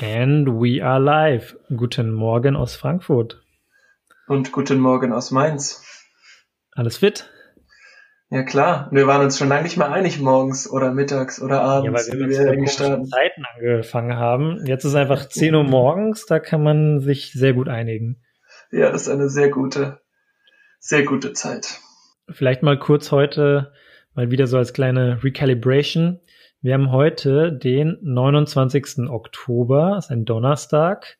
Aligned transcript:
And 0.00 0.46
we 0.60 0.80
are 0.80 1.00
live. 1.00 1.56
Guten 1.76 2.12
Morgen 2.12 2.54
aus 2.54 2.76
Frankfurt. 2.76 3.42
Und 4.28 4.52
guten 4.52 4.78
Morgen 4.78 5.12
aus 5.12 5.32
Mainz. 5.32 5.82
Alles 6.70 6.98
fit? 6.98 7.28
Ja 8.30 8.44
klar, 8.44 8.88
wir 8.92 9.08
waren 9.08 9.22
uns 9.22 9.38
schon 9.38 9.48
lange 9.48 9.64
nicht 9.64 9.76
mehr 9.76 9.90
einig 9.90 10.20
morgens 10.20 10.70
oder 10.70 10.92
mittags 10.92 11.42
oder 11.42 11.62
abends, 11.62 12.06
ja, 12.06 12.14
weil 12.14 12.28
wir, 12.28 12.46
wir 12.46 12.60
mit 12.60 12.70
Zeiten 12.70 13.42
angefangen 13.56 14.16
haben. 14.16 14.64
Jetzt 14.66 14.84
ist 14.84 14.94
einfach 14.94 15.28
10 15.28 15.56
Uhr 15.56 15.64
morgens, 15.64 16.26
da 16.26 16.38
kann 16.38 16.62
man 16.62 17.00
sich 17.00 17.32
sehr 17.32 17.54
gut 17.54 17.68
einigen. 17.68 18.22
Ja, 18.70 18.92
das 18.92 19.02
ist 19.02 19.08
eine 19.08 19.28
sehr 19.28 19.48
gute, 19.48 19.98
sehr 20.78 21.02
gute 21.02 21.32
Zeit. 21.32 21.80
Vielleicht 22.28 22.62
mal 22.62 22.78
kurz 22.78 23.10
heute 23.10 23.72
mal 24.14 24.30
wieder 24.30 24.46
so 24.46 24.58
als 24.58 24.72
kleine 24.72 25.24
Recalibration. 25.24 26.20
Wir 26.60 26.74
haben 26.74 26.90
heute 26.90 27.52
den 27.52 27.98
29. 28.02 29.08
Oktober, 29.08 29.96
ist 29.96 30.10
ein 30.10 30.24
Donnerstag. 30.24 31.18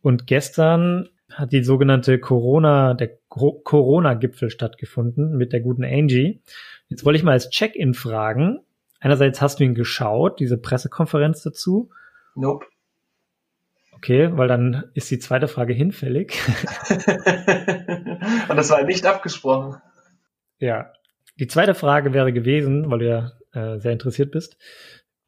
Und 0.00 0.28
gestern 0.28 1.08
hat 1.32 1.50
die 1.50 1.64
sogenannte 1.64 2.20
Corona, 2.20 2.94
der 2.94 3.18
Corona-Gipfel 3.28 4.48
stattgefunden 4.48 5.36
mit 5.36 5.52
der 5.52 5.60
guten 5.60 5.84
Angie. 5.84 6.40
Jetzt 6.88 7.04
wollte 7.04 7.16
ich 7.16 7.24
mal 7.24 7.32
als 7.32 7.50
Check-in 7.50 7.94
fragen. 7.94 8.60
Einerseits 9.00 9.40
hast 9.40 9.58
du 9.58 9.64
ihn 9.64 9.74
geschaut, 9.74 10.38
diese 10.38 10.56
Pressekonferenz 10.56 11.42
dazu. 11.42 11.90
Nope. 12.36 12.66
Okay, 13.90 14.30
weil 14.36 14.46
dann 14.46 14.84
ist 14.94 15.10
die 15.10 15.18
zweite 15.18 15.48
Frage 15.48 15.72
hinfällig. 15.72 16.38
Und 18.48 18.56
das 18.56 18.70
war 18.70 18.84
nicht 18.84 19.04
abgesprochen. 19.04 19.82
Ja. 20.60 20.92
Die 21.40 21.48
zweite 21.48 21.74
Frage 21.74 22.12
wäre 22.12 22.32
gewesen, 22.32 22.88
weil 22.90 23.00
du 23.00 23.08
ja 23.08 23.32
äh, 23.52 23.78
sehr 23.78 23.92
interessiert 23.92 24.30
bist, 24.30 24.56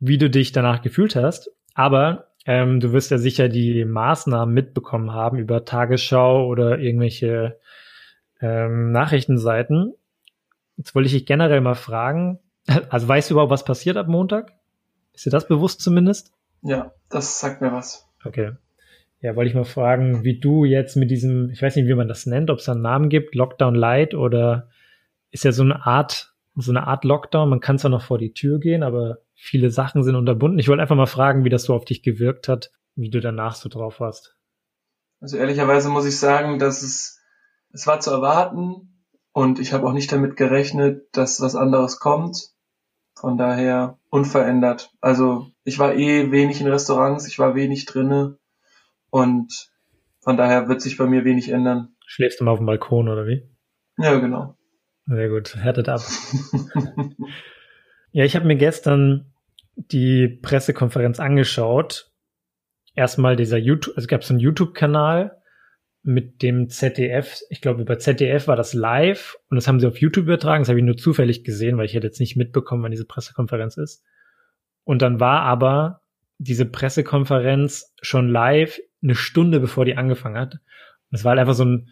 wie 0.00 0.18
du 0.18 0.30
dich 0.30 0.52
danach 0.52 0.82
gefühlt 0.82 1.16
hast. 1.16 1.50
Aber 1.74 2.33
ähm, 2.47 2.80
du 2.80 2.92
wirst 2.92 3.10
ja 3.10 3.19
sicher 3.19 3.48
die 3.48 3.84
Maßnahmen 3.84 4.52
mitbekommen 4.52 5.12
haben 5.12 5.38
über 5.38 5.64
Tagesschau 5.64 6.47
oder 6.47 6.78
irgendwelche 6.78 7.58
ähm, 8.41 8.91
Nachrichtenseiten. 8.92 9.94
Jetzt 10.77 10.94
wollte 10.94 11.06
ich 11.06 11.12
dich 11.12 11.27
generell 11.27 11.60
mal 11.60 11.74
fragen, 11.74 12.41
also 12.91 13.06
weißt 13.08 13.30
du 13.30 13.34
überhaupt, 13.34 13.52
was 13.52 13.64
passiert 13.64 13.97
ab 13.97 14.08
Montag? 14.08 14.52
Ist 15.12 15.27
dir 15.27 15.30
das 15.30 15.47
bewusst 15.47 15.80
zumindest? 15.80 16.32
Ja, 16.62 16.92
das 17.08 17.41
sagt 17.41 17.60
mir 17.60 17.72
was. 17.72 18.08
Okay. 18.25 18.52
Ja, 19.20 19.36
wollte 19.36 19.50
ich 19.50 19.54
mal 19.54 19.64
fragen, 19.64 20.25
wie 20.25 20.41
du 20.41 20.64
jetzt 20.64 20.97
mit 20.97 21.10
diesem, 21.10 21.50
ich 21.50 21.62
weiß 21.62 21.77
nicht, 21.77 21.86
wie 21.86 21.94
man 21.94 22.08
das 22.08 22.27
nennt, 22.27 22.50
ob 22.50 22.58
es 22.58 22.64
da 22.64 22.72
einen 22.72 22.82
Namen 22.82 23.08
gibt, 23.08 23.36
Lockdown 23.36 23.75
Light 23.75 24.14
oder 24.14 24.69
ist 25.30 25.44
ja 25.44 25.52
so 25.52 25.62
eine 25.62 25.86
Art 25.86 26.31
so 26.55 26.70
eine 26.70 26.86
Art 26.86 27.05
Lockdown. 27.05 27.48
Man 27.48 27.61
kann 27.61 27.78
zwar 27.78 27.91
noch 27.91 28.03
vor 28.03 28.19
die 28.19 28.33
Tür 28.33 28.58
gehen, 28.58 28.83
aber 28.83 29.19
viele 29.34 29.70
Sachen 29.70 30.03
sind 30.03 30.17
unterbunden. 30.17 30.59
Ich 30.59 30.69
wollte 30.69 30.83
einfach 30.83 30.97
mal 30.97 31.06
fragen, 31.06 31.44
wie 31.44 31.50
das 31.50 31.64
so 31.64 31.75
auf 31.75 31.84
dich 31.84 32.03
gewirkt 32.03 32.48
hat, 32.48 32.70
wie 32.94 33.11
du 33.11 33.20
danach 33.20 33.55
so 33.55 33.69
drauf 33.69 34.00
warst. 34.00 34.36
Also 35.20 35.36
ehrlicherweise 35.36 35.89
muss 35.89 36.06
ich 36.06 36.19
sagen, 36.19 36.59
dass 36.59 36.83
es, 36.83 37.20
es 37.72 37.86
war 37.86 38.00
zu 38.00 38.11
erwarten 38.11 39.05
und 39.33 39.59
ich 39.59 39.72
habe 39.72 39.86
auch 39.86 39.92
nicht 39.92 40.12
damit 40.12 40.36
gerechnet, 40.36 41.06
dass 41.12 41.41
was 41.41 41.55
anderes 41.55 41.98
kommt. 42.00 42.50
Von 43.14 43.39
daher 43.39 43.98
unverändert. 44.11 44.91
Also 45.00 45.47
ich 45.64 45.78
war 45.78 45.94
eh 45.94 46.33
wenig 46.33 46.61
in 46.61 46.66
Restaurants, 46.66 47.28
ich 47.28 47.39
war 47.39 47.55
wenig 47.55 47.84
drinne 47.84 48.39
und 49.11 49.70
von 50.20 50.37
daher 50.37 50.69
wird 50.69 50.81
sich 50.81 50.97
bei 50.97 51.06
mir 51.06 51.25
wenig 51.25 51.50
ändern. 51.50 51.94
Schläfst 52.06 52.41
du 52.41 52.44
mal 52.44 52.53
auf 52.53 52.59
dem 52.59 52.66
Balkon 52.66 53.09
oder 53.09 53.27
wie? 53.27 53.48
Ja, 53.98 54.19
genau. 54.19 54.56
Sehr 55.06 55.28
gut, 55.28 55.56
härtet 55.56 55.89
ab. 55.89 56.00
ja, 58.12 58.25
ich 58.25 58.36
habe 58.36 58.47
mir 58.47 58.56
gestern 58.56 59.33
die 59.75 60.28
Pressekonferenz 60.28 61.19
angeschaut. 61.19 62.11
Erstmal 62.94 63.36
dieser 63.36 63.59
YouTube, 63.59 63.97
also 63.97 64.06
gab 64.06 64.20
es 64.20 64.31
einen 64.31 64.39
YouTube-Kanal 64.39 65.42
mit 66.03 66.43
dem 66.43 66.69
ZDF. 66.69 67.41
Ich 67.49 67.60
glaube, 67.60 67.82
über 67.82 67.99
ZDF 67.99 68.49
war 68.49 68.56
das 68.56 68.75
live 68.75 69.37
und 69.49 69.56
das 69.56 69.69
haben 69.69 69.81
sie 69.81 69.87
auf 69.87 69.99
YouTube 69.99 70.25
übertragen. 70.25 70.62
Das 70.62 70.69
habe 70.69 70.78
ich 70.78 70.84
nur 70.84 70.97
zufällig 70.97 71.44
gesehen, 71.44 71.78
weil 71.78 71.87
ich 71.87 71.94
hätte 71.94 72.06
jetzt 72.06 72.21
nicht 72.21 72.37
mitbekommen, 72.37 72.82
wann 72.82 72.91
diese 72.91 73.06
Pressekonferenz 73.06 73.76
ist. 73.76 74.05
Und 74.84 75.00
dann 75.03 75.21
war 75.21 75.43
aber 75.43 76.03
diese 76.38 76.66
Pressekonferenz 76.66 77.94
schon 78.03 78.28
live 78.28 78.81
eine 79.03 79.15
Stunde 79.15 79.60
bevor 79.60 79.84
die 79.84 79.97
angefangen 79.97 80.38
hat. 80.38 80.55
Und 80.55 81.19
es 81.19 81.25
war 81.25 81.31
halt 81.31 81.41
einfach 81.41 81.55
so 81.55 81.65
ein 81.65 81.88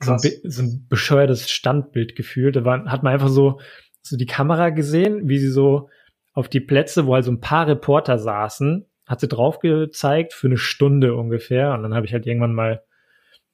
so 0.00 0.12
ein, 0.12 0.18
so 0.18 0.62
ein 0.62 0.86
bescheuertes 0.88 1.50
Standbild 1.50 2.16
gefühlt. 2.16 2.56
Da 2.56 2.64
war, 2.64 2.84
hat 2.86 3.02
man 3.02 3.12
einfach 3.12 3.28
so, 3.28 3.60
so 4.02 4.16
die 4.16 4.26
Kamera 4.26 4.70
gesehen, 4.70 5.28
wie 5.28 5.38
sie 5.38 5.50
so 5.50 5.88
auf 6.32 6.48
die 6.48 6.60
Plätze, 6.60 7.06
wo 7.06 7.14
halt 7.14 7.24
so 7.24 7.30
ein 7.30 7.40
paar 7.40 7.66
Reporter 7.66 8.18
saßen, 8.18 8.86
hat 9.06 9.20
sie 9.20 9.28
drauf 9.28 9.60
gezeigt 9.60 10.32
für 10.32 10.48
eine 10.48 10.56
Stunde 10.56 11.14
ungefähr. 11.14 11.72
Und 11.72 11.82
dann 11.82 11.94
habe 11.94 12.06
ich 12.06 12.12
halt 12.12 12.26
irgendwann 12.26 12.54
mal, 12.54 12.82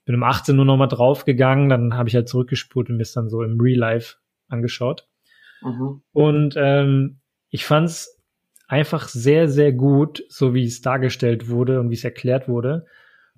bin 0.04 0.14
um 0.14 0.22
18 0.22 0.58
Uhr 0.58 0.64
nochmal 0.64 0.88
draufgegangen, 0.88 1.68
dann 1.68 1.94
habe 1.94 2.08
ich 2.08 2.14
halt 2.14 2.28
zurückgespult 2.28 2.88
und 2.88 2.96
mir 2.96 3.02
es 3.02 3.12
dann 3.12 3.28
so 3.28 3.42
im 3.42 3.60
Real 3.60 3.78
Life 3.78 4.16
angeschaut. 4.48 5.06
Mhm. 5.62 6.02
Und 6.12 6.54
ähm, 6.56 7.20
ich 7.50 7.66
fand's 7.66 8.18
einfach 8.66 9.08
sehr, 9.08 9.48
sehr 9.48 9.72
gut, 9.72 10.24
so 10.28 10.54
wie 10.54 10.64
es 10.64 10.80
dargestellt 10.80 11.48
wurde 11.48 11.80
und 11.80 11.90
wie 11.90 11.94
es 11.94 12.04
erklärt 12.04 12.48
wurde 12.48 12.86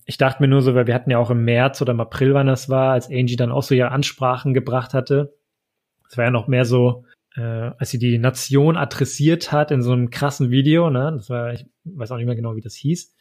ich 0.04 0.18
dachte 0.18 0.42
mir 0.42 0.48
nur 0.48 0.62
so, 0.62 0.74
weil 0.74 0.86
wir 0.86 0.94
hatten 0.94 1.10
ja 1.10 1.18
auch 1.18 1.30
im 1.30 1.44
März 1.44 1.80
oder 1.80 1.92
im 1.92 2.00
April, 2.00 2.34
wann 2.34 2.46
das 2.46 2.68
war, 2.68 2.92
als 2.92 3.08
Angie 3.08 3.36
dann 3.36 3.52
auch 3.52 3.62
so 3.62 3.74
ihre 3.74 3.90
Ansprachen 3.90 4.54
gebracht 4.54 4.94
hatte. 4.94 5.34
Es 6.08 6.16
war 6.16 6.24
ja 6.24 6.30
noch 6.30 6.48
mehr 6.48 6.64
so, 6.64 7.04
äh, 7.36 7.40
als 7.40 7.90
sie 7.90 7.98
die 7.98 8.18
Nation 8.18 8.76
adressiert 8.76 9.52
hat 9.52 9.70
in 9.70 9.82
so 9.82 9.92
einem 9.92 10.10
krassen 10.10 10.50
Video, 10.50 10.90
ne? 10.90 11.12
Das 11.16 11.30
war, 11.30 11.52
ich 11.52 11.66
weiß 11.84 12.10
auch 12.10 12.16
nicht 12.16 12.26
mehr 12.26 12.36
genau, 12.36 12.56
wie 12.56 12.60
das 12.60 12.74
hieß. 12.74 13.14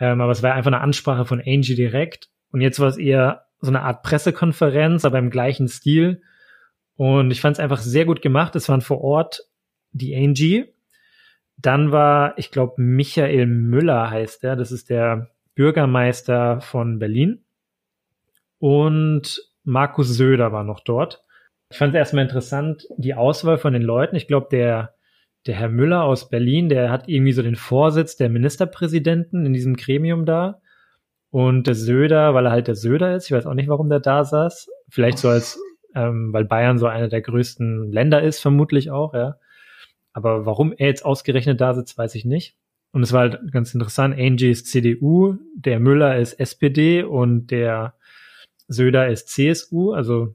Ähm, 0.00 0.20
aber 0.20 0.32
es 0.32 0.42
war 0.42 0.54
einfach 0.54 0.72
eine 0.72 0.80
Ansprache 0.80 1.24
von 1.24 1.40
Angie 1.40 1.74
direkt. 1.74 2.30
Und 2.50 2.60
jetzt 2.60 2.80
war 2.80 2.88
es 2.88 2.96
eher 2.96 3.46
so 3.60 3.68
eine 3.68 3.82
Art 3.82 4.02
Pressekonferenz, 4.02 5.04
aber 5.04 5.18
im 5.18 5.30
gleichen 5.30 5.68
Stil. 5.68 6.22
Und 6.96 7.30
ich 7.30 7.40
fand 7.40 7.56
es 7.56 7.60
einfach 7.60 7.78
sehr 7.78 8.04
gut 8.04 8.22
gemacht. 8.22 8.56
Es 8.56 8.68
waren 8.68 8.80
vor 8.80 9.02
Ort 9.02 9.42
die 9.92 10.14
Angie. 10.16 10.72
Dann 11.56 11.92
war, 11.92 12.38
ich 12.38 12.50
glaube, 12.50 12.80
Michael 12.80 13.46
Müller 13.46 14.10
heißt 14.10 14.44
er. 14.44 14.56
Das 14.56 14.72
ist 14.72 14.90
der 14.90 15.31
Bürgermeister 15.54 16.60
von 16.60 16.98
Berlin. 16.98 17.44
Und 18.58 19.40
Markus 19.64 20.08
Söder 20.08 20.52
war 20.52 20.64
noch 20.64 20.80
dort. 20.80 21.24
Ich 21.70 21.78
fand 21.78 21.94
es 21.94 21.98
erstmal 21.98 22.24
interessant, 22.24 22.86
die 22.96 23.14
Auswahl 23.14 23.58
von 23.58 23.72
den 23.72 23.82
Leuten. 23.82 24.16
Ich 24.16 24.26
glaube, 24.26 24.48
der, 24.50 24.94
der 25.46 25.54
Herr 25.54 25.68
Müller 25.68 26.04
aus 26.04 26.28
Berlin, 26.28 26.68
der 26.68 26.90
hat 26.90 27.08
irgendwie 27.08 27.32
so 27.32 27.42
den 27.42 27.56
Vorsitz 27.56 28.16
der 28.16 28.28
Ministerpräsidenten 28.28 29.46
in 29.46 29.52
diesem 29.52 29.76
Gremium 29.76 30.26
da. 30.26 30.60
Und 31.30 31.66
der 31.66 31.74
Söder, 31.74 32.34
weil 32.34 32.44
er 32.46 32.52
halt 32.52 32.68
der 32.68 32.74
Söder 32.74 33.16
ist, 33.16 33.26
ich 33.26 33.32
weiß 33.32 33.46
auch 33.46 33.54
nicht, 33.54 33.68
warum 33.68 33.88
der 33.88 34.00
da 34.00 34.22
saß. 34.22 34.68
Vielleicht 34.90 35.16
so 35.16 35.30
als, 35.30 35.58
ähm, 35.94 36.32
weil 36.32 36.44
Bayern 36.44 36.78
so 36.78 36.86
einer 36.86 37.08
der 37.08 37.22
größten 37.22 37.90
Länder 37.90 38.22
ist, 38.22 38.40
vermutlich 38.40 38.90
auch, 38.90 39.14
ja. 39.14 39.36
Aber 40.12 40.44
warum 40.44 40.72
er 40.72 40.88
jetzt 40.88 41.06
ausgerechnet 41.06 41.60
da 41.60 41.72
sitzt, 41.72 41.96
weiß 41.96 42.14
ich 42.16 42.26
nicht. 42.26 42.54
Und 42.92 43.02
es 43.02 43.12
war 43.12 43.22
halt 43.22 43.52
ganz 43.52 43.72
interessant. 43.74 44.14
Angie 44.18 44.50
ist 44.50 44.66
CDU, 44.66 45.36
der 45.54 45.80
Müller 45.80 46.18
ist 46.18 46.34
SPD 46.34 47.02
und 47.02 47.46
der 47.50 47.94
Söder 48.68 49.08
ist 49.08 49.28
CSU, 49.28 49.92
also 49.92 50.34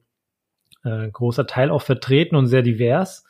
äh, 0.83 1.09
großer 1.09 1.45
Teil 1.45 1.69
auch 1.69 1.83
vertreten 1.83 2.35
und 2.35 2.47
sehr 2.47 2.63
divers. 2.63 3.23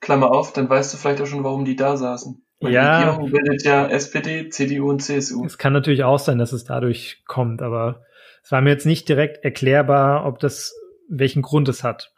Klammer 0.00 0.30
auf, 0.30 0.52
dann 0.52 0.68
weißt 0.68 0.94
du 0.94 0.98
vielleicht 0.98 1.20
auch 1.20 1.26
schon, 1.26 1.44
warum 1.44 1.64
die 1.64 1.76
da 1.76 1.96
saßen. 1.96 2.42
Weil 2.60 2.72
ja. 2.72 3.00
Die 3.00 3.06
Regierung 3.08 3.30
bildet 3.32 3.64
ja 3.64 3.86
SPD, 3.88 4.48
CDU 4.50 4.88
und 4.90 5.00
CSU. 5.00 5.44
Es 5.44 5.58
kann 5.58 5.72
natürlich 5.72 6.04
auch 6.04 6.18
sein, 6.18 6.38
dass 6.38 6.52
es 6.52 6.64
dadurch 6.64 7.22
kommt, 7.26 7.62
aber 7.62 8.04
es 8.42 8.52
war 8.52 8.60
mir 8.60 8.70
jetzt 8.70 8.86
nicht 8.86 9.08
direkt 9.08 9.44
erklärbar, 9.44 10.26
ob 10.26 10.38
das, 10.38 10.74
welchen 11.08 11.42
Grund 11.42 11.68
es 11.68 11.82
hat. 11.82 12.12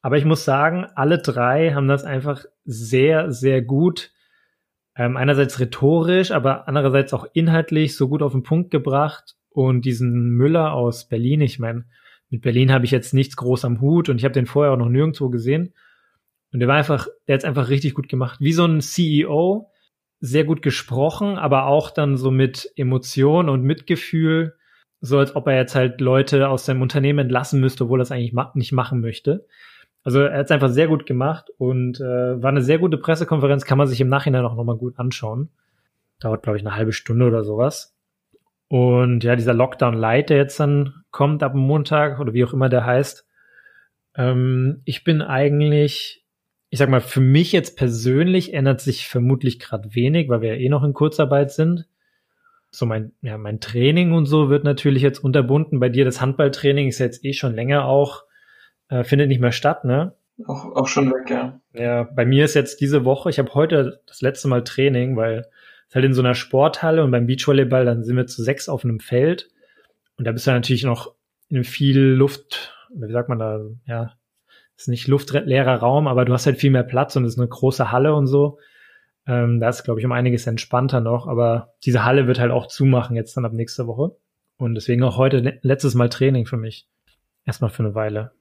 Aber 0.00 0.16
ich 0.16 0.24
muss 0.24 0.44
sagen, 0.44 0.86
alle 0.96 1.18
drei 1.18 1.72
haben 1.72 1.88
das 1.88 2.04
einfach 2.04 2.44
sehr, 2.64 3.30
sehr 3.32 3.62
gut 3.62 4.10
ähm, 4.96 5.16
einerseits 5.16 5.58
rhetorisch, 5.58 6.30
aber 6.30 6.68
andererseits 6.68 7.12
auch 7.14 7.26
inhaltlich 7.32 7.96
so 7.96 8.08
gut 8.08 8.22
auf 8.22 8.32
den 8.32 8.42
Punkt 8.42 8.70
gebracht. 8.70 9.36
Und 9.50 9.84
diesen 9.84 10.30
Müller 10.30 10.72
aus 10.72 11.08
Berlin, 11.08 11.40
ich 11.40 11.58
meine, 11.58 11.84
mit 12.30 12.40
Berlin 12.40 12.72
habe 12.72 12.84
ich 12.84 12.90
jetzt 12.90 13.12
nichts 13.12 13.36
groß 13.36 13.64
am 13.66 13.80
Hut 13.80 14.08
und 14.08 14.16
ich 14.16 14.24
habe 14.24 14.32
den 14.32 14.46
vorher 14.46 14.72
auch 14.72 14.78
noch 14.78 14.88
nirgendwo 14.88 15.28
gesehen. 15.28 15.74
Und 16.52 16.60
der 16.60 16.68
war 16.68 16.76
einfach, 16.76 17.08
der 17.28 17.34
hat 17.34 17.44
einfach 17.44 17.68
richtig 17.68 17.94
gut 17.94 18.08
gemacht. 18.08 18.40
Wie 18.40 18.52
so 18.52 18.64
ein 18.64 18.80
CEO, 18.80 19.70
sehr 20.20 20.44
gut 20.44 20.62
gesprochen, 20.62 21.36
aber 21.36 21.66
auch 21.66 21.90
dann 21.90 22.16
so 22.16 22.30
mit 22.30 22.70
Emotion 22.76 23.48
und 23.48 23.62
Mitgefühl, 23.62 24.54
so 25.00 25.18
als 25.18 25.34
ob 25.34 25.48
er 25.48 25.56
jetzt 25.56 25.74
halt 25.74 26.00
Leute 26.00 26.48
aus 26.48 26.64
seinem 26.64 26.80
Unternehmen 26.80 27.18
entlassen 27.18 27.60
müsste, 27.60 27.84
obwohl 27.84 27.98
er 27.98 28.02
das 28.02 28.12
eigentlich 28.12 28.32
ma 28.32 28.52
nicht 28.54 28.72
machen 28.72 29.00
möchte. 29.00 29.46
Also 30.04 30.20
er 30.20 30.38
hat 30.38 30.46
es 30.46 30.50
einfach 30.50 30.70
sehr 30.70 30.88
gut 30.88 31.06
gemacht 31.06 31.50
und 31.58 32.00
äh, 32.00 32.42
war 32.42 32.50
eine 32.50 32.62
sehr 32.62 32.78
gute 32.78 32.98
Pressekonferenz, 32.98 33.64
kann 33.64 33.78
man 33.78 33.86
sich 33.86 34.00
im 34.00 34.08
Nachhinein 34.08 34.44
auch 34.44 34.56
nochmal 34.56 34.76
gut 34.76 34.98
anschauen. 34.98 35.50
Dauert, 36.18 36.42
glaube 36.42 36.58
ich, 36.58 36.66
eine 36.66 36.76
halbe 36.76 36.92
Stunde 36.92 37.26
oder 37.26 37.44
sowas. 37.44 37.94
Und 38.68 39.22
ja, 39.22 39.36
dieser 39.36 39.54
Lockdown 39.54 39.94
Light, 39.94 40.30
der 40.30 40.38
jetzt 40.38 40.58
dann 40.58 41.04
kommt 41.10 41.42
ab 41.42 41.54
Montag 41.54 42.18
oder 42.20 42.32
wie 42.32 42.44
auch 42.44 42.52
immer 42.52 42.68
der 42.68 42.86
heißt, 42.86 43.26
ähm, 44.16 44.82
ich 44.84 45.04
bin 45.04 45.22
eigentlich, 45.22 46.24
ich 46.70 46.78
sag 46.78 46.88
mal, 46.88 47.00
für 47.00 47.20
mich 47.20 47.52
jetzt 47.52 47.76
persönlich 47.76 48.54
ändert 48.54 48.80
sich 48.80 49.06
vermutlich 49.06 49.58
gerade 49.58 49.94
wenig, 49.94 50.28
weil 50.28 50.40
wir 50.40 50.54
ja 50.54 50.60
eh 50.60 50.68
noch 50.68 50.84
in 50.84 50.94
Kurzarbeit 50.94 51.52
sind. 51.52 51.86
So 52.70 52.86
mein, 52.86 53.12
ja, 53.20 53.36
mein 53.36 53.60
Training 53.60 54.12
und 54.12 54.26
so 54.26 54.48
wird 54.48 54.64
natürlich 54.64 55.02
jetzt 55.02 55.22
unterbunden. 55.22 55.78
Bei 55.78 55.90
dir 55.90 56.06
das 56.06 56.20
Handballtraining 56.20 56.88
ist 56.88 56.98
jetzt 56.98 57.24
eh 57.24 57.34
schon 57.34 57.54
länger 57.54 57.84
auch, 57.84 58.24
äh, 58.92 59.04
findet 59.04 59.28
nicht 59.28 59.40
mehr 59.40 59.52
statt, 59.52 59.84
ne? 59.84 60.14
Auch, 60.46 60.76
auch 60.76 60.88
schon 60.88 61.10
weg, 61.10 61.30
ja. 61.30 61.60
Ja, 61.72 62.02
bei 62.04 62.26
mir 62.26 62.44
ist 62.44 62.54
jetzt 62.54 62.80
diese 62.80 63.04
Woche, 63.04 63.30
ich 63.30 63.38
habe 63.38 63.54
heute 63.54 64.00
das 64.06 64.20
letzte 64.20 64.48
Mal 64.48 64.64
Training, 64.64 65.16
weil 65.16 65.46
es 65.88 65.94
halt 65.94 66.04
in 66.04 66.14
so 66.14 66.20
einer 66.20 66.34
Sporthalle 66.34 67.02
und 67.02 67.10
beim 67.10 67.26
Beachvolleyball, 67.26 67.84
dann 67.84 68.04
sind 68.04 68.16
wir 68.16 68.26
zu 68.26 68.42
sechs 68.42 68.68
auf 68.68 68.84
einem 68.84 69.00
Feld. 69.00 69.48
Und 70.16 70.26
da 70.26 70.32
bist 70.32 70.46
du 70.46 70.50
natürlich 70.50 70.84
noch 70.84 71.14
in 71.48 71.64
viel 71.64 72.00
Luft, 72.00 72.74
wie 72.94 73.12
sagt 73.12 73.28
man 73.28 73.38
da, 73.38 73.60
ja, 73.86 74.12
ist 74.76 74.88
nicht 74.88 75.08
luftleerer 75.08 75.76
Raum, 75.76 76.06
aber 76.06 76.24
du 76.24 76.32
hast 76.32 76.46
halt 76.46 76.58
viel 76.58 76.70
mehr 76.70 76.82
Platz 76.82 77.16
und 77.16 77.24
es 77.24 77.34
ist 77.34 77.38
eine 77.38 77.48
große 77.48 77.92
Halle 77.92 78.14
und 78.14 78.26
so. 78.26 78.58
Ähm, 79.26 79.60
da 79.60 79.68
ist, 79.68 79.84
glaube 79.84 80.00
ich, 80.00 80.06
um 80.06 80.12
einiges 80.12 80.46
entspannter 80.46 81.00
noch, 81.00 81.28
aber 81.28 81.74
diese 81.84 82.04
Halle 82.04 82.26
wird 82.26 82.40
halt 82.40 82.50
auch 82.50 82.66
zumachen 82.66 83.16
jetzt 83.16 83.36
dann 83.36 83.44
ab 83.44 83.52
nächster 83.52 83.86
Woche. 83.86 84.16
Und 84.58 84.74
deswegen 84.74 85.02
auch 85.02 85.16
heute 85.16 85.58
letztes 85.62 85.94
Mal 85.94 86.08
Training 86.08 86.46
für 86.46 86.56
mich. 86.56 86.88
Erstmal 87.44 87.70
für 87.70 87.84
eine 87.84 87.94
Weile. 87.94 88.32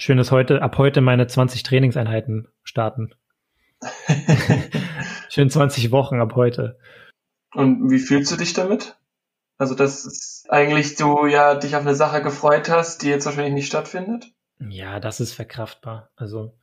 Schön, 0.00 0.16
dass 0.16 0.30
heute, 0.30 0.62
ab 0.62 0.78
heute 0.78 1.00
meine 1.00 1.26
20 1.26 1.64
Trainingseinheiten 1.64 2.46
starten. 2.62 3.10
Schön 5.28 5.50
20 5.50 5.90
Wochen 5.90 6.20
ab 6.20 6.36
heute. 6.36 6.78
Und 7.52 7.90
wie 7.90 7.98
fühlst 7.98 8.30
du 8.30 8.36
dich 8.36 8.52
damit? 8.52 8.96
Also, 9.56 9.74
dass 9.74 10.44
eigentlich 10.48 10.94
du 10.94 11.26
ja 11.26 11.56
dich 11.56 11.74
auf 11.74 11.82
eine 11.82 11.96
Sache 11.96 12.22
gefreut 12.22 12.68
hast, 12.68 13.02
die 13.02 13.08
jetzt 13.08 13.26
wahrscheinlich 13.26 13.54
nicht 13.54 13.66
stattfindet? 13.66 14.26
Ja, 14.60 15.00
das 15.00 15.18
ist 15.18 15.32
verkraftbar. 15.32 16.10
Also, 16.14 16.56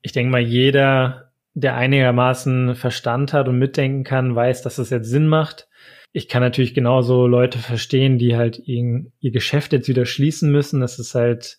ich 0.00 0.12
denke 0.12 0.30
mal, 0.30 0.40
jeder, 0.40 1.32
der 1.52 1.74
einigermaßen 1.74 2.74
Verstand 2.74 3.34
hat 3.34 3.48
und 3.48 3.58
mitdenken 3.58 4.02
kann, 4.02 4.34
weiß, 4.34 4.62
dass 4.62 4.76
das 4.76 4.88
jetzt 4.88 5.10
Sinn 5.10 5.26
macht. 5.26 5.68
Ich 6.12 6.26
kann 6.26 6.40
natürlich 6.40 6.72
genauso 6.72 7.26
Leute 7.26 7.58
verstehen, 7.58 8.16
die 8.16 8.34
halt 8.34 8.58
ihr, 8.64 9.04
ihr 9.20 9.30
Geschäft 9.30 9.74
jetzt 9.74 9.88
wieder 9.88 10.06
schließen 10.06 10.50
müssen. 10.50 10.80
Das 10.80 10.98
ist 10.98 11.14
halt, 11.14 11.58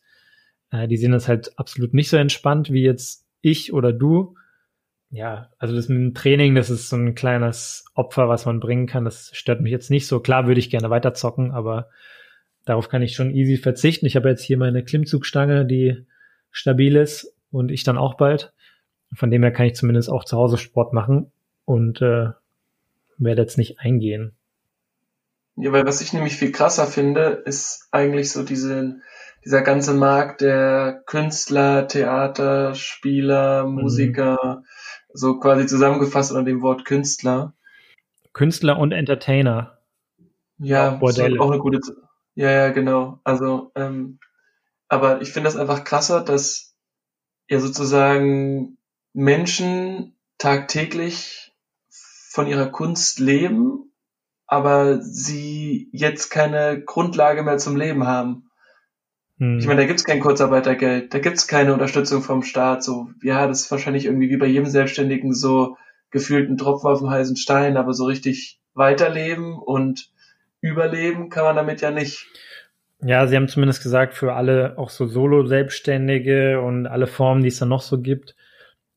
äh, 0.71 0.87
die 0.87 0.97
sehen 0.97 1.11
das 1.11 1.27
halt 1.27 1.57
absolut 1.57 1.93
nicht 1.93 2.09
so 2.09 2.17
entspannt 2.17 2.71
wie 2.71 2.83
jetzt 2.83 3.25
ich 3.41 3.73
oder 3.73 3.93
du 3.93 4.35
ja, 5.09 5.49
also 5.57 5.75
das 5.75 5.87
mit 5.87 5.97
dem 5.97 6.13
Training, 6.13 6.55
das 6.55 6.69
ist 6.69 6.89
so 6.89 6.97
ein 6.97 7.15
kleines 7.15 7.85
Opfer, 7.93 8.27
was 8.27 8.45
man 8.45 8.59
bringen 8.59 8.87
kann. 8.87 9.05
Das 9.05 9.31
stört 9.33 9.61
mich 9.61 9.71
jetzt 9.71 9.89
nicht 9.89 10.07
so. 10.07 10.19
Klar 10.19 10.47
würde 10.47 10.59
ich 10.59 10.69
gerne 10.69 10.89
weiter 10.89 11.13
zocken, 11.13 11.51
aber 11.51 11.89
darauf 12.65 12.89
kann 12.89 13.01
ich 13.01 13.15
schon 13.15 13.31
easy 13.31 13.57
verzichten. 13.57 14.05
Ich 14.05 14.15
habe 14.17 14.29
jetzt 14.29 14.43
hier 14.43 14.57
meine 14.57 14.83
Klimmzugstange, 14.83 15.65
die 15.65 16.05
stabil 16.51 16.97
ist 16.97 17.33
und 17.51 17.71
ich 17.71 17.83
dann 17.83 17.97
auch 17.97 18.15
bald. 18.15 18.53
Von 19.13 19.31
dem 19.31 19.43
her 19.43 19.53
kann 19.53 19.67
ich 19.67 19.75
zumindest 19.75 20.09
auch 20.09 20.25
zu 20.25 20.35
Hause 20.35 20.57
Sport 20.57 20.91
machen 20.91 21.31
und 21.63 22.01
äh, 22.01 22.31
werde 23.17 23.41
jetzt 23.41 23.57
nicht 23.57 23.79
eingehen. 23.79 24.33
Ja, 25.55 25.71
weil 25.71 25.85
was 25.85 26.01
ich 26.01 26.11
nämlich 26.11 26.35
viel 26.35 26.51
krasser 26.51 26.85
finde, 26.85 27.41
ist 27.45 27.87
eigentlich 27.91 28.31
so 28.31 28.43
diese, 28.43 28.99
dieser 29.45 29.61
ganze 29.61 29.93
Markt 29.93 30.41
der 30.41 31.03
Künstler, 31.05 31.87
Theater, 31.87 32.75
Spieler, 32.75 33.65
mhm. 33.65 33.75
Musiker, 33.75 34.57
mhm 34.59 34.65
so 35.17 35.39
quasi 35.39 35.65
zusammengefasst 35.65 36.31
unter 36.31 36.43
dem 36.43 36.61
Wort 36.61 36.85
Künstler. 36.85 37.53
Künstler 38.33 38.77
und 38.77 38.91
Entertainer. 38.91 39.79
Ja, 40.59 40.99
auch, 40.99 41.01
auch 41.01 41.51
eine 41.51 41.59
gute. 41.59 41.79
Ja, 42.35 42.51
ja, 42.51 42.69
genau. 42.69 43.19
Also, 43.23 43.71
ähm, 43.75 44.19
aber 44.87 45.21
ich 45.21 45.31
finde 45.31 45.47
das 45.47 45.57
einfach 45.57 45.83
krasser, 45.83 46.23
dass 46.23 46.75
ja 47.49 47.59
sozusagen 47.59 48.77
Menschen 49.13 50.15
tagtäglich 50.37 51.53
von 51.89 52.47
ihrer 52.47 52.67
Kunst 52.67 53.19
leben, 53.19 53.91
aber 54.45 55.01
sie 55.01 55.89
jetzt 55.91 56.29
keine 56.29 56.81
Grundlage 56.83 57.41
mehr 57.43 57.57
zum 57.57 57.75
Leben 57.75 58.05
haben. 58.05 58.46
Hm. 59.39 59.59
Ich 59.59 59.67
meine, 59.67 59.81
da 59.81 59.87
gibt's 59.87 60.03
kein 60.03 60.19
Kurzarbeitergeld, 60.19 61.13
da 61.13 61.19
gibt's 61.19 61.47
keine 61.47 61.73
Unterstützung 61.73 62.21
vom 62.21 62.43
Staat. 62.43 62.83
So, 62.83 63.09
ja, 63.21 63.47
das 63.47 63.61
ist 63.61 63.71
wahrscheinlich 63.71 64.05
irgendwie 64.05 64.29
wie 64.29 64.37
bei 64.37 64.47
jedem 64.47 64.65
Selbstständigen 64.65 65.33
so 65.33 65.77
gefühlt 66.09 66.49
ein 66.49 66.57
Tropfen 66.57 66.89
auf 66.89 66.99
dem 66.99 67.09
heißen 67.09 67.35
Stein, 67.35 67.77
aber 67.77 67.93
so 67.93 68.05
richtig 68.05 68.59
weiterleben 68.73 69.53
und 69.53 70.09
überleben 70.61 71.29
kann 71.29 71.43
man 71.43 71.55
damit 71.55 71.81
ja 71.81 71.91
nicht. 71.91 72.25
Ja, 73.01 73.27
sie 73.27 73.35
haben 73.35 73.47
zumindest 73.47 73.83
gesagt, 73.83 74.15
für 74.15 74.33
alle 74.33 74.77
auch 74.77 74.89
so 74.89 75.05
Solo-Selbstständige 75.05 76.61
und 76.61 76.87
alle 76.87 77.05
Formen, 77.05 77.43
die 77.43 77.49
es 77.49 77.59
dann 77.59 77.69
noch 77.69 77.81
so 77.81 78.01
gibt, 78.01 78.35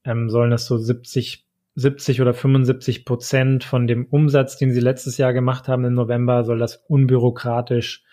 ähm, 0.04 0.30
sollen 0.30 0.50
das 0.50 0.64
so 0.64 0.78
70, 0.78 1.44
70 1.74 2.22
oder 2.22 2.32
75 2.32 3.04
Prozent 3.04 3.64
von 3.64 3.86
dem 3.86 4.06
Umsatz, 4.06 4.56
den 4.56 4.72
sie 4.72 4.80
letztes 4.80 5.18
Jahr 5.18 5.34
gemacht 5.34 5.68
haben 5.68 5.84
im 5.84 5.94
November, 5.94 6.44
soll 6.44 6.58
das 6.58 6.76
unbürokratisch 6.88 8.04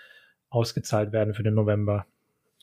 ausgezahlt 0.49 1.13
werden 1.13 1.33
für 1.33 1.43
den 1.43 1.53
November. 1.53 2.05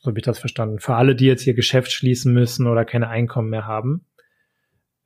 So 0.05 0.11
habe 0.11 0.19
ich 0.19 0.25
das 0.25 0.39
verstanden. 0.39 0.81
Für 0.81 0.97
alle, 0.97 1.15
die 1.15 1.25
jetzt 1.25 1.47
ihr 1.47 1.55
Geschäft 1.55 1.91
schließen 1.91 2.35
müssen 2.35 2.67
oder 2.67 2.85
keine 2.85 3.09
Einkommen 3.09 3.49
mehr 3.49 3.67
haben, 3.67 4.05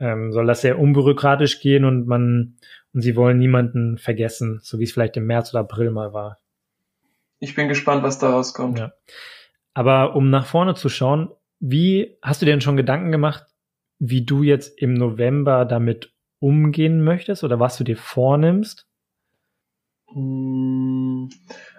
ähm, 0.00 0.32
soll 0.32 0.44
das 0.44 0.60
sehr 0.60 0.76
unbürokratisch 0.76 1.60
gehen 1.60 1.84
und 1.84 2.08
man 2.08 2.56
und 2.92 3.02
sie 3.02 3.14
wollen 3.14 3.38
niemanden 3.38 3.96
vergessen, 3.96 4.58
so 4.60 4.80
wie 4.80 4.82
es 4.82 4.92
vielleicht 4.92 5.16
im 5.16 5.26
März 5.26 5.54
oder 5.54 5.60
April 5.60 5.92
mal 5.92 6.12
war. 6.12 6.40
Ich 7.38 7.54
bin 7.54 7.68
gespannt, 7.68 8.02
was 8.02 8.18
daraus 8.18 8.54
kommt. 8.54 8.80
Ja. 8.80 8.92
Aber 9.72 10.16
um 10.16 10.30
nach 10.30 10.46
vorne 10.46 10.74
zu 10.74 10.88
schauen, 10.88 11.30
wie 11.60 12.18
hast 12.20 12.42
du 12.42 12.46
dir 12.46 12.50
denn 12.50 12.60
schon 12.60 12.76
Gedanken 12.76 13.12
gemacht, 13.12 13.44
wie 14.00 14.24
du 14.24 14.42
jetzt 14.42 14.82
im 14.82 14.94
November 14.94 15.64
damit 15.64 16.12
umgehen 16.40 17.04
möchtest 17.04 17.44
oder 17.44 17.60
was 17.60 17.76
du 17.76 17.84
dir 17.84 17.96
vornimmst? 17.96 18.87
Hm, 20.12 21.30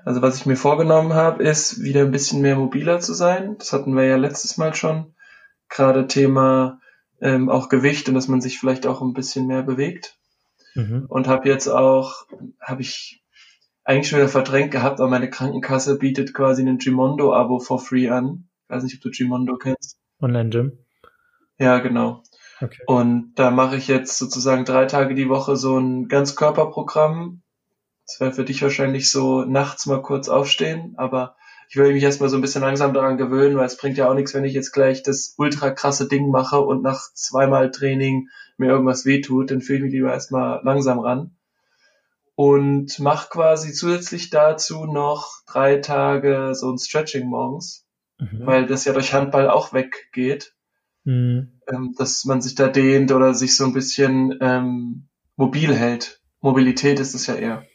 also 0.05 0.21
was 0.21 0.37
ich 0.37 0.45
mir 0.45 0.55
vorgenommen 0.55 1.13
habe, 1.13 1.43
ist 1.43 1.81
wieder 1.81 2.01
ein 2.01 2.11
bisschen 2.11 2.41
mehr 2.41 2.55
mobiler 2.55 2.99
zu 2.99 3.13
sein. 3.13 3.57
Das 3.57 3.73
hatten 3.73 3.95
wir 3.95 4.05
ja 4.05 4.17
letztes 4.17 4.57
Mal 4.57 4.73
schon. 4.75 5.13
Gerade 5.67 6.07
Thema 6.07 6.79
ähm, 7.21 7.49
auch 7.49 7.69
Gewicht 7.69 8.07
und 8.09 8.15
dass 8.15 8.27
man 8.27 8.41
sich 8.41 8.59
vielleicht 8.59 8.87
auch 8.87 9.01
ein 9.01 9.13
bisschen 9.13 9.47
mehr 9.47 9.63
bewegt. 9.63 10.17
Mhm. 10.75 11.05
Und 11.07 11.27
habe 11.27 11.49
jetzt 11.49 11.67
auch, 11.67 12.27
habe 12.61 12.81
ich 12.81 13.23
eigentlich 13.83 14.09
schon 14.09 14.19
wieder 14.19 14.29
verdrängt 14.29 14.71
gehabt, 14.71 14.99
aber 14.99 15.09
meine 15.09 15.29
Krankenkasse 15.29 15.97
bietet 15.97 16.33
quasi 16.33 16.63
ein 16.63 16.77
Gimondo-Abo 16.77 17.59
for 17.59 17.79
free 17.79 18.09
an. 18.09 18.47
Ich 18.63 18.69
weiß 18.69 18.83
nicht, 18.83 18.95
ob 18.95 19.01
du 19.01 19.09
Gimondo 19.09 19.57
kennst. 19.57 19.97
Online-Gym. 20.21 20.77
Ja, 21.57 21.79
genau. 21.79 22.23
Okay. 22.61 22.81
Und 22.85 23.33
da 23.35 23.51
mache 23.51 23.77
ich 23.77 23.87
jetzt 23.87 24.17
sozusagen 24.17 24.65
drei 24.65 24.85
Tage 24.85 25.15
die 25.15 25.29
Woche 25.29 25.55
so 25.55 25.77
ein 25.77 26.07
Ganzkörperprogramm 26.07 27.41
das 28.09 28.19
wäre 28.19 28.31
für 28.31 28.43
dich 28.43 28.63
wahrscheinlich 28.63 29.11
so 29.11 29.43
nachts 29.43 29.85
mal 29.85 30.01
kurz 30.01 30.29
aufstehen, 30.29 30.95
aber 30.97 31.35
ich 31.69 31.75
will 31.75 31.93
mich 31.93 32.01
erstmal 32.01 32.29
so 32.29 32.37
ein 32.37 32.41
bisschen 32.41 32.63
langsam 32.63 32.91
daran 32.95 33.17
gewöhnen, 33.17 33.55
weil 33.55 33.67
es 33.67 33.77
bringt 33.77 33.97
ja 33.97 34.09
auch 34.09 34.15
nichts, 34.15 34.33
wenn 34.33 34.45
ich 34.45 34.55
jetzt 34.55 34.71
gleich 34.71 35.03
das 35.03 35.35
ultra 35.37 35.69
krasse 35.69 36.07
Ding 36.07 36.31
mache 36.31 36.59
und 36.59 36.81
nach 36.81 37.13
zweimal 37.13 37.69
Training 37.69 38.29
mir 38.57 38.69
irgendwas 38.69 39.05
wehtut, 39.05 39.51
dann 39.51 39.61
fühle 39.61 39.77
ich 39.77 39.83
mich 39.83 39.93
lieber 39.93 40.11
erstmal 40.11 40.59
langsam 40.63 40.97
ran. 40.97 41.35
Und 42.33 42.97
mach 42.97 43.29
quasi 43.29 43.73
zusätzlich 43.73 44.31
dazu 44.31 44.85
noch 44.85 45.43
drei 45.45 45.77
Tage 45.77 46.55
so 46.55 46.71
ein 46.71 46.79
Stretching 46.79 47.27
morgens, 47.27 47.85
mhm. 48.17 48.45
weil 48.45 48.65
das 48.65 48.85
ja 48.85 48.93
durch 48.93 49.13
Handball 49.13 49.51
auch 49.51 49.71
weggeht. 49.71 50.55
Mhm. 51.03 51.59
Ähm, 51.67 51.93
dass 51.95 52.25
man 52.25 52.41
sich 52.41 52.55
da 52.55 52.69
dehnt 52.69 53.11
oder 53.11 53.35
sich 53.35 53.55
so 53.55 53.65
ein 53.65 53.73
bisschen 53.73 54.35
ähm, 54.41 55.09
mobil 55.35 55.75
hält. 55.75 56.23
Mobilität 56.41 56.99
ist 56.99 57.13
es 57.13 57.27
ja 57.27 57.35
eher. 57.35 57.68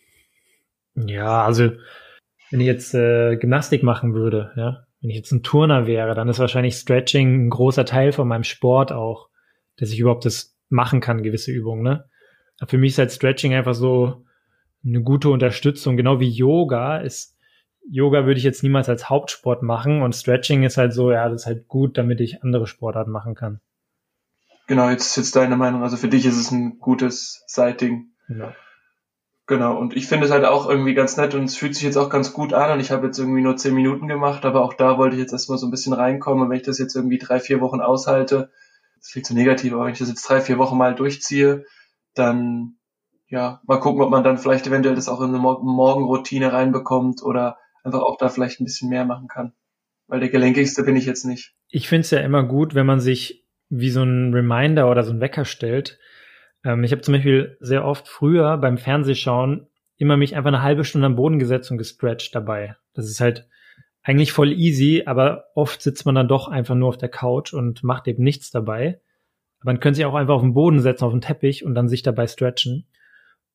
Ja, 0.95 1.45
also 1.45 1.73
wenn 2.51 2.61
ich 2.61 2.67
jetzt 2.67 2.95
äh, 2.95 3.37
Gymnastik 3.37 3.83
machen 3.83 4.15
würde, 4.15 4.53
ja, 4.57 4.87
wenn 5.01 5.11
ich 5.11 5.17
jetzt 5.17 5.33
ein 5.33 5.43
Turner 5.43 5.87
wäre, 5.87 6.15
dann 6.15 6.29
ist 6.29 6.39
wahrscheinlich 6.39 6.77
Stretching 6.77 7.47
ein 7.47 7.51
großer 7.51 7.85
Teil 7.85 8.13
von 8.13 8.29
meinem 8.29 8.45
Sport 8.45 8.93
auch, 8.93 9.29
dass 9.77 9.91
ich 9.91 9.99
überhaupt 9.99 10.25
das 10.25 10.57
machen 10.69 11.01
kann, 11.01 11.23
gewisse 11.23 11.53
Übungen. 11.53 11.83
Ne? 11.83 12.09
Aber 12.59 12.71
für 12.71 12.79
mich 12.79 12.93
ist 12.93 12.99
halt 12.99 13.13
Stretching 13.13 13.55
einfach 13.55 13.75
so 13.75 14.25
eine 14.85 15.03
gute 15.03 15.31
Unterstützung, 15.31 15.97
genau 15.97 16.21
wie 16.21 16.31
Yoga 16.31 16.99
ist. 16.99 17.37
Yoga 17.91 18.25
würde 18.25 18.39
ich 18.39 18.45
jetzt 18.45 18.63
niemals 18.63 18.89
als 18.89 19.11
Hauptsport 19.11 19.63
machen 19.63 20.03
und 20.03 20.15
Stretching 20.15 20.63
ist 20.63 20.79
halt 20.79 20.95
so, 20.95 21.13
ja, 21.13 21.29
das 21.29 21.43
ist 21.43 21.47
halt 21.47 21.69
gut, 21.69 21.99
damit 21.99 22.21
ich 22.21 22.43
andere 22.43 22.67
Sportarten 22.67 23.11
machen 23.11 23.35
kann. 23.35 23.61
Genau, 24.67 24.89
jetzt 24.89 25.09
ist 25.09 25.17
jetzt 25.17 25.37
deine 25.37 25.57
Meinung. 25.57 25.83
Also 25.83 25.97
für 25.97 26.09
dich 26.09 26.25
ist 26.25 26.39
es 26.39 26.51
ein 26.51 26.79
gutes 26.79 27.45
Sighting. 27.47 28.13
Ja. 28.29 28.55
Genau, 29.47 29.77
und 29.79 29.95
ich 29.95 30.07
finde 30.07 30.25
es 30.25 30.33
halt 30.33 30.47
auch 30.47 30.69
irgendwie 30.69 30.95
ganz 30.95 31.19
nett 31.19 31.35
und 31.35 31.45
es 31.45 31.57
fühlt 31.57 31.75
sich 31.75 31.85
jetzt 31.85 31.99
auch 31.99 32.09
ganz 32.09 32.33
gut 32.33 32.55
an 32.55 32.73
und 32.73 32.81
ich 32.81 32.91
habe 32.91 33.07
jetzt 33.07 33.19
irgendwie 33.19 33.43
nur 33.43 33.57
zehn 33.57 33.75
Minuten 33.75 34.09
gemacht, 34.09 34.47
aber 34.47 34.63
auch 34.63 34.73
da 34.73 34.97
wollte 34.97 35.17
ich 35.17 35.21
jetzt 35.21 35.33
erstmal 35.33 35.59
so 35.59 35.67
ein 35.67 35.71
bisschen 35.71 35.93
reinkommen 35.93 36.45
und 36.45 36.51
wenn 36.51 36.57
ich 36.57 36.63
das 36.63 36.79
jetzt 36.79 36.97
irgendwie 36.97 37.19
drei, 37.19 37.41
vier 37.41 37.61
Wochen 37.61 37.83
aushalte, 37.83 38.51
das 38.97 39.11
klingt 39.11 39.27
so 39.27 39.35
negativ, 39.35 39.75
aber 39.75 39.85
wenn 39.85 39.93
ich 39.93 39.99
das 39.99 40.09
jetzt 40.09 40.27
drei, 40.27 40.41
vier 40.41 40.57
Wochen 40.57 40.79
mal 40.79 40.95
durchziehe, 40.95 41.67
dann 42.15 42.77
ja, 43.29 43.61
mal 43.67 43.81
gucken, 43.81 44.03
ob 44.03 44.11
man 44.11 44.25
dann 44.25 44.39
vielleicht 44.39 44.67
eventuell 44.67 44.95
das 44.95 45.09
auch 45.09 45.21
in 45.21 45.29
eine 45.29 45.39
Morgenroutine 45.39 46.53
reinbekommt 46.53 47.23
oder 47.23 47.59
einfach 47.83 48.01
auch 48.01 48.17
da 48.17 48.29
vielleicht 48.29 48.61
ein 48.61 48.65
bisschen 48.65 48.89
mehr 48.89 49.05
machen 49.05 49.29
kann. 49.29 49.53
Weil 50.07 50.21
der 50.21 50.29
gelenkigste 50.29 50.85
bin 50.85 50.97
ich 50.97 51.05
jetzt 51.05 51.25
nicht. 51.25 51.55
Ich 51.69 51.89
finde 51.89 52.03
es 52.03 52.11
ja 52.11 52.21
immer 52.21 52.45
gut, 52.45 52.75
wenn 52.75 52.87
man 52.87 53.01
sich 53.01 53.45
wie 53.71 53.91
so 53.91 54.03
ein 54.03 54.33
Reminder 54.33 54.91
oder 54.91 55.03
so 55.03 55.13
ein 55.13 55.21
Wecker 55.21 55.45
stellt, 55.45 55.99
ähm, 56.65 56.83
ich 56.83 56.93
habe 56.93 57.03
zum 57.03 57.15
Beispiel 57.15 57.57
sehr 57.61 57.85
oft 57.85 58.09
früher 58.09 58.57
beim 58.59 58.79
Fernsehschauen 58.79 59.67
immer 59.97 60.17
mich 60.17 60.35
einfach 60.35 60.49
eine 60.49 60.63
halbe 60.63 60.85
Stunde 60.85 61.07
am 61.07 61.17
Boden 61.17 61.39
gesetzt 61.39 61.71
und 61.71 61.79
gestretched 61.79 62.35
dabei. 62.35 62.77
Das 62.95 63.09
ist 63.09 63.21
halt 63.21 63.49
eigentlich 64.03 64.33
voll 64.33 64.53
easy, 64.53 65.05
aber 65.07 65.47
oft 65.55 65.81
sitzt 65.81 66.05
man 66.05 66.15
dann 66.15 66.29
doch 66.29 66.49
einfach 66.49 66.75
nur 66.75 66.89
auf 66.89 66.99
der 66.99 67.09
Couch 67.09 67.53
und 67.53 67.83
macht 67.85 68.09
eben 68.09 68.23
nichts 68.23 68.51
dabei. 68.51 69.01
Man 69.63 69.81
könnte 69.81 69.97
sich 69.97 70.05
auch 70.05 70.15
einfach 70.15 70.35
auf 70.35 70.43
den 70.43 70.53
Boden 70.53 70.81
setzen, 70.81 71.05
auf 71.05 71.13
den 71.13 71.23
Teppich 71.23 71.65
und 71.65 71.75
dann 71.75 71.89
sich 71.89 72.03
dabei 72.03 72.27
stretchen. 72.27 72.87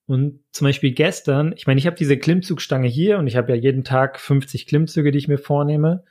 Und 0.08 0.39
zum 0.51 0.66
Beispiel 0.66 0.92
gestern, 0.92 1.54
ich 1.56 1.68
meine, 1.68 1.78
ich 1.78 1.86
habe 1.86 1.96
diese 1.96 2.18
Klimmzugstange 2.18 2.88
hier 2.88 3.20
und 3.20 3.28
ich 3.28 3.38
habe 3.38 3.51
ja 3.51 3.56
jeden 3.56 3.84
Tag 3.84 4.20
50 4.20 4.66
Klimmzüge, 4.66 5.12
die 5.12 5.20
ich 5.20 5.28
mir 5.28 5.38
vornehme. 5.38 6.04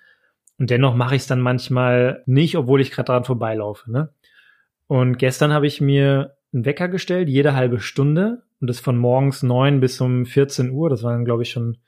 Und 0.57 0.71
dennoch 0.71 0.95
mache 0.95 1.17
ich 1.17 1.23
es 1.23 1.27
dann 1.27 1.41
manchmal 1.41 2.23
nicht, 2.27 2.57
obwohl 2.57 2.81
ich 2.81 2.93
gerade 2.93 3.07
dran 3.07 3.25
vorbeilaufe. 3.25 3.91
Ne? 3.91 4.11
Und 4.87 5.19
gestern 5.19 5.53
habe 5.53 5.67
ich 5.67 5.81
mir 5.81 6.38
einen 6.53 6.65
Wecker 6.65 6.89
gestellt, 6.89 7.29
jede 7.29 7.55
halbe 7.55 7.81
Stunde. 7.81 8.43
Und 8.61 8.69
das 8.69 8.81
von 8.81 8.99
morgens 8.99 9.43
neun 9.43 9.81
bis 9.81 10.01
um 10.01 10.27
14 10.27 10.71
Uhr. 10.71 10.91
Das 10.91 11.03
waren, 11.03 11.25
glaube 11.25 11.43
ich, 11.43 11.51
schon 11.51 11.79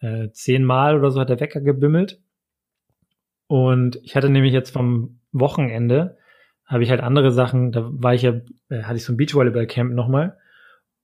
äh, 0.00 0.30
zehnmal 0.30 0.96
oder 0.96 1.10
so 1.10 1.20
hat 1.20 1.28
der 1.28 1.40
Wecker 1.40 1.60
gebimmelt. 1.60 2.20
Und 3.46 4.00
ich 4.02 4.14
hatte 4.14 4.28
nämlich 4.28 4.52
jetzt 4.52 4.70
vom 4.70 5.20
Wochenende, 5.32 6.18
habe 6.64 6.82
ich 6.82 6.90
halt 6.90 7.00
andere 7.00 7.30
Sachen, 7.32 7.72
da 7.72 7.88
war 7.90 8.14
ich 8.14 8.22
ja, 8.22 8.40
äh, 8.68 8.82
hatte 8.82 8.96
ich 8.96 9.04
so 9.04 9.12
ein 9.12 9.16
Beachvolleyball-Camp 9.16 9.92
nochmal. 9.92 10.36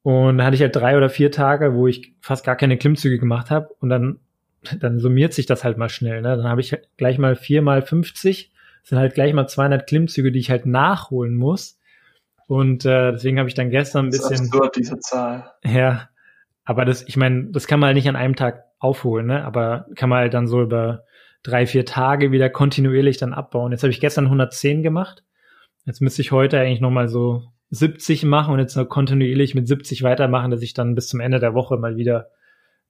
Und 0.02 0.38
da 0.38 0.44
hatte 0.44 0.54
ich 0.54 0.60
halt 0.60 0.76
drei 0.76 0.96
oder 0.96 1.08
vier 1.08 1.32
Tage, 1.32 1.74
wo 1.74 1.86
ich 1.86 2.14
fast 2.20 2.44
gar 2.44 2.56
keine 2.56 2.76
Klimmzüge 2.76 3.18
gemacht 3.18 3.50
habe. 3.50 3.70
Und 3.80 3.88
dann, 3.88 4.18
dann 4.80 4.98
summiert 4.98 5.32
sich 5.32 5.46
das 5.46 5.64
halt 5.64 5.78
mal 5.78 5.88
schnell. 5.88 6.20
Ne? 6.20 6.36
Dann 6.36 6.48
habe 6.48 6.60
ich 6.60 6.76
gleich 6.96 7.18
mal 7.18 7.36
vier 7.36 7.62
mal 7.62 7.82
50. 7.82 8.52
Das 8.82 8.90
sind 8.90 8.98
halt 8.98 9.14
gleich 9.14 9.32
mal 9.32 9.46
200 9.46 9.86
Klimmzüge, 9.86 10.30
die 10.30 10.40
ich 10.40 10.50
halt 10.50 10.66
nachholen 10.66 11.34
muss. 11.34 11.80
Und 12.46 12.84
äh, 12.84 13.12
deswegen 13.12 13.38
habe 13.38 13.48
ich 13.48 13.54
dann 13.54 13.70
gestern 13.70 14.06
ein 14.06 14.10
bisschen. 14.10 14.30
Das 14.30 14.40
ist 14.40 14.52
absurd, 14.52 14.76
diese 14.76 14.98
Zahl. 14.98 15.52
Ja, 15.64 16.08
aber 16.64 16.84
das, 16.84 17.06
ich 17.08 17.16
meine, 17.16 17.50
das 17.50 17.66
kann 17.66 17.80
man 17.80 17.88
halt 17.88 17.96
nicht 17.96 18.08
an 18.08 18.16
einem 18.16 18.36
Tag 18.36 18.64
aufholen, 18.78 19.26
ne? 19.26 19.44
Aber 19.44 19.86
kann 19.96 20.08
man 20.08 20.18
halt 20.18 20.34
dann 20.34 20.46
so 20.46 20.62
über 20.62 21.04
drei, 21.42 21.66
vier 21.66 21.84
Tage 21.84 22.32
wieder 22.32 22.50
kontinuierlich 22.50 23.18
dann 23.18 23.34
abbauen. 23.34 23.72
Jetzt 23.72 23.82
habe 23.82 23.90
ich 23.90 24.00
gestern 24.00 24.24
110 24.24 24.82
gemacht. 24.82 25.22
Jetzt 25.84 26.00
müsste 26.00 26.22
ich 26.22 26.32
heute 26.32 26.58
eigentlich 26.58 26.80
nochmal 26.80 27.08
so 27.08 27.44
70 27.70 28.24
machen 28.24 28.54
und 28.54 28.60
jetzt 28.60 28.76
noch 28.76 28.88
kontinuierlich 28.88 29.54
mit 29.54 29.68
70 29.68 30.02
weitermachen, 30.02 30.50
dass 30.50 30.62
ich 30.62 30.74
dann 30.74 30.94
bis 30.94 31.08
zum 31.08 31.20
Ende 31.20 31.40
der 31.40 31.54
Woche 31.54 31.76
mal 31.76 31.96
wieder 31.96 32.30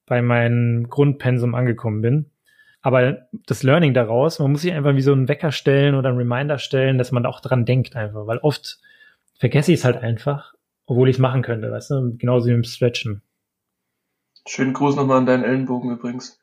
bei 0.07 0.23
meinem 0.23 0.89
Grundpensum 0.89 1.55
angekommen 1.55 2.03
bin. 2.03 2.31
Aber 2.83 3.27
das 3.47 3.63
Learning 3.63 3.95
daraus, 3.95 4.39
man 4.39 4.53
muss 4.53 4.61
sich 4.61 4.73
einfach 4.73 4.95
wie 4.95 5.01
so 5.01 5.13
einen 5.13 5.29
Wecker 5.29 5.53
stellen 5.53 5.95
oder 5.95 6.11
einen 6.11 6.19
Reminder 6.19 6.59
stellen, 6.59 6.99
dass 6.99 7.13
man 7.13 7.23
da 7.23 7.31
auch 7.31 7.41
dran 7.41 7.65
denkt 7.65 7.97
einfach, 7.97 8.27
weil 8.27 8.39
oft 8.39 8.79
vergesse 9.45 9.73
ich 9.73 9.81
es 9.81 9.85
halt 9.85 9.99
einfach, 9.99 10.55
obwohl 10.87 11.11
ich 11.11 11.17
es 11.17 11.21
machen 11.21 11.43
könnte, 11.43 11.71
weißt 11.71 11.91
du, 11.91 12.17
genauso 12.17 12.49
wie 12.49 12.55
im 12.55 12.65
Stretchen. 12.65 13.21
Schönen 14.49 14.73
Gruß 14.73 14.97
nochmal 14.97 15.19
an 15.19 15.27
deinen 15.27 15.45
Ellenbogen 15.45 15.91
übrigens. 15.91 16.41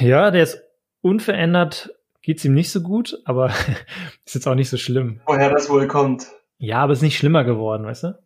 Ja, 0.00 0.30
der 0.30 0.42
ist 0.42 0.62
unverändert, 1.00 1.94
geht's 2.20 2.44
ihm 2.44 2.52
nicht 2.52 2.70
so 2.72 2.82
gut, 2.82 3.18
aber 3.24 3.46
ist 4.26 4.34
jetzt 4.34 4.46
auch 4.46 4.54
nicht 4.54 4.68
so 4.68 4.76
schlimm. 4.76 5.22
Woher 5.24 5.48
das 5.48 5.70
wohl 5.70 5.86
kommt. 5.86 6.26
Ja, 6.58 6.82
aber 6.82 6.92
ist 6.92 7.00
nicht 7.00 7.16
schlimmer 7.16 7.42
geworden, 7.42 7.86
weißt 7.86 8.04
du? 8.04 8.18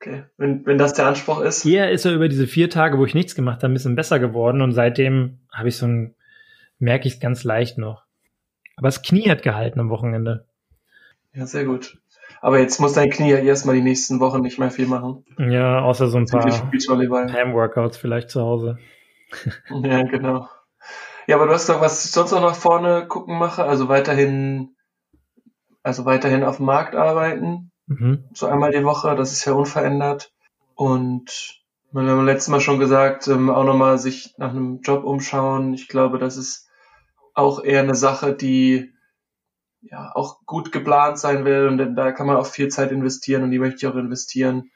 Okay, 0.00 0.22
wenn, 0.36 0.64
wenn 0.64 0.78
das 0.78 0.94
der 0.94 1.08
Anspruch 1.08 1.40
ist. 1.40 1.64
Hier 1.64 1.90
ist 1.90 2.04
er 2.04 2.14
über 2.14 2.28
diese 2.28 2.46
vier 2.46 2.70
Tage, 2.70 2.98
wo 2.98 3.04
ich 3.04 3.14
nichts 3.14 3.34
gemacht 3.34 3.64
habe, 3.64 3.72
ein 3.72 3.74
bisschen 3.74 3.96
besser 3.96 4.20
geworden 4.20 4.62
und 4.62 4.74
seitdem 4.74 5.40
habe 5.50 5.70
ich 5.70 5.76
so 5.76 5.86
ein, 5.86 6.14
merke 6.78 7.08
ich 7.08 7.14
es 7.14 7.20
ganz 7.20 7.42
leicht 7.42 7.78
noch. 7.78 8.04
Aber 8.76 8.86
das 8.86 9.02
Knie 9.02 9.28
hat 9.28 9.42
gehalten 9.42 9.80
am 9.80 9.90
Wochenende. 9.90 10.46
Ja, 11.34 11.46
sehr 11.46 11.64
gut. 11.64 12.00
Aber 12.42 12.58
jetzt 12.58 12.80
muss 12.80 12.92
dein 12.92 13.08
Knie 13.08 13.30
ja 13.30 13.38
erstmal 13.38 13.76
die 13.76 13.82
nächsten 13.82 14.18
Wochen 14.18 14.40
nicht 14.40 14.58
mehr 14.58 14.72
viel 14.72 14.88
machen. 14.88 15.24
Ja, 15.38 15.80
außer 15.80 16.08
so 16.08 16.18
ein 16.18 16.26
paar 16.26 16.44
Ham-Workouts 16.44 17.96
vielleicht 17.96 18.30
zu 18.30 18.42
Hause. 18.42 18.78
ja, 19.70 20.02
genau. 20.02 20.48
Ja, 21.28 21.36
aber 21.36 21.46
du 21.46 21.52
hast 21.52 21.68
doch, 21.68 21.80
was 21.80 22.04
ich 22.04 22.10
sonst 22.10 22.32
noch 22.32 22.40
nach 22.40 22.56
vorne 22.56 23.06
gucken 23.06 23.38
mache, 23.38 23.62
also 23.62 23.88
weiterhin, 23.88 24.74
also 25.84 26.04
weiterhin 26.04 26.42
auf 26.42 26.56
dem 26.56 26.66
Markt 26.66 26.96
arbeiten. 26.96 27.70
Mhm. 27.86 28.24
So 28.34 28.48
einmal 28.48 28.72
die 28.72 28.84
Woche, 28.84 29.14
das 29.14 29.30
ist 29.30 29.44
ja 29.44 29.52
unverändert. 29.52 30.32
Und 30.74 31.62
wir 31.92 32.02
haben 32.02 32.26
letztes 32.26 32.48
Mal 32.48 32.60
schon 32.60 32.80
gesagt, 32.80 33.28
ähm, 33.28 33.50
auch 33.50 33.64
nochmal 33.64 33.98
sich 33.98 34.34
nach 34.36 34.50
einem 34.50 34.80
Job 34.80 35.04
umschauen. 35.04 35.74
Ich 35.74 35.86
glaube, 35.86 36.18
das 36.18 36.36
ist 36.36 36.68
auch 37.34 37.62
eher 37.62 37.82
eine 37.82 37.94
Sache, 37.94 38.32
die 38.32 38.90
ja 39.82 40.12
auch 40.14 40.44
gut 40.46 40.72
geplant 40.72 41.18
sein 41.18 41.44
will 41.44 41.66
und 41.66 41.96
da 41.96 42.12
kann 42.12 42.26
man 42.26 42.36
auch 42.36 42.46
viel 42.46 42.68
Zeit 42.68 42.92
investieren 42.92 43.42
und 43.42 43.50
die 43.50 43.58
möchte 43.58 43.76
ich 43.76 43.86
auch 43.86 43.96
investieren. 43.96 44.70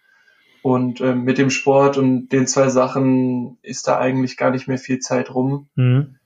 Und 0.62 1.00
ähm, 1.00 1.22
mit 1.22 1.38
dem 1.38 1.50
Sport 1.50 1.96
und 1.96 2.30
den 2.30 2.48
zwei 2.48 2.70
Sachen 2.70 3.56
ist 3.62 3.86
da 3.86 3.98
eigentlich 3.98 4.36
gar 4.36 4.50
nicht 4.50 4.66
mehr 4.66 4.78
viel 4.78 4.98
Zeit 4.98 5.32
rum. 5.32 5.68
Mhm. 5.76 6.16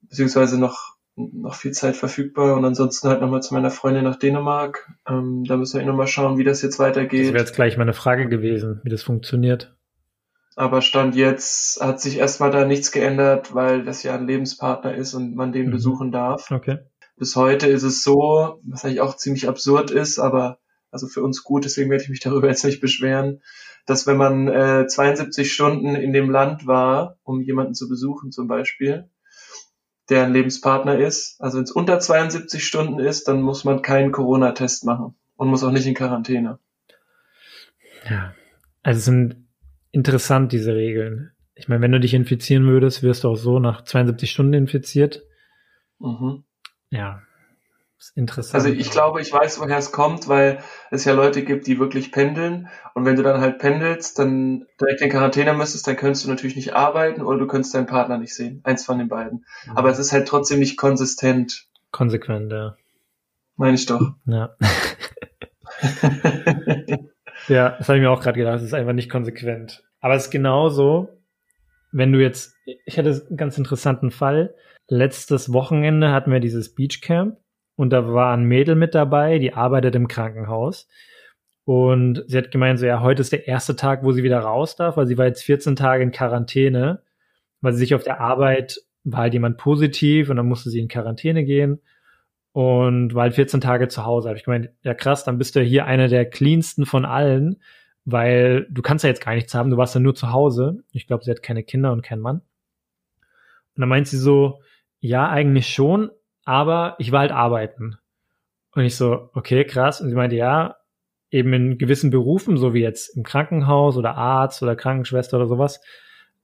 Beziehungsweise 0.00 0.58
noch, 0.58 0.96
noch 1.14 1.54
viel 1.54 1.72
Zeit 1.72 1.94
verfügbar. 1.94 2.56
Und 2.56 2.64
ansonsten 2.64 3.08
halt 3.08 3.20
nochmal 3.20 3.42
zu 3.42 3.52
meiner 3.52 3.70
Freundin 3.70 4.04
nach 4.04 4.16
Dänemark. 4.16 4.90
Ähm, 5.06 5.44
da 5.44 5.58
müssen 5.58 5.78
wir 5.78 5.86
nochmal 5.86 6.06
schauen, 6.06 6.38
wie 6.38 6.44
das 6.44 6.62
jetzt 6.62 6.78
weitergeht. 6.78 7.26
Das 7.26 7.32
wäre 7.34 7.44
jetzt 7.44 7.54
gleich 7.54 7.76
meine 7.76 7.92
Frage 7.92 8.30
gewesen, 8.30 8.80
wie 8.82 8.88
das 8.88 9.02
funktioniert. 9.02 9.76
Aber 10.56 10.80
Stand 10.80 11.14
jetzt 11.14 11.82
hat 11.82 12.00
sich 12.00 12.16
erstmal 12.16 12.50
da 12.50 12.64
nichts 12.64 12.92
geändert, 12.92 13.54
weil 13.54 13.84
das 13.84 14.02
ja 14.02 14.14
ein 14.14 14.26
Lebenspartner 14.26 14.94
ist 14.94 15.12
und 15.12 15.34
man 15.34 15.52
den 15.52 15.66
mhm. 15.66 15.70
besuchen 15.70 16.12
darf. 16.12 16.50
Okay. 16.50 16.78
Bis 17.16 17.36
heute 17.36 17.68
ist 17.68 17.82
es 17.82 18.02
so, 18.02 18.60
was 18.64 18.84
eigentlich 18.84 19.00
auch 19.00 19.16
ziemlich 19.16 19.48
absurd 19.48 19.90
ist, 19.90 20.18
aber 20.18 20.58
also 20.90 21.06
für 21.06 21.22
uns 21.22 21.42
gut, 21.42 21.64
deswegen 21.64 21.90
werde 21.90 22.04
ich 22.04 22.10
mich 22.10 22.20
darüber 22.24 22.48
jetzt 22.48 22.64
nicht 22.64 22.80
beschweren, 22.80 23.42
dass 23.86 24.06
wenn 24.06 24.16
man 24.16 24.48
äh, 24.48 24.86
72 24.86 25.52
Stunden 25.52 25.96
in 25.96 26.12
dem 26.12 26.30
Land 26.30 26.66
war, 26.66 27.18
um 27.24 27.40
jemanden 27.40 27.74
zu 27.74 27.88
besuchen 27.88 28.30
zum 28.30 28.46
Beispiel, 28.46 29.10
der 30.08 30.24
ein 30.24 30.32
Lebenspartner 30.32 30.98
ist, 30.98 31.40
also 31.40 31.58
wenn 31.58 31.64
es 31.64 31.72
unter 31.72 31.98
72 31.98 32.64
Stunden 32.64 32.98
ist, 32.98 33.28
dann 33.28 33.42
muss 33.42 33.64
man 33.64 33.82
keinen 33.82 34.12
Corona-Test 34.12 34.84
machen 34.84 35.14
und 35.36 35.48
muss 35.48 35.64
auch 35.64 35.72
nicht 35.72 35.86
in 35.86 35.94
Quarantäne. 35.94 36.58
Ja, 38.08 38.34
also 38.82 38.98
es 38.98 39.04
sind 39.04 39.48
interessant, 39.90 40.52
diese 40.52 40.74
Regeln. 40.74 41.32
Ich 41.54 41.68
meine, 41.68 41.82
wenn 41.82 41.92
du 41.92 42.00
dich 42.00 42.14
infizieren 42.14 42.66
würdest, 42.66 43.02
wirst 43.02 43.24
du 43.24 43.28
auch 43.28 43.36
so 43.36 43.58
nach 43.58 43.84
72 43.84 44.30
Stunden 44.30 44.54
infiziert. 44.54 45.22
Mhm. 45.98 46.44
Ja, 46.92 47.22
ist 48.02 48.16
interessant. 48.16 48.54
Also 48.56 48.68
ich 48.68 48.90
glaube, 48.90 49.20
ich 49.20 49.32
weiß, 49.32 49.60
woher 49.60 49.78
es 49.78 49.92
kommt, 49.92 50.26
weil 50.26 50.58
es 50.90 51.04
ja 51.04 51.12
Leute 51.12 51.44
gibt, 51.44 51.68
die 51.68 51.78
wirklich 51.78 52.10
pendeln. 52.10 52.68
Und 52.94 53.04
wenn 53.04 53.14
du 53.14 53.22
dann 53.22 53.40
halt 53.40 53.58
pendelst, 53.60 54.18
dann 54.18 54.66
direkt 54.80 55.02
in 55.02 55.10
Quarantäne 55.10 55.54
müsstest, 55.54 55.86
dann 55.86 55.94
könntest 55.94 56.24
du 56.24 56.28
natürlich 56.28 56.56
nicht 56.56 56.74
arbeiten 56.74 57.22
oder 57.22 57.38
du 57.38 57.46
könntest 57.46 57.74
deinen 57.74 57.86
Partner 57.86 58.18
nicht 58.18 58.34
sehen. 58.34 58.60
Eins 58.64 58.84
von 58.84 58.98
den 58.98 59.06
beiden. 59.06 59.44
Mhm. 59.66 59.76
Aber 59.76 59.88
es 59.88 60.00
ist 60.00 60.10
halt 60.12 60.26
trotzdem 60.26 60.58
nicht 60.58 60.76
konsistent. 60.76 61.68
Konsequent, 61.92 62.50
ja. 62.50 62.76
Meine 63.56 63.74
ich 63.74 63.86
doch. 63.86 64.14
Ja. 64.26 64.56
ja, 67.46 67.68
das 67.78 67.88
habe 67.88 67.98
ich 67.98 68.02
mir 68.02 68.10
auch 68.10 68.20
gerade 68.20 68.38
gedacht. 68.38 68.56
Es 68.56 68.64
ist 68.64 68.74
einfach 68.74 68.94
nicht 68.94 69.10
konsequent. 69.10 69.84
Aber 70.00 70.16
es 70.16 70.24
ist 70.24 70.30
genauso, 70.32 71.08
wenn 71.92 72.12
du 72.12 72.20
jetzt, 72.20 72.56
ich 72.84 72.98
hatte 72.98 73.24
einen 73.28 73.36
ganz 73.36 73.56
interessanten 73.58 74.10
Fall 74.10 74.54
letztes 74.88 75.52
Wochenende 75.52 76.12
hatten 76.12 76.32
wir 76.32 76.40
dieses 76.40 76.74
Beachcamp 76.74 77.38
und 77.76 77.90
da 77.90 78.12
war 78.12 78.34
ein 78.34 78.44
Mädel 78.44 78.74
mit 78.74 78.94
dabei, 78.94 79.38
die 79.38 79.54
arbeitet 79.54 79.94
im 79.94 80.08
Krankenhaus. 80.08 80.88
Und 81.64 82.24
sie 82.26 82.38
hat 82.38 82.50
gemeint, 82.50 82.78
so 82.80 82.86
ja, 82.86 83.00
heute 83.00 83.20
ist 83.22 83.32
der 83.32 83.46
erste 83.46 83.76
Tag, 83.76 84.02
wo 84.04 84.12
sie 84.12 84.24
wieder 84.24 84.40
raus 84.40 84.76
darf, 84.76 84.96
weil 84.96 85.06
sie 85.06 85.16
war 85.16 85.26
jetzt 85.26 85.44
14 85.44 85.76
Tage 85.76 86.02
in 86.02 86.10
Quarantäne, 86.10 87.02
weil 87.60 87.72
sie 87.72 87.80
sich 87.80 87.94
auf 87.94 88.02
der 88.02 88.20
Arbeit 88.20 88.80
war 89.04 89.20
halt 89.22 89.32
jemand 89.32 89.58
positiv 89.58 90.28
und 90.28 90.36
dann 90.36 90.46
musste 90.46 90.70
sie 90.70 90.80
in 90.80 90.88
Quarantäne 90.88 91.44
gehen 91.44 91.80
und 92.52 93.14
war 93.14 93.22
halt 93.22 93.34
14 93.34 93.60
Tage 93.60 93.88
zu 93.88 94.04
Hause. 94.04 94.28
Habe 94.28 94.38
ich 94.38 94.44
gemeint, 94.44 94.70
ja 94.82 94.94
krass, 94.94 95.24
dann 95.24 95.38
bist 95.38 95.56
du 95.56 95.60
hier 95.60 95.86
einer 95.86 96.08
der 96.08 96.28
cleansten 96.28 96.86
von 96.86 97.04
allen, 97.04 97.60
weil 98.04 98.66
du 98.70 98.82
kannst 98.82 99.04
ja 99.04 99.10
jetzt 99.10 99.24
gar 99.24 99.34
nichts 99.34 99.54
haben, 99.54 99.70
du 99.70 99.76
warst 99.76 99.94
ja 99.94 100.00
nur 100.00 100.14
zu 100.14 100.32
Hause. 100.32 100.82
Ich 100.92 101.06
glaube, 101.06 101.24
sie 101.24 101.30
hat 101.30 101.42
keine 101.42 101.62
Kinder 101.62 101.92
und 101.92 102.02
keinen 102.02 102.20
Mann. 102.20 102.42
Und 103.74 103.80
dann 103.80 103.88
meint 103.88 104.08
sie 104.08 104.18
so, 104.18 104.60
ja, 105.02 105.28
eigentlich 105.28 105.66
schon, 105.66 106.10
aber 106.44 106.94
ich 106.98 107.10
war 107.10 107.20
halt 107.20 107.32
arbeiten. 107.32 107.98
Und 108.74 108.84
ich 108.84 108.96
so, 108.96 109.30
okay, 109.34 109.64
krass. 109.64 110.00
Und 110.00 110.08
sie 110.08 110.14
meinte, 110.14 110.36
ja, 110.36 110.76
eben 111.30 111.52
in 111.52 111.76
gewissen 111.76 112.10
Berufen, 112.10 112.56
so 112.56 112.72
wie 112.72 112.82
jetzt 112.82 113.16
im 113.16 113.24
Krankenhaus 113.24 113.96
oder 113.96 114.14
Arzt 114.14 114.62
oder 114.62 114.76
Krankenschwester 114.76 115.38
oder 115.38 115.48
sowas, 115.48 115.80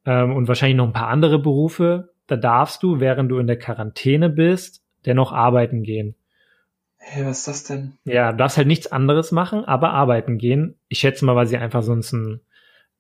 ähm, 0.05 0.35
und 0.35 0.49
wahrscheinlich 0.49 0.77
noch 0.77 0.87
ein 0.87 0.93
paar 0.93 1.07
andere 1.07 1.39
Berufe, 1.39 2.11
da 2.27 2.37
darfst 2.37 2.83
du, 2.83 2.99
während 2.99 3.31
du 3.31 3.39
in 3.39 3.47
der 3.47 3.59
Quarantäne 3.59 4.29
bist, 4.29 4.83
dennoch 5.07 5.33
arbeiten 5.33 5.85
gehen. 5.85 6.17
Hey, 6.97 7.25
was 7.25 7.39
ist 7.39 7.49
das 7.49 7.65
denn? 7.65 7.97
Ja, 8.05 8.33
du 8.33 8.39
darfst 8.39 8.57
halt 8.57 8.67
nichts 8.67 8.91
anderes 8.91 9.31
machen, 9.31 9.65
aber 9.65 9.93
arbeiten 9.93 10.37
gehen. 10.37 10.75
Ich 10.89 10.99
schätze 10.99 11.25
mal, 11.25 11.37
weil 11.37 11.47
sie 11.47 11.59
einfach 11.59 11.83
sonst 11.83 12.13
einen 12.13 12.41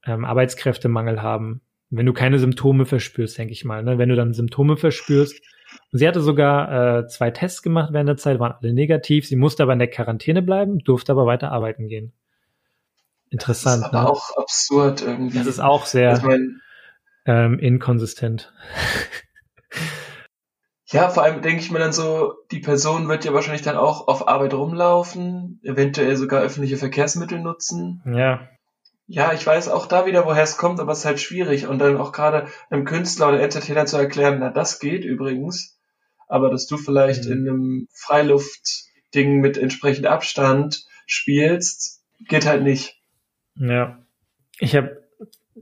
ähm, 0.07 0.25
Arbeitskräftemangel 0.25 1.21
haben 1.21 1.62
wenn 1.90 2.07
du 2.07 2.12
keine 2.12 2.38
Symptome 2.38 2.87
verspürst, 2.87 3.38
denke 3.38 3.52
ich 3.52 3.64
mal. 3.64 3.83
Ne? 3.83 3.99
Wenn 3.99 4.09
du 4.09 4.16
dann 4.16 4.35
Symptome 4.35 4.76
verspürst. 4.76 5.40
Und 5.92 5.99
sie 5.99 6.07
hatte 6.07 6.21
sogar 6.21 6.99
äh, 6.99 7.07
zwei 7.07 7.30
Tests 7.30 7.62
gemacht 7.62 7.92
während 7.92 8.09
der 8.09 8.16
Zeit, 8.16 8.38
waren 8.38 8.52
alle 8.61 8.73
negativ. 8.73 9.26
Sie 9.26 9.37
musste 9.37 9.62
aber 9.62 9.73
in 9.73 9.78
der 9.78 9.88
Quarantäne 9.88 10.42
bleiben, 10.42 10.78
durfte 10.80 11.12
aber 11.12 11.26
weiter 11.26 11.50
arbeiten 11.50 11.88
gehen. 11.88 12.12
interessant. 13.30 13.83
Das 13.83 13.88
ist 13.88 13.95
aber 13.95 14.02
ne? 14.02 14.11
auch 14.11 14.37
absurd 14.37 15.02
irgendwie. 15.02 15.38
Das 15.38 15.47
ist 15.47 15.61
auch 15.61 15.87
sehr 15.87 16.16
Ich 16.16 16.23
mein, 16.23 16.61
ähm, 17.26 17.59
inkonsistent. 17.59 18.52
ja, 20.87 21.09
vor 21.09 21.23
allem 21.23 21.42
denke 21.42 21.61
ich 21.61 21.71
mir 21.71 21.78
dann 21.78 21.92
so, 21.92 22.35
die 22.50 22.61
Person 22.61 23.09
wird 23.09 23.25
ja 23.25 23.33
wahrscheinlich 23.33 23.62
dann 23.62 23.76
auch 23.76 24.09
auf 24.09 24.28
Arbeit 24.28 24.54
rumlaufen, 24.54 25.61
eventuell 25.62 26.16
sogar 26.16 26.42
öffentliche 26.42 26.76
Verkehrsmittel 26.76 27.40
nutzen. 27.40 28.02
Ja, 28.07 28.49
Ja, 29.11 29.33
ich 29.33 29.45
weiß 29.47 29.69
auch 29.71 29.87
da 29.87 30.05
wieder, 30.05 30.27
woher 30.27 30.43
es 30.43 30.59
kommt, 30.59 30.81
aber 30.81 30.93
es 30.93 30.99
ist 30.99 31.05
halt 31.07 31.19
schwierig. 31.19 31.67
Und 31.67 31.79
dann 31.79 31.97
auch 31.97 32.12
gerade 32.12 32.49
einem 32.69 32.85
Künstler 32.85 33.29
oder 33.29 33.41
Entertainer 33.41 33.87
zu 33.87 33.97
erklären, 33.97 34.37
na, 34.38 34.50
das 34.50 34.81
geht 34.81 35.03
übrigens, 35.03 35.81
aber 36.29 36.50
dass 36.50 36.67
du 36.67 36.77
vielleicht 36.77 37.25
Mhm. 37.25 37.33
in 37.33 37.49
einem 37.49 37.88
Freiluftding 37.95 39.41
mit 39.41 39.57
entsprechend 39.57 40.07
Abstand 40.07 40.85
spielst, 41.07 42.03
geht 42.29 42.47
halt 42.47 42.62
nicht. 42.62 43.00
ja. 43.57 43.99
Ich 44.61 44.75
habe 44.77 45.05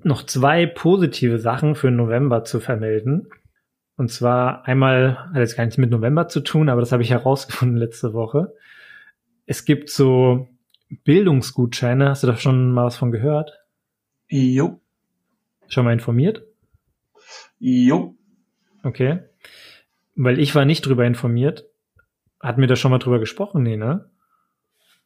noch 0.03 0.25
zwei 0.25 0.65
positive 0.67 1.39
Sachen 1.39 1.75
für 1.75 1.91
November 1.91 2.45
zu 2.45 2.61
vermelden. 2.61 3.29
Und 3.97 4.11
zwar 4.11 4.65
einmal 4.67 5.19
hat 5.33 5.37
jetzt 5.37 5.57
gar 5.57 5.65
nichts 5.65 5.77
mit 5.79 5.91
November 5.91 6.29
zu 6.29 6.41
tun, 6.41 6.69
aber 6.71 6.81
das 6.81 6.93
habe 6.93 7.03
ich 7.03 7.11
herausgefunden 7.11 7.77
letzte 7.77 8.13
Woche. 8.15 8.55
Es 9.45 9.67
gibt 9.67 9.91
so 9.91 10.49
Bildungsgutscheine. 11.05 12.09
Hast 12.11 12.23
du 12.23 12.27
da 12.27 12.37
schon 12.37 12.73
mal 12.73 12.85
was 12.87 12.97
von 12.97 13.11
gehört? 13.11 13.53
Jo, 14.29 14.81
Schon 15.69 15.85
mal 15.85 15.93
informiert? 15.93 16.43
jo. 17.59 18.15
Okay. 18.83 19.21
Weil 20.15 20.39
ich 20.39 20.55
war 20.55 20.65
nicht 20.65 20.87
drüber 20.87 21.05
informiert. 21.05 21.67
Hatten 22.41 22.61
wir 22.61 22.69
da 22.69 22.77
schon 22.77 22.91
mal 22.91 22.99
drüber 22.99 23.19
gesprochen? 23.19 23.63
Nee, 23.63 23.77
ne? 23.77 24.09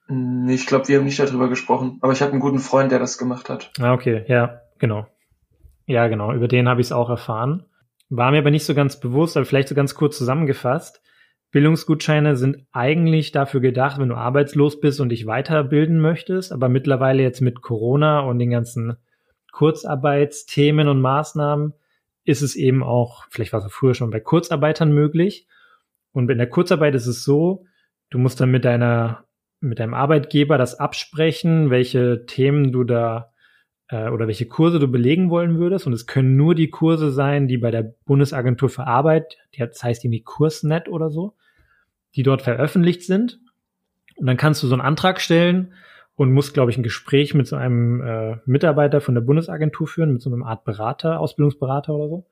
Hm, 0.07 0.49
Ich 0.49 0.67
glaube, 0.67 0.89
wir 0.89 0.99
haben 0.99 1.05
nicht 1.05 1.19
darüber 1.19 1.49
gesprochen, 1.49 1.99
aber 2.03 2.13
ich 2.13 2.21
habe 2.23 2.33
einen 2.33 2.41
guten 2.41 2.59
Freund, 2.59 2.93
der 2.93 2.99
das 2.99 3.19
gemacht 3.19 3.49
hat. 3.49 3.73
Ah, 3.79 3.93
okay. 3.95 4.25
Ja, 4.29 4.61
genau. 4.79 5.07
Ja, 5.87 6.09
genau. 6.09 6.33
Über 6.35 6.49
den 6.49 6.69
habe 6.69 6.81
ich 6.81 6.89
es 6.89 6.93
auch 6.93 7.09
erfahren. 7.09 7.65
War 8.11 8.31
mir 8.31 8.39
aber 8.39 8.51
nicht 8.51 8.65
so 8.65 8.75
ganz 8.75 8.99
bewusst, 9.01 9.37
aber 9.37 9.47
vielleicht 9.47 9.69
so 9.69 9.75
ganz 9.75 9.95
kurz 9.95 10.19
zusammengefasst. 10.19 11.01
Bildungsgutscheine 11.51 12.37
sind 12.37 12.65
eigentlich 12.71 13.33
dafür 13.33 13.61
gedacht, 13.61 13.99
wenn 13.99 14.09
du 14.09 14.15
arbeitslos 14.15 14.81
bist 14.81 15.01
und 15.01 15.09
dich 15.09 15.27
weiterbilden 15.27 16.01
möchtest, 16.01 16.53
aber 16.53 16.69
mittlerweile 16.69 17.23
jetzt 17.23 17.41
mit 17.41 17.61
Corona 17.61 18.21
und 18.21 18.39
den 18.39 18.51
ganzen 18.51 18.97
Kurzarbeitsthemen 19.53 20.87
und 20.87 21.01
Maßnahmen 21.01 21.75
ist 22.25 22.43
es 22.43 22.55
eben 22.55 22.83
auch, 22.83 23.25
vielleicht 23.31 23.53
war 23.53 23.65
es 23.65 23.73
früher 23.73 23.95
schon 23.95 24.11
bei 24.11 24.21
Kurzarbeitern 24.21 24.93
möglich. 24.93 25.49
Und 26.13 26.31
in 26.31 26.39
der 26.39 26.49
Kurzarbeit 26.49 26.95
ist 26.95 27.07
es 27.07 27.25
so, 27.25 27.67
du 28.11 28.19
musst 28.19 28.41
dann 28.41 28.51
mit 28.51 28.65
deiner, 28.65 29.25
mit 29.61 29.81
deinem 29.81 29.95
Arbeitgeber 29.95 30.59
das 30.59 30.79
absprechen, 30.79 31.71
welche 31.71 32.27
Themen 32.27 32.71
du 32.71 32.85
da 32.85 33.33
äh, 33.89 34.09
oder 34.09 34.27
welche 34.27 34.47
Kurse 34.47 34.79
du 34.79 34.89
belegen 34.89 35.31
wollen 35.31 35.59
würdest. 35.59 35.87
Und 35.87 35.93
es 35.93 36.07
können 36.07 36.37
nur 36.37 36.55
die 36.55 36.71
Kurse 36.71 37.11
sein, 37.11 37.49
die 37.49 37.59
bei 37.59 37.71
der 37.71 37.95
Bundesagentur 38.05 38.69
für 38.69 38.87
Arbeit, 38.87 39.37
die 39.55 39.61
das 39.61 39.83
heißt 39.83 40.05
irgendwie 40.05 40.23
Kursnet 40.23 40.89
oder 40.89 41.11
so, 41.11 41.35
die 42.17 42.23
dort 42.23 42.43
veröffentlicht 42.43 43.03
sind. 43.03 43.41
Und 44.17 44.27
dann 44.27 44.37
kannst 44.37 44.63
du 44.63 44.67
so 44.67 44.75
einen 44.75 44.83
Antrag 44.83 45.21
stellen 45.21 45.75
und 46.17 46.33
musst, 46.33 46.53
glaube 46.53 46.71
ich, 46.71 46.77
ein 46.77 46.83
Gespräch 46.83 47.35
mit 47.35 47.47
so 47.47 47.57
einem 47.57 48.03
äh, 48.03 48.37
Mitarbeiter 48.45 49.01
von 49.01 49.15
der 49.15 49.23
Bundesagentur 49.23 49.87
führen, 49.87 50.13
mit 50.13 50.23
so 50.23 50.33
einer 50.33 50.45
Art 50.45 50.65
Berater, 50.65 51.21
Ausbildungsberater 51.21 51.95
oder 51.95 52.09
so. 52.09 52.27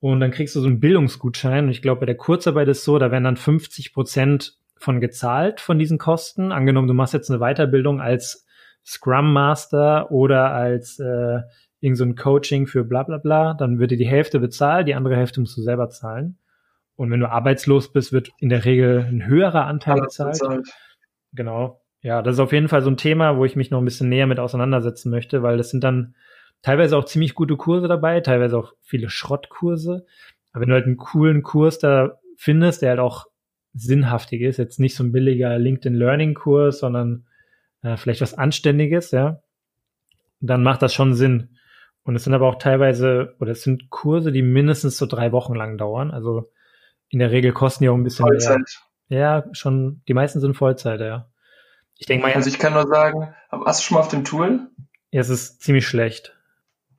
Und 0.00 0.20
dann 0.20 0.30
kriegst 0.30 0.54
du 0.54 0.60
so 0.60 0.66
einen 0.66 0.80
Bildungsgutschein. 0.80 1.64
Und 1.64 1.70
ich 1.70 1.82
glaube, 1.82 2.00
bei 2.00 2.06
der 2.06 2.16
Kurzarbeit 2.16 2.68
ist 2.68 2.84
so, 2.84 2.98
da 2.98 3.10
werden 3.10 3.24
dann 3.24 3.36
50 3.36 3.94
Prozent 3.94 4.58
von 4.76 5.00
gezahlt 5.00 5.60
von 5.60 5.78
diesen 5.78 5.96
Kosten. 5.96 6.52
Angenommen, 6.52 6.88
du 6.88 6.94
machst 6.94 7.14
jetzt 7.14 7.30
eine 7.30 7.40
Weiterbildung 7.40 8.00
als 8.00 8.46
Scrum 8.84 9.32
Master 9.32 10.10
oder 10.12 10.52
als 10.52 11.00
äh, 11.00 11.40
irgend 11.80 11.98
so 11.98 12.14
Coaching 12.14 12.66
für 12.66 12.84
bla 12.84 13.02
bla 13.02 13.18
bla, 13.18 13.54
dann 13.54 13.78
wird 13.78 13.90
dir 13.90 13.96
die 13.96 14.06
Hälfte 14.06 14.38
bezahlt, 14.40 14.88
die 14.88 14.94
andere 14.94 15.16
Hälfte 15.16 15.40
musst 15.40 15.56
du 15.56 15.62
selber 15.62 15.88
zahlen. 15.88 16.38
Und 16.96 17.10
wenn 17.10 17.20
du 17.20 17.30
arbeitslos 17.30 17.92
bist, 17.92 18.12
wird 18.12 18.30
in 18.38 18.48
der 18.48 18.64
Regel 18.64 19.06
ein 19.08 19.26
höherer 19.26 19.66
Anteil 19.66 20.00
bezahlt. 20.00 20.40
Genau. 21.32 21.82
Ja, 22.00 22.22
das 22.22 22.34
ist 22.34 22.40
auf 22.40 22.52
jeden 22.52 22.68
Fall 22.68 22.82
so 22.82 22.90
ein 22.90 22.96
Thema, 22.96 23.36
wo 23.36 23.44
ich 23.44 23.56
mich 23.56 23.70
noch 23.70 23.80
ein 23.80 23.84
bisschen 23.84 24.08
näher 24.08 24.26
mit 24.26 24.38
auseinandersetzen 24.38 25.10
möchte, 25.10 25.42
weil 25.42 25.56
das 25.56 25.70
sind 25.70 25.84
dann 25.84 26.14
teilweise 26.62 26.96
auch 26.96 27.04
ziemlich 27.04 27.34
gute 27.34 27.56
Kurse 27.56 27.88
dabei, 27.88 28.20
teilweise 28.20 28.56
auch 28.56 28.72
viele 28.82 29.10
Schrottkurse. 29.10 30.06
Aber 30.52 30.62
wenn 30.62 30.68
du 30.68 30.74
halt 30.74 30.86
einen 30.86 30.96
coolen 30.96 31.42
Kurs 31.42 31.78
da 31.78 32.18
findest, 32.36 32.82
der 32.82 32.90
halt 32.90 33.00
auch 33.00 33.26
sinnhaftig 33.74 34.40
ist, 34.40 34.56
jetzt 34.56 34.80
nicht 34.80 34.94
so 34.94 35.04
ein 35.04 35.12
billiger 35.12 35.58
LinkedIn 35.58 35.94
Learning 35.94 36.34
Kurs, 36.34 36.78
sondern 36.78 37.26
äh, 37.82 37.96
vielleicht 37.96 38.22
was 38.22 38.34
Anständiges, 38.34 39.10
ja, 39.10 39.42
dann 40.40 40.62
macht 40.62 40.82
das 40.82 40.94
schon 40.94 41.14
Sinn. 41.14 41.56
Und 42.04 42.16
es 42.16 42.24
sind 42.24 42.34
aber 42.34 42.46
auch 42.46 42.58
teilweise, 42.58 43.34
oder 43.40 43.50
es 43.50 43.62
sind 43.62 43.90
Kurse, 43.90 44.32
die 44.32 44.42
mindestens 44.42 44.96
so 44.96 45.06
drei 45.06 45.32
Wochen 45.32 45.54
lang 45.54 45.76
dauern. 45.76 46.10
Also 46.10 46.50
in 47.08 47.18
der 47.18 47.30
Regel 47.30 47.52
kosten 47.52 47.84
die 47.84 47.88
auch 47.90 47.94
ein 47.94 48.02
bisschen 48.04 48.24
mehr. 48.24 48.40
Vollzeit. 48.40 48.80
Ja, 49.08 49.44
schon, 49.52 50.02
die 50.08 50.14
meisten 50.14 50.40
sind 50.40 50.54
Vollzeit, 50.54 51.00
ja. 51.00 51.28
Ich 51.98 52.06
denke 52.06 52.26
mal, 52.26 52.34
Also 52.34 52.48
ich 52.48 52.58
kann 52.58 52.72
nur 52.74 52.86
sagen, 52.86 53.34
hast 53.50 53.80
du 53.80 53.84
schon 53.84 53.94
mal 53.96 54.00
auf 54.00 54.08
dem 54.08 54.24
Tool? 54.24 54.68
ja, 55.10 55.20
es 55.20 55.28
ist 55.30 55.62
ziemlich 55.62 55.86
schlecht. 55.86 56.36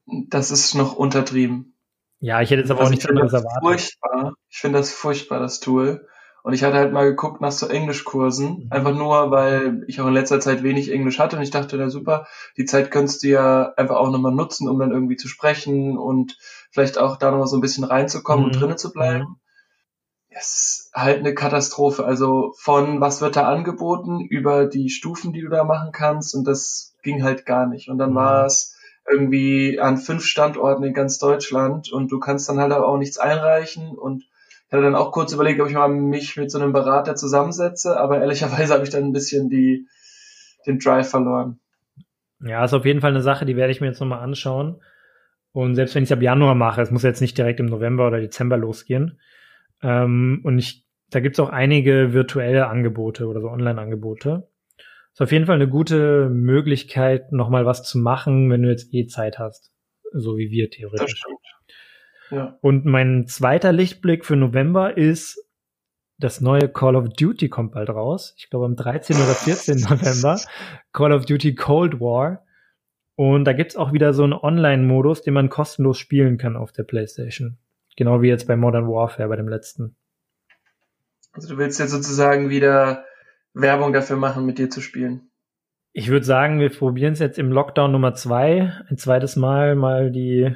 Das 0.05 0.51
ist 0.51 0.73
noch 0.73 0.95
untertrieben. 0.95 1.73
Ja, 2.19 2.41
ich 2.41 2.49
hätte 2.49 2.61
jetzt 2.61 2.71
aber 2.71 2.79
auch 2.79 2.83
Also 2.85 2.91
nicht 2.91 3.01
ich 3.03 3.07
finde 3.07 3.21
anderes 3.21 3.33
das 3.33 3.43
erwartet. 3.43 3.63
furchtbar. 4.01 4.33
Ich 4.49 4.57
finde 4.59 4.79
das 4.79 4.91
furchtbar, 4.91 5.39
das 5.39 5.59
Tool. 5.59 6.07
Und 6.43 6.53
ich 6.53 6.63
hatte 6.63 6.77
halt 6.77 6.93
mal 6.93 7.03
geguckt 7.09 7.41
nach 7.41 7.51
so 7.51 7.67
Englischkursen, 7.67 8.63
Mhm. 8.65 8.67
einfach 8.71 8.95
nur, 8.95 9.31
weil 9.31 9.83
ich 9.87 9.99
auch 9.99 10.07
in 10.07 10.13
letzter 10.13 10.39
Zeit 10.39 10.63
wenig 10.63 10.91
Englisch 10.91 11.19
hatte 11.19 11.35
und 11.35 11.41
ich 11.43 11.51
dachte, 11.51 11.75
na 11.77 11.89
super, 11.89 12.25
die 12.55 12.63
Zeit 12.65 12.89
könntest 12.89 13.21
du 13.23 13.27
ja 13.27 13.73
einfach 13.75 13.97
auch 13.97 14.09
nochmal 14.09 14.31
nutzen, 14.31 14.69
um 14.69 14.79
dann 14.79 14.91
irgendwie 14.91 15.17
zu 15.17 15.27
sprechen 15.27 15.97
und 15.97 16.37
vielleicht 16.71 16.97
auch 16.97 17.17
da 17.17 17.31
nochmal 17.31 17.47
so 17.47 17.57
ein 17.57 17.61
bisschen 17.61 17.83
reinzukommen 17.83 18.45
und 18.45 18.55
Mhm. 18.55 18.59
drinnen 18.59 18.77
zu 18.77 18.93
bleiben. 18.93 19.41
Es 20.39 20.89
ist 20.89 20.91
halt 20.93 21.19
eine 21.19 21.33
Katastrophe. 21.33 22.05
Also 22.05 22.53
von 22.59 23.01
was 23.01 23.21
wird 23.21 23.35
da 23.35 23.47
angeboten 23.47 24.21
über 24.21 24.65
die 24.67 24.89
Stufen, 24.89 25.33
die 25.33 25.41
du 25.41 25.49
da 25.49 25.63
machen 25.63 25.91
kannst 25.91 26.35
und 26.35 26.45
das 26.45 26.95
ging 27.01 27.23
halt 27.23 27.45
gar 27.45 27.65
nicht. 27.67 27.89
Und 27.89 27.97
dann 27.97 28.11
Mhm. 28.11 28.15
war 28.15 28.45
es 28.45 28.77
irgendwie 29.09 29.79
an 29.79 29.97
fünf 29.97 30.25
Standorten 30.25 30.83
in 30.83 30.93
ganz 30.93 31.17
Deutschland 31.17 31.91
und 31.91 32.11
du 32.11 32.19
kannst 32.19 32.49
dann 32.49 32.59
halt 32.59 32.73
aber 32.73 32.87
auch 32.87 32.97
nichts 32.97 33.17
einreichen 33.17 33.97
und 33.97 34.23
ich 34.67 34.73
hatte 34.73 34.83
dann 34.83 34.95
auch 34.95 35.13
kurz 35.13 35.31
überlegt, 35.31 35.61
ob 35.61 35.69
ich 35.69 35.75
mal 35.75 35.87
mich 35.87 36.35
mit 36.35 36.51
so 36.51 36.59
einem 36.59 36.73
Berater 36.73 37.15
zusammensetze, 37.15 37.97
aber 37.97 38.19
ehrlicherweise 38.19 38.73
habe 38.73 38.83
ich 38.83 38.89
dann 38.89 39.05
ein 39.05 39.13
bisschen 39.13 39.49
die, 39.49 39.87
den 40.65 40.77
Drive 40.79 41.09
verloren. 41.09 41.59
Ja, 42.41 42.65
ist 42.65 42.73
auf 42.73 42.85
jeden 42.85 42.99
Fall 42.99 43.11
eine 43.11 43.21
Sache, 43.21 43.45
die 43.45 43.55
werde 43.55 43.71
ich 43.71 43.79
mir 43.79 43.87
jetzt 43.87 44.01
nochmal 44.01 44.19
anschauen. 44.19 44.81
Und 45.53 45.75
selbst 45.75 45.95
wenn 45.95 46.03
ich 46.03 46.11
es 46.11 46.15
ab 46.15 46.21
Januar 46.21 46.53
mache, 46.53 46.81
es 46.81 46.91
muss 46.91 47.03
jetzt 47.03 47.21
nicht 47.21 47.37
direkt 47.37 47.61
im 47.61 47.65
November 47.67 48.07
oder 48.07 48.19
Dezember 48.19 48.57
losgehen. 48.57 49.19
Ähm, 49.81 50.41
und 50.43 50.57
ich, 50.59 50.85
da 51.09 51.19
gibt's 51.19 51.39
auch 51.39 51.49
einige 51.49 52.13
virtuelle 52.13 52.67
Angebote 52.67 53.27
oder 53.27 53.41
so 53.41 53.49
Online-Angebote. 53.49 54.49
Ist 55.13 55.21
auf 55.21 55.31
jeden 55.31 55.45
Fall 55.45 55.55
eine 55.55 55.69
gute 55.69 56.29
Möglichkeit, 56.29 57.31
nochmal 57.31 57.65
was 57.65 57.83
zu 57.83 57.97
machen, 57.97 58.49
wenn 58.51 58.61
du 58.61 58.69
jetzt 58.69 58.93
eh 58.93 59.07
Zeit 59.07 59.39
hast. 59.39 59.71
So 60.13 60.37
wie 60.37 60.51
wir 60.51 60.69
theoretisch. 60.69 61.23
Ja. 62.29 62.57
Und 62.61 62.85
mein 62.85 63.25
zweiter 63.27 63.71
Lichtblick 63.71 64.25
für 64.25 64.35
November 64.35 64.97
ist, 64.97 65.43
das 66.19 66.41
neue 66.41 66.67
Call 66.67 66.95
of 66.95 67.09
Duty 67.09 67.49
kommt 67.49 67.73
bald 67.73 67.89
raus. 67.89 68.35
Ich 68.37 68.49
glaube 68.49 68.65
am 68.65 68.75
13. 68.75 69.15
oder 69.17 69.33
14. 69.33 69.77
November. 69.89 70.39
Call 70.91 71.13
of 71.13 71.25
Duty 71.25 71.55
Cold 71.55 71.99
War. 71.99 72.43
Und 73.15 73.45
da 73.45 73.53
gibt's 73.53 73.75
auch 73.75 73.93
wieder 73.93 74.13
so 74.13 74.23
einen 74.23 74.33
Online-Modus, 74.33 75.23
den 75.23 75.33
man 75.33 75.49
kostenlos 75.49 75.97
spielen 75.97 76.37
kann 76.37 76.55
auf 76.55 76.71
der 76.71 76.83
PlayStation. 76.83 77.57
Genau 77.97 78.21
wie 78.21 78.29
jetzt 78.29 78.47
bei 78.47 78.55
Modern 78.55 78.87
Warfare, 78.87 79.27
bei 79.27 79.35
dem 79.35 79.49
letzten. 79.49 79.97
Also 81.33 81.49
du 81.49 81.57
willst 81.57 81.79
jetzt 81.79 81.91
sozusagen 81.91 82.49
wieder 82.49 83.03
Werbung 83.53 83.91
dafür 83.91 84.17
machen, 84.17 84.45
mit 84.45 84.59
dir 84.59 84.69
zu 84.69 84.81
spielen. 84.81 85.29
Ich 85.93 86.09
würde 86.09 86.25
sagen, 86.25 86.59
wir 86.59 86.69
probieren 86.69 87.13
es 87.13 87.19
jetzt 87.19 87.39
im 87.39 87.51
Lockdown 87.51 87.91
Nummer 87.91 88.13
zwei, 88.13 88.71
ein 88.87 88.97
zweites 88.97 89.35
Mal 89.35 89.75
mal 89.75 90.11
die 90.11 90.55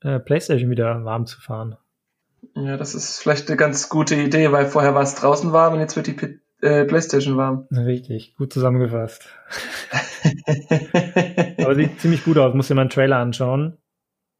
äh, 0.00 0.20
PlayStation 0.20 0.70
wieder 0.70 1.04
warm 1.04 1.26
zu 1.26 1.40
fahren. 1.40 1.76
Ja, 2.54 2.76
das 2.76 2.94
ist 2.94 3.18
vielleicht 3.18 3.48
eine 3.48 3.56
ganz 3.56 3.88
gute 3.88 4.14
Idee, 4.14 4.52
weil 4.52 4.66
vorher 4.66 4.94
war 4.94 5.02
es 5.02 5.16
draußen 5.16 5.52
warm 5.52 5.74
und 5.74 5.80
jetzt 5.80 5.96
wird 5.96 6.06
die 6.06 6.12
P 6.12 6.38
äh, 6.62 6.84
Playstation 6.84 7.36
warm. 7.36 7.66
Richtig, 7.70 8.34
gut 8.36 8.52
zusammengefasst. 8.52 9.28
Aber 11.58 11.74
sieht 11.74 12.00
ziemlich 12.00 12.24
gut 12.24 12.38
aus, 12.38 12.54
muss 12.54 12.68
dir 12.68 12.74
mal 12.74 12.82
einen 12.82 12.90
Trailer 12.90 13.18
anschauen. 13.18 13.76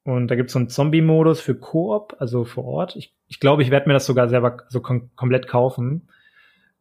Und 0.06 0.28
da 0.28 0.36
gibt's 0.36 0.52
so 0.52 0.60
einen 0.60 0.68
Zombie-Modus 0.68 1.40
für 1.40 1.56
Koop, 1.56 2.14
also 2.20 2.44
vor 2.44 2.64
Ort. 2.64 2.94
Ich, 2.94 3.12
ich 3.26 3.40
glaube, 3.40 3.64
ich 3.64 3.72
werde 3.72 3.88
mir 3.88 3.92
das 3.92 4.06
sogar 4.06 4.28
selber 4.28 4.58
so 4.68 4.80
kom 4.80 5.10
komplett 5.16 5.48
kaufen. 5.48 6.08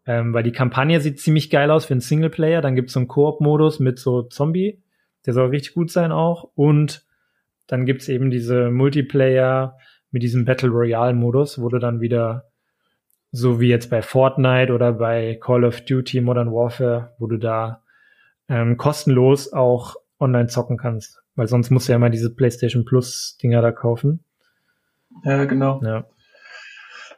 Ähm, 0.06 0.32
weil 0.32 0.44
die 0.44 0.52
Kampagne 0.52 1.02
sieht 1.02 1.20
ziemlich 1.20 1.50
geil 1.50 1.72
aus 1.72 1.86
für 1.86 1.96
einen 1.96 2.02
Singleplayer. 2.02 2.62
Dann 2.62 2.76
gibt's 2.76 2.94
so 2.94 3.00
einen 3.00 3.08
Koop-Modus 3.08 3.80
mit 3.80 3.98
so 3.98 4.22
Zombie. 4.22 4.80
Der 5.26 5.34
soll 5.34 5.50
richtig 5.50 5.74
gut 5.74 5.90
sein 5.90 6.12
auch. 6.12 6.52
Und 6.54 7.04
dann 7.66 7.88
gibt's 7.88 8.08
eben 8.10 8.30
diese 8.30 8.70
Multiplayer 8.70 9.80
mit 10.12 10.22
diesem 10.22 10.46
Battle 10.46 10.70
Royale-Modus, 10.70 11.60
wo 11.60 11.70
du 11.70 11.80
dann 11.80 12.02
wieder 12.02 12.46
so 13.32 13.60
wie 13.60 13.70
jetzt 13.70 13.90
bei 13.90 14.04
Fortnite 14.04 14.72
oder 14.72 14.94
bei 14.94 15.40
Call 15.42 15.66
of 15.66 15.82
Duty 15.82 16.22
Modern 16.22 16.52
Warfare, 16.52 17.16
wo 17.18 17.26
du 17.26 17.38
da 17.38 17.82
ähm, 18.50 18.78
kostenlos 18.78 19.52
auch 19.52 19.96
online 20.20 20.48
zocken 20.48 20.78
kannst. 20.78 21.25
Weil 21.36 21.48
sonst 21.48 21.69
musst 21.69 21.88
du 21.88 21.91
ja 21.91 22.00
mal 22.00 22.10
diese 22.10 22.34
PlayStation 22.34 22.86
Plus 22.86 23.38
Dinger 23.41 23.62
da 23.62 23.71
kaufen. 23.71 24.24
Ja, 25.24 25.45
genau. 25.45 25.82
Ja. 25.84 26.06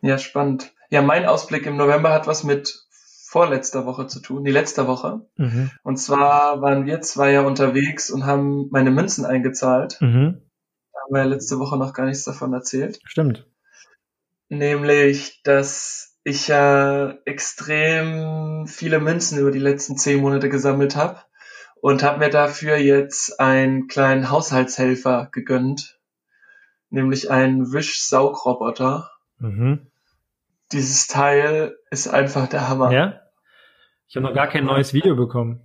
Ja, 0.02 0.18
spannend. 0.18 0.74
Ja, 0.90 1.02
mein 1.02 1.26
Ausblick 1.26 1.66
im 1.66 1.78
November 1.78 2.12
hat 2.12 2.28
was 2.28 2.44
mit 2.44 2.88
vorletzter 3.28 3.86
Woche 3.86 4.08
zu 4.08 4.22
tun, 4.22 4.44
die 4.44 4.52
letzte 4.52 4.88
Woche. 4.88 5.28
Mhm. 5.36 5.70
Und 5.84 5.98
zwar 5.98 6.62
waren 6.62 6.86
wir 6.86 7.02
zwei 7.02 7.32
ja 7.32 7.42
unterwegs 7.42 8.10
und 8.10 8.26
haben 8.26 8.70
meine 8.72 8.90
Münzen 8.92 9.26
eingezahlt. 9.26 9.98
Mhm. 10.00 10.42
Da 10.94 11.00
haben 11.02 11.14
wir 11.14 11.20
ja 11.20 11.26
letzte 11.26 11.60
Woche 11.60 11.78
noch 11.78 11.94
gar 11.94 12.06
nichts 12.06 12.24
davon 12.24 12.54
erzählt. 12.54 13.00
Stimmt. 13.04 13.46
Nämlich, 14.50 15.42
dass 15.44 16.18
ich 16.24 16.48
ja 16.48 17.18
extrem 17.26 18.66
viele 18.68 19.00
Münzen 19.00 19.40
über 19.40 19.52
die 19.52 19.60
letzten 19.60 19.98
zehn 19.98 20.22
Monate 20.22 20.50
gesammelt 20.50 20.96
habe 20.96 21.20
und 21.88 22.04
habe 22.04 22.20
mir 22.20 22.30
dafür 22.30 22.76
jetzt 22.76 23.40
einen 23.40 23.88
kleinen 23.88 24.30
Haushaltshelfer 24.30 25.30
gegönnt, 25.32 25.98
nämlich 26.90 27.32
einen 27.32 27.72
Wischsaugroboter. 27.72 29.10
Mhm. 29.40 29.88
Dieses 30.74 31.08
Teil 31.08 31.78
ist 31.90 32.10
einfach 32.10 32.50
der 32.50 32.68
Hammer. 32.68 32.92
Ja? 32.92 33.22
Ich 34.10 34.18
habe 34.18 34.26
noch 34.26 34.34
gar 34.34 34.48
kein 34.48 34.66
neues 34.66 34.94
Video 34.94 35.16
bekommen. 35.16 35.62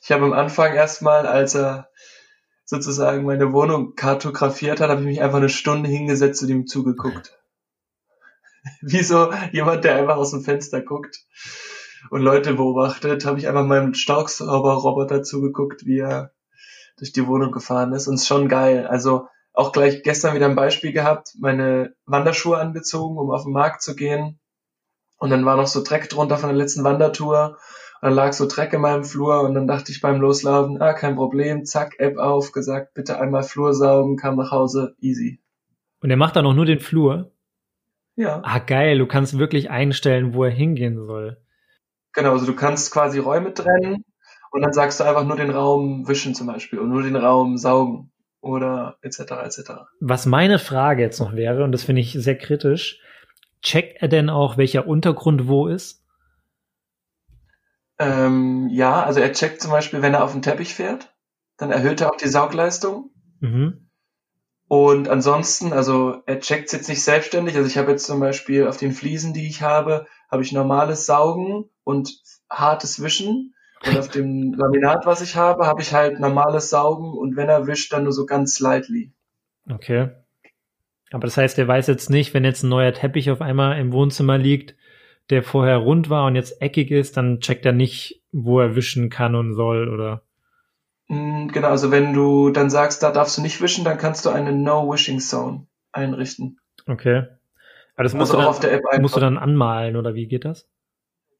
Ich 0.00 0.12
habe 0.12 0.26
am 0.26 0.32
Anfang 0.32 0.74
erstmal, 0.74 1.26
als 1.26 1.56
er 1.56 1.88
sozusagen 2.64 3.24
meine 3.24 3.52
Wohnung 3.52 3.96
kartografiert 3.96 4.80
hat, 4.80 4.90
habe 4.90 5.00
ich 5.00 5.06
mich 5.08 5.22
einfach 5.22 5.38
eine 5.38 5.48
Stunde 5.48 5.90
hingesetzt 5.90 6.40
und 6.44 6.50
ihm 6.50 6.66
zugeguckt. 6.68 7.36
Wie 8.80 9.02
so 9.02 9.32
jemand, 9.50 9.82
der 9.82 9.96
einfach 9.96 10.18
aus 10.18 10.30
dem 10.30 10.44
Fenster 10.44 10.82
guckt 10.82 11.18
und 12.10 12.22
Leute 12.22 12.54
beobachtet, 12.54 13.24
habe 13.24 13.38
ich 13.38 13.48
einfach 13.48 13.64
meinem 13.64 13.94
Staubsauberroboter 13.94 15.22
zugeguckt, 15.22 15.86
wie 15.86 16.00
er 16.00 16.32
durch 16.98 17.12
die 17.12 17.26
Wohnung 17.26 17.52
gefahren 17.52 17.92
ist. 17.92 18.08
Und 18.08 18.14
es 18.14 18.22
ist 18.22 18.28
schon 18.28 18.48
geil. 18.48 18.86
Also 18.86 19.28
auch 19.52 19.72
gleich 19.72 20.02
gestern 20.02 20.34
wieder 20.34 20.46
ein 20.46 20.56
Beispiel 20.56 20.92
gehabt, 20.92 21.34
meine 21.38 21.94
Wanderschuhe 22.06 22.58
angezogen, 22.58 23.18
um 23.18 23.30
auf 23.30 23.44
den 23.44 23.52
Markt 23.52 23.82
zu 23.82 23.94
gehen. 23.94 24.38
Und 25.18 25.30
dann 25.30 25.44
war 25.44 25.56
noch 25.56 25.66
so 25.66 25.82
Dreck 25.82 26.08
drunter 26.08 26.36
von 26.36 26.48
der 26.48 26.58
letzten 26.58 26.84
Wandertour. 26.84 27.58
Und 28.00 28.08
dann 28.08 28.14
lag 28.14 28.32
so 28.32 28.46
Dreck 28.48 28.72
in 28.72 28.80
meinem 28.80 29.04
Flur 29.04 29.42
und 29.42 29.54
dann 29.54 29.68
dachte 29.68 29.92
ich 29.92 30.00
beim 30.00 30.20
Loslaufen, 30.20 30.82
ah, 30.82 30.92
kein 30.92 31.14
Problem, 31.14 31.64
zack, 31.64 31.94
App 31.98 32.18
auf, 32.18 32.50
gesagt, 32.50 32.94
bitte 32.94 33.20
einmal 33.20 33.44
Flur 33.44 33.74
saugen, 33.74 34.16
kam 34.16 34.36
nach 34.36 34.50
Hause, 34.50 34.96
easy. 35.00 35.40
Und 36.00 36.10
er 36.10 36.16
macht 36.16 36.34
dann 36.34 36.46
auch 36.46 36.54
nur 36.54 36.66
den 36.66 36.80
Flur. 36.80 37.30
Ja. 38.16 38.40
Ah, 38.42 38.58
geil. 38.58 38.98
Du 38.98 39.06
kannst 39.06 39.38
wirklich 39.38 39.70
einstellen, 39.70 40.34
wo 40.34 40.44
er 40.44 40.50
hingehen 40.50 40.96
soll. 41.06 41.41
Genau, 42.12 42.32
also 42.32 42.46
du 42.46 42.54
kannst 42.54 42.92
quasi 42.92 43.18
Räume 43.18 43.54
trennen 43.54 44.04
und 44.50 44.62
dann 44.62 44.72
sagst 44.72 45.00
du 45.00 45.04
einfach 45.04 45.24
nur 45.24 45.36
den 45.36 45.50
Raum 45.50 46.06
wischen 46.08 46.34
zum 46.34 46.46
Beispiel 46.46 46.78
und 46.78 46.90
nur 46.90 47.02
den 47.02 47.16
Raum 47.16 47.56
saugen 47.56 48.12
oder 48.40 48.98
etc. 49.02 49.20
etc. 49.44 49.72
Was 50.00 50.26
meine 50.26 50.58
Frage 50.58 51.02
jetzt 51.02 51.20
noch 51.20 51.34
wäre, 51.34 51.64
und 51.64 51.72
das 51.72 51.84
finde 51.84 52.02
ich 52.02 52.12
sehr 52.12 52.36
kritisch, 52.36 53.00
checkt 53.62 54.02
er 54.02 54.08
denn 54.08 54.28
auch, 54.28 54.56
welcher 54.56 54.86
Untergrund 54.86 55.48
wo 55.48 55.68
ist? 55.68 56.04
Ähm, 57.98 58.68
ja, 58.70 59.02
also 59.02 59.20
er 59.20 59.32
checkt 59.32 59.60
zum 59.60 59.70
Beispiel, 59.70 60.02
wenn 60.02 60.14
er 60.14 60.24
auf 60.24 60.32
den 60.32 60.42
Teppich 60.42 60.74
fährt, 60.74 61.14
dann 61.56 61.70
erhöht 61.70 62.00
er 62.00 62.10
auch 62.12 62.16
die 62.16 62.28
Saugleistung. 62.28 63.10
Mhm. 63.40 63.88
Und 64.66 65.08
ansonsten, 65.08 65.72
also 65.72 66.22
er 66.26 66.40
checkt 66.40 66.66
es 66.66 66.72
jetzt 66.72 66.88
nicht 66.88 67.02
selbstständig. 67.02 67.56
Also 67.56 67.68
ich 67.68 67.76
habe 67.76 67.90
jetzt 67.90 68.06
zum 68.06 68.20
Beispiel 68.20 68.66
auf 68.66 68.78
den 68.78 68.92
Fliesen, 68.92 69.34
die 69.34 69.46
ich 69.46 69.62
habe, 69.62 70.06
habe 70.32 70.42
ich 70.42 70.52
normales 70.52 71.06
Saugen 71.06 71.66
und 71.84 72.20
hartes 72.50 73.02
Wischen. 73.02 73.54
Und 73.86 73.98
auf 73.98 74.08
dem 74.08 74.54
Laminat, 74.54 75.06
was 75.06 75.20
ich 75.20 75.36
habe, 75.36 75.66
habe 75.66 75.82
ich 75.82 75.92
halt 75.92 76.18
normales 76.18 76.70
Saugen 76.70 77.12
und 77.12 77.36
wenn 77.36 77.48
er 77.48 77.66
wischt, 77.66 77.92
dann 77.92 78.04
nur 78.04 78.12
so 78.12 78.26
ganz 78.26 78.54
slightly. 78.54 79.12
Okay. 79.68 80.10
Aber 81.10 81.26
das 81.26 81.36
heißt, 81.36 81.58
er 81.58 81.68
weiß 81.68 81.88
jetzt 81.88 82.08
nicht, 82.08 82.32
wenn 82.32 82.44
jetzt 82.44 82.62
ein 82.62 82.70
neuer 82.70 82.94
Teppich 82.94 83.30
auf 83.30 83.42
einmal 83.42 83.78
im 83.78 83.92
Wohnzimmer 83.92 84.38
liegt, 84.38 84.74
der 85.30 85.42
vorher 85.42 85.76
rund 85.76 86.08
war 86.10 86.26
und 86.26 86.36
jetzt 86.36 86.62
eckig 86.62 86.90
ist, 86.90 87.16
dann 87.16 87.40
checkt 87.40 87.66
er 87.66 87.72
nicht, 87.72 88.22
wo 88.32 88.60
er 88.60 88.76
wischen 88.76 89.10
kann 89.10 89.34
und 89.34 89.52
soll, 89.52 89.88
oder? 89.88 90.22
Mm, 91.08 91.48
Genau, 91.48 91.68
also 91.68 91.90
wenn 91.90 92.14
du 92.14 92.50
dann 92.50 92.70
sagst, 92.70 93.02
da 93.02 93.10
darfst 93.10 93.36
du 93.36 93.42
nicht 93.42 93.60
wischen, 93.60 93.84
dann 93.84 93.98
kannst 93.98 94.24
du 94.24 94.30
eine 94.30 94.52
No-Wishing 94.52 95.20
Zone 95.20 95.66
einrichten. 95.92 96.58
Okay. 96.86 97.26
Aber 97.94 98.04
das 98.04 98.14
musst, 98.14 98.32
Also 98.32 98.34
du, 98.34 98.38
dann, 98.38 98.48
auf 98.48 98.60
der 98.60 98.72
App 98.72 98.82
einfach. 98.86 99.02
musst 99.02 99.16
du 99.16 99.20
dann 99.20 99.38
anmalen, 99.38 99.96
oder 99.96 100.14
wie 100.14 100.26
geht 100.26 100.44
das? 100.44 100.68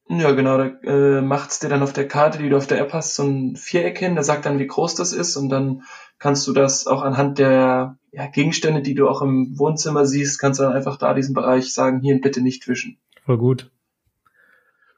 Ja, 0.09 0.31
genau, 0.31 0.57
da 0.57 0.65
äh, 0.83 1.21
macht's 1.21 1.59
dir 1.59 1.69
dann 1.69 1.81
auf 1.81 1.93
der 1.93 2.07
Karte, 2.07 2.37
die 2.37 2.49
du 2.49 2.57
auf 2.57 2.67
der 2.67 2.79
App 2.79 2.91
hast, 2.91 3.15
so 3.15 3.23
ein 3.23 3.55
Viereck 3.55 3.97
hin, 3.97 4.15
der 4.15 4.23
sagt 4.23 4.45
dann, 4.45 4.59
wie 4.59 4.67
groß 4.67 4.95
das 4.95 5.13
ist 5.13 5.37
und 5.37 5.49
dann 5.49 5.83
kannst 6.19 6.45
du 6.47 6.53
das 6.53 6.87
auch 6.87 7.01
anhand 7.01 7.39
der 7.39 7.97
ja, 8.11 8.27
Gegenstände, 8.27 8.81
die 8.81 8.95
du 8.95 9.07
auch 9.07 9.21
im 9.21 9.57
Wohnzimmer 9.57 10.05
siehst, 10.05 10.39
kannst 10.39 10.59
du 10.59 10.63
dann 10.63 10.73
einfach 10.73 10.97
da 10.97 11.13
diesen 11.13 11.33
Bereich 11.33 11.73
sagen, 11.73 12.01
hier 12.01 12.19
bitte 12.19 12.41
nicht 12.41 12.67
wischen. 12.67 12.97
Voll 13.25 13.37
gut. 13.37 13.71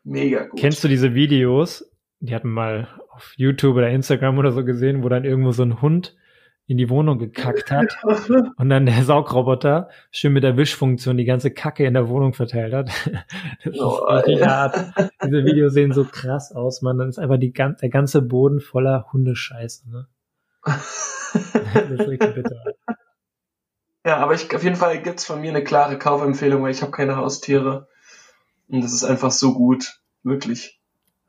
Mega 0.04 0.46
gut. 0.46 0.60
Kennst 0.60 0.84
du 0.84 0.88
diese 0.88 1.13
Videos? 1.13 1.89
Die 2.20 2.34
hatten 2.34 2.50
mal 2.50 2.88
auf 3.10 3.34
YouTube 3.38 3.76
oder 3.76 3.89
Instagram 3.89 4.38
oder 4.38 4.52
so 4.52 4.65
gesehen, 4.65 5.04
wo 5.04 5.10
dann 5.10 5.24
irgendwo 5.24 5.52
so 5.52 5.63
ein 5.63 5.82
Hund 5.82 6.15
in 6.67 6.78
die 6.78 6.89
Wohnung 6.89 7.19
gekackt 7.19 7.69
hat 7.71 7.97
und 8.58 8.69
dann 8.69 8.86
der 8.88 9.04
Saugroboter 9.04 9.89
schön 10.12 10.34
mit 10.34 10.43
der 10.43 10.58
Wischfunktion 10.58 11.15
die 11.17 11.25
ganze 11.25 11.51
Kacke 11.51 11.86
in 11.86 11.93
der 11.93 12.10
Wohnung 12.10 12.34
verteilt 12.34 12.73
hat. 12.73 12.89
Das 13.63 13.73
ist 13.73 13.80
Oh, 13.80 14.04
richtig 14.06 14.45
hart. 14.45 14.75
Diese 15.23 15.45
Videos 15.45 15.73
sehen 15.73 15.93
so 15.93 16.06
krass 16.06 16.51
aus, 16.51 16.82
man. 16.82 16.97
Dann 16.97 17.10
ist 17.10 17.19
einfach 17.19 17.38
die, 17.38 17.51
der 17.54 17.89
ganze 17.89 18.21
Boden 18.21 18.60
voller 18.62 19.06
Hundescheiße. 19.13 19.89
Ne? 19.89 20.08
Das 21.34 21.89
ist 21.91 22.08
richtig 22.08 22.34
bitter. 22.34 22.63
ja, 24.06 24.17
aber 24.17 24.34
ich, 24.36 24.56
auf 24.56 24.63
jeden 24.63 24.78
Fall 24.78 25.01
gibt's 25.01 25.25
von 25.25 25.41
mir 25.41 25.49
eine 25.49 25.63
klare 25.63 25.97
Kaufempfehlung, 25.99 26.63
weil 26.63 26.71
ich 26.71 26.82
habe 26.82 26.91
keine 26.91 27.17
Haustiere. 27.17 27.89
Und 28.69 28.82
das 28.82 28.93
ist 28.93 29.04
einfach 29.04 29.32
so 29.32 29.54
gut. 29.54 29.99
Wirklich. 30.23 30.80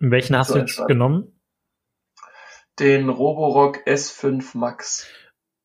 Und 0.00 0.10
welchen 0.12 0.36
hast 0.36 0.48
So 0.48 0.54
du 0.54 0.60
jetzt 0.60 0.68
entspannt. 0.70 0.88
genommen? 0.88 1.32
Den 2.78 3.08
Roborock 3.08 3.78
S5 3.86 4.56
Max. 4.56 5.06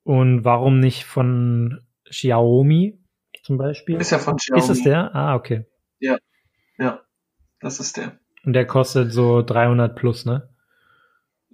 Und 0.04 0.44
warum 0.44 0.80
nicht 0.80 1.06
von 1.06 1.82
Xiaomi 2.10 3.00
zum 3.44 3.58
Beispiel? 3.58 4.00
Ist 4.00 4.12
ja 4.12 4.20
von 4.20 4.38
Xiaomi. 4.38 4.64
Ist 4.64 4.70
es 4.70 4.84
der? 4.84 5.16
Ah, 5.16 5.36
okay. 5.36 5.66
Das 7.62 7.80
ist 7.80 7.98
der. 7.98 8.14
Und 8.44 8.54
der 8.54 8.66
kostet 8.66 9.14
so 9.14 9.44
300 9.44 9.96
plus, 9.96 10.26
ne? 10.26 10.50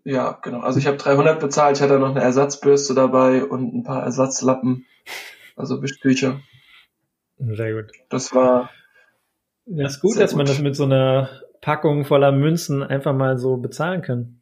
Ja, 0.06 0.40
genau. 0.42 0.62
Also 0.62 0.80
ich 0.80 0.88
habe 0.88 0.96
300 0.96 1.40
bezahlt, 1.40 1.76
ich 1.76 1.84
hatte 1.84 2.00
noch 2.00 2.12
eine 2.12 2.22
Ersatzbürste 2.22 2.94
dabei 2.94 3.44
und 3.44 3.74
ein 3.74 3.84
paar 3.84 4.04
Ersatzlappen, 4.04 4.86
also 5.58 5.82
Wischtücher. 5.84 6.40
Sehr 7.38 7.74
gut. 7.74 7.92
Das 8.10 8.34
war, 8.34 8.70
Ja, 9.66 9.86
ist 9.86 10.00
gut, 10.00 10.18
dass 10.18 10.34
man 10.34 10.46
gut. 10.46 10.56
das 10.56 10.62
mit 10.62 10.78
so 10.78 10.86
einer 10.86 11.30
Packung 11.60 12.06
voller 12.06 12.32
Münzen 12.32 12.82
einfach 12.84 13.14
mal 13.14 13.38
so 13.38 13.58
bezahlen 13.58 14.02
kann. 14.02 14.37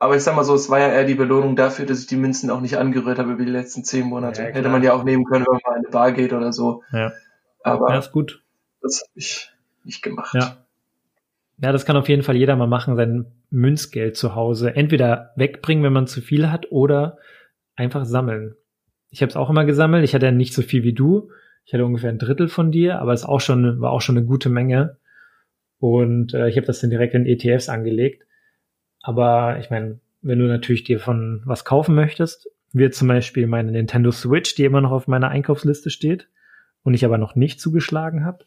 Aber 0.00 0.16
ich 0.16 0.22
sag 0.22 0.34
mal 0.34 0.44
so, 0.44 0.54
es 0.54 0.70
war 0.70 0.80
ja 0.80 0.88
eher 0.88 1.04
die 1.04 1.14
Belohnung 1.14 1.56
dafür, 1.56 1.84
dass 1.84 2.00
ich 2.00 2.06
die 2.06 2.16
Münzen 2.16 2.50
auch 2.50 2.62
nicht 2.62 2.78
angerührt 2.78 3.18
habe 3.18 3.32
über 3.32 3.44
die 3.44 3.50
letzten 3.50 3.84
zehn 3.84 4.06
Monate. 4.06 4.42
Ja. 4.42 4.48
Hätte 4.48 4.70
man 4.70 4.82
ja 4.82 4.94
auch 4.94 5.04
nehmen 5.04 5.26
können, 5.26 5.44
wenn 5.46 5.52
man 5.52 5.60
mal 5.62 5.78
in 5.78 5.84
eine 5.84 5.92
Bar 5.92 6.12
geht 6.12 6.32
oder 6.32 6.54
so. 6.54 6.82
Ja. 6.90 7.12
Aber 7.62 7.90
Ja, 7.90 7.98
ist 7.98 8.10
gut. 8.10 8.42
das 8.80 9.02
habe 9.02 9.10
ich 9.14 9.52
nicht 9.84 10.02
gemacht. 10.02 10.34
Ja. 10.34 10.56
Ja, 11.62 11.72
das 11.72 11.84
kann 11.84 11.98
auf 11.98 12.08
jeden 12.08 12.22
Fall 12.22 12.36
jeder 12.36 12.56
mal 12.56 12.66
machen, 12.66 12.96
sein 12.96 13.26
Münzgeld 13.50 14.16
zu 14.16 14.34
Hause 14.34 14.74
entweder 14.74 15.32
wegbringen, 15.36 15.84
wenn 15.84 15.92
man 15.92 16.06
zu 16.06 16.22
viel 16.22 16.50
hat, 16.50 16.72
oder 16.72 17.18
einfach 17.76 18.06
sammeln. 18.06 18.56
Ich 19.10 19.20
habe 19.20 19.28
es 19.28 19.36
auch 19.36 19.50
immer 19.50 19.66
gesammelt. 19.66 20.02
Ich 20.04 20.14
hatte 20.14 20.24
ja 20.24 20.32
nicht 20.32 20.54
so 20.54 20.62
viel 20.62 20.82
wie 20.82 20.94
du. 20.94 21.30
Ich 21.66 21.74
hatte 21.74 21.84
ungefähr 21.84 22.08
ein 22.08 22.18
Drittel 22.18 22.48
von 22.48 22.72
dir, 22.72 23.00
aber 23.00 23.12
es 23.12 23.26
auch 23.26 23.40
schon 23.40 23.82
war 23.82 23.92
auch 23.92 24.00
schon 24.00 24.16
eine 24.16 24.24
gute 24.24 24.48
Menge. 24.48 24.96
Und 25.78 26.32
äh, 26.32 26.48
ich 26.48 26.56
habe 26.56 26.66
das 26.66 26.80
dann 26.80 26.88
direkt 26.88 27.12
in 27.12 27.26
ETFs 27.26 27.68
angelegt. 27.68 28.24
Aber 29.02 29.58
ich 29.58 29.70
meine, 29.70 30.00
wenn 30.22 30.38
du 30.38 30.46
natürlich 30.46 30.84
dir 30.84 31.00
von 31.00 31.42
was 31.44 31.64
kaufen 31.64 31.94
möchtest, 31.94 32.48
wie 32.72 32.88
zum 32.90 33.08
Beispiel 33.08 33.46
meine 33.46 33.72
Nintendo 33.72 34.10
Switch, 34.10 34.54
die 34.54 34.64
immer 34.64 34.80
noch 34.80 34.92
auf 34.92 35.08
meiner 35.08 35.28
Einkaufsliste 35.28 35.90
steht 35.90 36.28
und 36.82 36.94
ich 36.94 37.04
aber 37.04 37.18
noch 37.18 37.34
nicht 37.34 37.60
zugeschlagen 37.60 38.24
habe, 38.24 38.44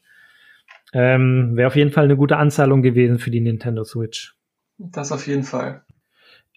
ähm, 0.94 1.56
wäre 1.56 1.68
auf 1.68 1.76
jeden 1.76 1.92
Fall 1.92 2.06
eine 2.06 2.16
gute 2.16 2.38
Anzahlung 2.38 2.82
gewesen 2.82 3.20
für 3.20 3.32
die 3.32 3.42
Nintendo 3.42 3.84
Switch. 3.84 4.36
Das 4.78 5.12
auf 5.12 5.28
jeden 5.28 5.44
Fall. 5.44 5.84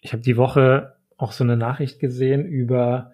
Ich 0.01 0.13
habe 0.13 0.21
die 0.21 0.37
Woche 0.37 0.95
auch 1.17 1.31
so 1.31 1.43
eine 1.43 1.57
Nachricht 1.57 1.99
gesehen 1.99 2.45
über 2.45 3.11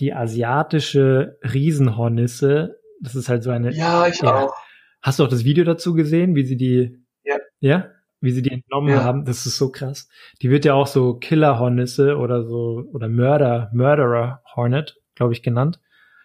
die 0.00 0.12
asiatische 0.12 1.38
Riesenhornisse. 1.42 2.80
Das 3.00 3.14
ist 3.14 3.28
halt 3.28 3.42
so 3.44 3.50
eine. 3.50 3.70
Ja, 3.72 4.08
ich 4.08 4.20
Ja. 4.20 4.44
auch. 4.46 4.54
Hast 5.00 5.18
du 5.18 5.24
auch 5.24 5.28
das 5.28 5.44
Video 5.44 5.64
dazu 5.64 5.94
gesehen, 5.94 6.34
wie 6.34 6.44
sie 6.44 6.56
die? 6.56 6.98
Ja. 7.22 7.36
Ja? 7.60 7.90
Wie 8.24 8.32
sie 8.32 8.42
die 8.42 8.50
entnommen 8.50 8.88
Ja. 8.88 9.04
haben? 9.04 9.24
Das 9.24 9.44
ist 9.46 9.56
so 9.56 9.70
krass. 9.70 10.08
Die 10.42 10.50
wird 10.50 10.64
ja 10.64 10.74
auch 10.74 10.86
so 10.86 11.14
Killerhornisse 11.14 12.16
oder 12.16 12.44
so 12.44 12.84
oder 12.92 13.08
Mörder 13.08 13.70
Murderer 13.72 14.42
Hornet, 14.56 14.96
glaube 15.14 15.32
ich, 15.32 15.42
genannt. 15.42 15.78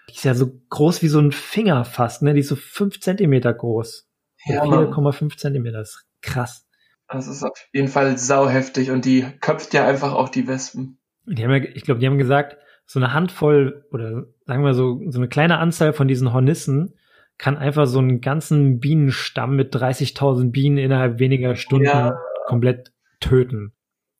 Die 0.09 0.15
ist 0.15 0.23
ja 0.23 0.33
so 0.33 0.51
groß 0.69 1.01
wie 1.03 1.07
so 1.09 1.19
ein 1.19 1.31
Finger 1.31 1.85
fast, 1.85 2.21
ne? 2.23 2.33
Die 2.33 2.39
ist 2.39 2.47
so 2.47 2.55
fünf 2.55 2.99
Zentimeter 2.99 3.53
groß. 3.53 4.07
Ja, 4.45 4.65
Mann. 4.65 4.87
4,5 4.93 5.37
Zentimeter. 5.37 5.79
Das 5.79 5.89
ist 5.89 6.05
krass. 6.21 6.65
Das 7.09 7.27
ist 7.27 7.43
auf 7.43 7.67
jeden 7.73 7.87
Fall 7.89 8.17
sauheftig 8.17 8.91
und 8.91 9.03
die 9.05 9.25
köpft 9.41 9.73
ja 9.73 9.85
einfach 9.85 10.13
auch 10.13 10.29
die 10.29 10.47
Wespen. 10.47 10.99
Die 11.25 11.43
haben 11.43 11.51
ja, 11.51 11.57
ich 11.57 11.83
glaube, 11.83 11.99
die 11.99 12.07
haben 12.07 12.17
gesagt, 12.17 12.57
so 12.85 12.99
eine 12.99 13.13
Handvoll 13.13 13.85
oder 13.91 14.25
sagen 14.45 14.63
wir 14.63 14.73
so, 14.73 15.01
so 15.09 15.19
eine 15.19 15.27
kleine 15.27 15.57
Anzahl 15.59 15.93
von 15.93 16.07
diesen 16.07 16.33
Hornissen 16.33 16.95
kann 17.39 17.57
einfach 17.57 17.87
so 17.87 17.99
einen 17.99 18.21
ganzen 18.21 18.79
Bienenstamm 18.79 19.55
mit 19.55 19.73
30.000 19.73 20.51
Bienen 20.51 20.77
innerhalb 20.77 21.19
weniger 21.19 21.55
Stunden 21.55 21.85
ja. 21.85 22.19
komplett 22.45 22.91
töten. 23.21 23.73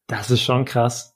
Das 0.08 0.32
ist 0.32 0.42
schon 0.42 0.66
krass. 0.66 1.16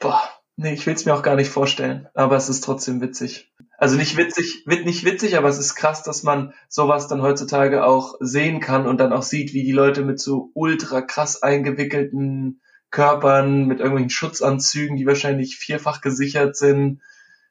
Boah, 0.00 0.22
nee, 0.56 0.72
ich 0.72 0.86
will 0.86 0.94
es 0.94 1.04
mir 1.04 1.14
auch 1.14 1.22
gar 1.22 1.36
nicht 1.36 1.50
vorstellen, 1.50 2.08
aber 2.14 2.36
es 2.36 2.48
ist 2.48 2.64
trotzdem 2.64 3.00
witzig. 3.02 3.52
Also 3.76 3.96
nicht 3.96 4.16
witzig, 4.16 4.64
wird 4.66 4.86
nicht 4.86 5.04
witzig, 5.04 5.36
aber 5.36 5.48
es 5.48 5.58
ist 5.58 5.74
krass, 5.74 6.02
dass 6.02 6.22
man 6.22 6.54
sowas 6.68 7.06
dann 7.06 7.22
heutzutage 7.22 7.84
auch 7.84 8.14
sehen 8.20 8.60
kann 8.60 8.86
und 8.86 8.98
dann 8.98 9.12
auch 9.12 9.22
sieht, 9.22 9.52
wie 9.52 9.62
die 9.62 9.72
Leute 9.72 10.02
mit 10.02 10.18
so 10.20 10.50
ultra 10.54 11.02
krass 11.02 11.42
eingewickelten 11.42 12.62
Körpern, 12.90 13.66
mit 13.66 13.80
irgendwelchen 13.80 14.10
Schutzanzügen, 14.10 14.96
die 14.96 15.06
wahrscheinlich 15.06 15.56
vierfach 15.56 16.00
gesichert 16.00 16.56
sind, 16.56 17.02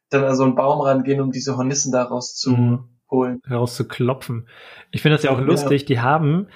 dann 0.10 0.24
an 0.24 0.36
so 0.36 0.44
einen 0.44 0.56
Baum 0.56 0.82
rangehen, 0.82 1.22
um 1.22 1.32
diese 1.32 1.56
Hornissen 1.56 1.92
da 1.92 2.04
rauszuholen. 2.04 2.72
Mhm. 2.72 2.93
Rauszuklopfen. 3.50 4.48
Ich 4.92 5.02
finde 5.02 5.16
das 5.18 5.24
ja 5.24 5.32
auch 5.32 5.42
lustig, 5.42 5.82
ja. 5.82 5.88
die 5.88 6.00
haben 6.00 6.48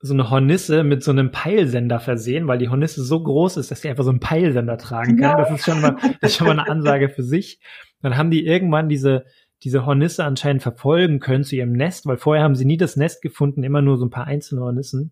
so 0.00 0.14
eine 0.14 0.30
Hornisse 0.30 0.84
mit 0.84 1.02
so 1.02 1.10
einem 1.10 1.32
Peilsender 1.32 1.98
versehen, 1.98 2.46
weil 2.46 2.58
die 2.58 2.68
Hornisse 2.68 3.02
so 3.02 3.20
groß 3.22 3.56
ist, 3.56 3.70
dass 3.70 3.82
sie 3.82 3.88
einfach 3.88 4.04
so 4.04 4.10
einen 4.10 4.20
Peilsender 4.20 4.78
tragen 4.78 5.16
kann. 5.16 5.38
Ja. 5.38 5.44
Das 5.44 5.50
ist 5.50 5.64
schon 5.64 5.80
mal, 5.80 5.96
das 6.20 6.32
ist 6.32 6.36
schon 6.36 6.46
mal 6.46 6.58
eine 6.58 6.68
Ansage 6.68 7.08
für 7.08 7.22
sich. 7.22 7.60
Dann 8.00 8.16
haben 8.16 8.30
die 8.30 8.46
irgendwann 8.46 8.88
diese, 8.88 9.24
diese 9.64 9.84
Hornisse 9.86 10.24
anscheinend 10.24 10.62
verfolgen 10.62 11.18
können 11.18 11.42
zu 11.42 11.56
ihrem 11.56 11.72
Nest, 11.72 12.06
weil 12.06 12.16
vorher 12.16 12.44
haben 12.44 12.54
sie 12.54 12.64
nie 12.64 12.76
das 12.76 12.96
Nest 12.96 13.22
gefunden, 13.22 13.64
immer 13.64 13.82
nur 13.82 13.96
so 13.96 14.06
ein 14.06 14.10
paar 14.10 14.26
einzelne 14.26 14.60
Hornissen. 14.60 15.10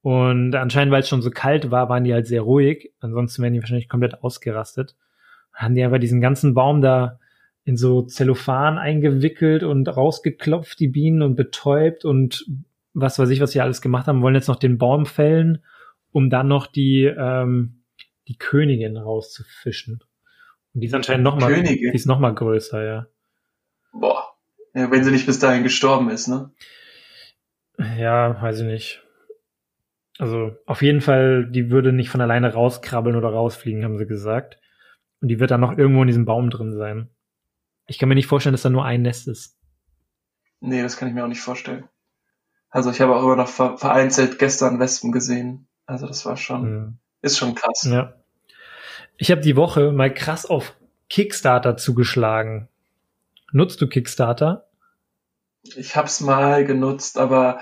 Und 0.00 0.54
anscheinend, 0.54 0.92
weil 0.92 1.00
es 1.00 1.08
schon 1.08 1.22
so 1.22 1.30
kalt 1.30 1.70
war, 1.70 1.88
waren 1.88 2.04
die 2.04 2.12
halt 2.12 2.26
sehr 2.26 2.42
ruhig. 2.42 2.92
Ansonsten 3.00 3.42
wären 3.42 3.54
die 3.54 3.60
wahrscheinlich 3.60 3.88
komplett 3.88 4.22
ausgerastet. 4.22 4.96
Dann 5.52 5.62
haben 5.62 5.74
die 5.74 5.82
einfach 5.82 5.98
diesen 5.98 6.20
ganzen 6.20 6.54
Baum 6.54 6.82
da 6.82 7.18
in 7.64 7.76
so 7.76 8.02
Zellophan 8.02 8.78
eingewickelt 8.78 9.62
und 9.62 9.88
rausgeklopft, 9.88 10.78
die 10.78 10.88
Bienen 10.88 11.22
und 11.22 11.34
betäubt 11.34 12.04
und 12.04 12.46
was 12.92 13.18
weiß 13.18 13.30
ich, 13.30 13.40
was 13.40 13.52
sie 13.52 13.60
alles 13.60 13.80
gemacht 13.80 14.06
haben, 14.06 14.22
wollen 14.22 14.34
jetzt 14.34 14.48
noch 14.48 14.58
den 14.58 14.78
Baum 14.78 15.06
fällen, 15.06 15.64
um 16.12 16.30
dann 16.30 16.46
noch 16.46 16.66
die, 16.66 17.04
ähm, 17.04 17.82
die 18.28 18.36
Königin 18.36 18.96
rauszufischen. 18.96 20.00
Und 20.74 20.80
die 20.80 20.86
ist 20.86 20.94
anscheinend 20.94 21.24
noch 21.24 21.38
mal, 21.38 21.62
die 21.62 21.90
ist 21.92 22.06
noch 22.06 22.20
mal 22.20 22.34
größer, 22.34 22.84
ja. 22.84 23.06
Boah. 23.92 24.34
Ja, 24.74 24.90
wenn 24.90 25.04
sie 25.04 25.10
nicht 25.10 25.26
bis 25.26 25.38
dahin 25.38 25.62
gestorben 25.62 26.10
ist, 26.10 26.28
ne? 26.28 26.50
Ja, 27.78 28.40
weiß 28.42 28.60
ich 28.60 28.66
nicht. 28.66 29.02
Also 30.18 30.52
auf 30.66 30.82
jeden 30.82 31.00
Fall, 31.00 31.48
die 31.50 31.70
würde 31.70 31.92
nicht 31.92 32.10
von 32.10 32.20
alleine 32.20 32.52
rauskrabbeln 32.52 33.16
oder 33.16 33.28
rausfliegen, 33.28 33.84
haben 33.84 33.98
sie 33.98 34.06
gesagt. 34.06 34.58
Und 35.20 35.28
die 35.28 35.40
wird 35.40 35.50
dann 35.50 35.60
noch 35.60 35.76
irgendwo 35.76 36.02
in 36.02 36.08
diesem 36.08 36.24
Baum 36.24 36.50
drin 36.50 36.72
sein. 36.72 37.08
Ich 37.86 37.98
kann 37.98 38.08
mir 38.08 38.14
nicht 38.14 38.26
vorstellen, 38.26 38.54
dass 38.54 38.62
da 38.62 38.70
nur 38.70 38.84
ein 38.84 39.02
Nest 39.02 39.28
ist. 39.28 39.56
Nee, 40.60 40.82
das 40.82 40.96
kann 40.96 41.08
ich 41.08 41.14
mir 41.14 41.24
auch 41.24 41.28
nicht 41.28 41.40
vorstellen. 41.40 41.88
Also 42.70 42.90
ich 42.90 43.00
habe 43.00 43.14
auch 43.14 43.22
immer 43.22 43.36
noch 43.36 43.48
vereinzelt 43.48 44.38
gestern 44.38 44.80
Wespen 44.80 45.12
gesehen. 45.12 45.68
Also 45.86 46.06
das 46.06 46.24
war 46.24 46.36
schon, 46.36 46.62
mhm. 46.62 46.98
ist 47.20 47.38
schon 47.38 47.54
krass. 47.54 47.84
Ja. 47.84 48.14
Ich 49.16 49.30
habe 49.30 49.42
die 49.42 49.56
Woche 49.56 49.92
mal 49.92 50.12
krass 50.12 50.46
auf 50.46 50.74
Kickstarter 51.08 51.76
zugeschlagen. 51.76 52.68
Nutzt 53.52 53.80
du 53.80 53.86
Kickstarter? 53.86 54.66
Ich 55.76 55.96
habe 55.96 56.08
es 56.08 56.20
mal 56.20 56.64
genutzt, 56.64 57.18
aber 57.18 57.60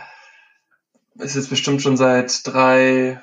es 1.19 1.37
ist 1.37 1.51
bestimmt 1.51 1.83
schon 1.83 1.97
seit 1.97 2.47
drei, 2.47 3.23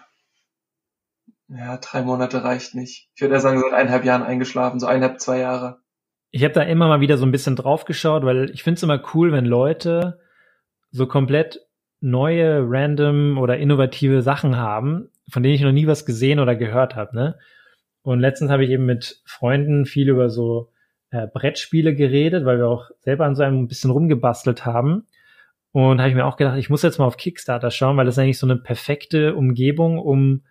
ja, 1.48 1.78
drei 1.78 2.04
Monate 2.04 2.44
reicht 2.44 2.76
nicht. 2.76 3.10
Ich 3.16 3.22
würde 3.22 3.34
eher 3.34 3.42
sagen, 3.42 3.60
seit 3.60 3.74
eineinhalb 3.74 4.06
Jahren 4.06 4.24
eingeschlafen, 4.24 4.80
so 4.80 4.86
eineinhalb, 4.86 5.20
zwei 5.20 5.40
Jahre. 5.40 5.82
Ich 6.32 6.44
habe 6.44 6.54
da 6.54 6.62
immer 6.62 6.88
mal 6.88 7.02
wieder 7.02 7.18
so 7.18 7.26
ein 7.26 7.32
bisschen 7.32 7.56
drauf 7.56 7.86
geschaut, 7.86 8.24
weil 8.24 8.52
ich 8.52 8.64
finde 8.64 8.78
es 8.78 8.84
immer 8.84 9.02
cool, 9.14 9.32
wenn 9.32 9.46
Leute 9.46 10.20
so 10.92 11.08
komplett 11.08 11.62
neue, 12.02 12.64
random 12.68 13.38
oder 13.38 13.58
innovative 13.58 14.22
Sachen 14.22 14.58
haben, 14.58 15.10
von 15.30 15.44
denen 15.44 15.56
ich 15.56 15.62
noch 15.62 15.72
nie 15.72 15.88
was 15.88 16.06
gesehen 16.06 16.40
oder 16.40 16.56
gehört 16.56 16.96
habe. 16.96 17.16
Ne? 17.16 17.38
Und 18.04 18.20
letztens 18.20 18.52
habe 18.52 18.64
ich 18.64 18.70
eben 18.70 18.86
mit 18.86 19.22
Freunden 19.26 19.86
viel 19.86 20.10
über 20.10 20.30
so 20.30 20.72
äh, 21.12 21.28
Brettspiele 21.28 21.96
geredet, 21.96 22.46
weil 22.46 22.60
wir 22.60 22.68
auch 22.68 22.90
selber 23.00 23.26
an 23.26 23.36
so 23.36 23.44
einem 23.44 23.64
ein 23.64 23.68
bisschen 23.68 23.92
rumgebastelt 23.92 24.66
haben. 24.66 25.08
Und 25.72 26.00
habe 26.00 26.10
ich 26.10 26.16
mir 26.16 26.26
auch 26.26 26.38
gedacht, 26.38 26.58
ich 26.58 26.70
muss 26.70 26.82
jetzt 26.82 26.98
mal 26.98 27.06
auf 27.06 27.18
Kickstarter 27.18 27.70
schauen, 27.70 27.98
weil 27.98 28.06
das 28.06 28.16
ist 28.16 28.20
eigentlich 28.20 28.40
so 28.40 28.48
eine 28.48 28.56
perfekte 28.56 29.36
Umgebung, 29.36 30.00
um 30.00 30.42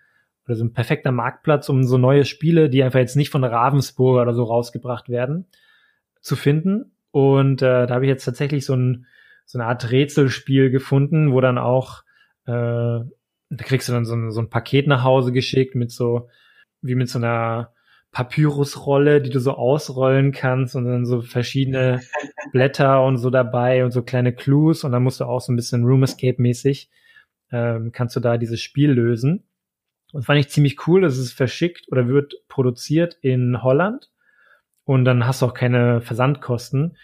oder 0.47 0.57
so 0.57 0.65
ein 0.65 0.73
perfekter 0.73 1.13
Marktplatz, 1.13 1.69
um 1.69 1.83
so 1.85 1.99
neue 1.99 2.25
Spiele, 2.25 2.71
die 2.71 2.83
einfach 2.83 3.01
jetzt 3.01 3.17
nicht 3.17 3.31
von 3.31 3.45
Ravensburger 3.45 4.23
oder 4.23 4.33
so 4.33 4.45
rausgebracht 4.45 5.09
werden, 5.09 5.47
zu 6.21 6.37
finden. 6.37 6.93
Und 7.11 7.63
äh, 7.63 7.87
da 7.87 7.95
habe 7.95 8.05
ich 8.05 8.09
jetzt 8.09 8.25
tatsächlich 8.25 8.65
so, 8.65 8.75
ein, 8.75 9.07
so 9.47 9.59
eine 9.59 9.69
Art 9.69 9.91
Rätselspiel 9.91 10.71
gefunden, 10.71 11.33
wo 11.33 11.41
dann 11.41 11.59
auch, 11.59 12.03
äh, 12.47 13.01
da 13.51 13.65
kriegst 13.65 13.89
du 13.89 13.93
dann 13.93 14.05
so 14.05 14.15
ein, 14.15 14.31
so 14.31 14.41
ein 14.41 14.51
Paket 14.51 14.87
nach 14.87 15.05
Hause 15.05 15.33
geschickt 15.33 15.75
mit 15.75 15.91
so, 15.91 16.29
wie 16.83 16.95
mit 16.95 17.09
so 17.09 17.19
einer 17.19 17.73
Papyrusrolle, 18.13 19.21
die 19.21 19.31
du 19.31 19.41
so 19.41 19.53
ausrollen 19.53 20.33
kannst 20.33 20.77
und 20.77 20.85
dann 20.85 21.07
so 21.07 21.23
verschiedene 21.23 22.01
Blätter 22.53 23.05
und 23.05 23.19
so 23.19 23.31
dabei 23.31 23.85
und 23.85 23.91
so 23.91 24.03
kleine 24.03 24.33
Clues 24.33 24.85
und 24.85 24.93
dann 24.93 25.03
musst 25.03 25.21
du 25.21 25.25
auch 25.25 25.41
so 25.41 25.53
ein 25.53 25.57
bisschen 25.57 25.85
Room 25.85 26.03
Escape 26.03 26.41
mäßig 26.41 26.91
ähm, 27.51 27.93
kannst 27.93 28.17
du 28.17 28.21
da 28.21 28.37
dieses 28.37 28.61
Spiel 28.61 28.91
lösen. 28.91 29.45
Und 30.13 30.25
fand 30.25 30.41
ich 30.41 30.49
ziemlich 30.49 30.87
cool, 30.87 31.03
dass 31.03 31.19
es 31.19 31.33
verschickt 31.33 31.87
oder 31.93 32.09
wird 32.09 32.35
produziert 32.49 33.19
in 33.21 33.63
Holland 33.63 34.11
und 34.89 35.05
dann 35.05 35.27
hast 35.27 35.43
du 35.43 35.47
auch 35.47 35.53
keine 35.53 36.01
Versandkosten. 36.01 36.97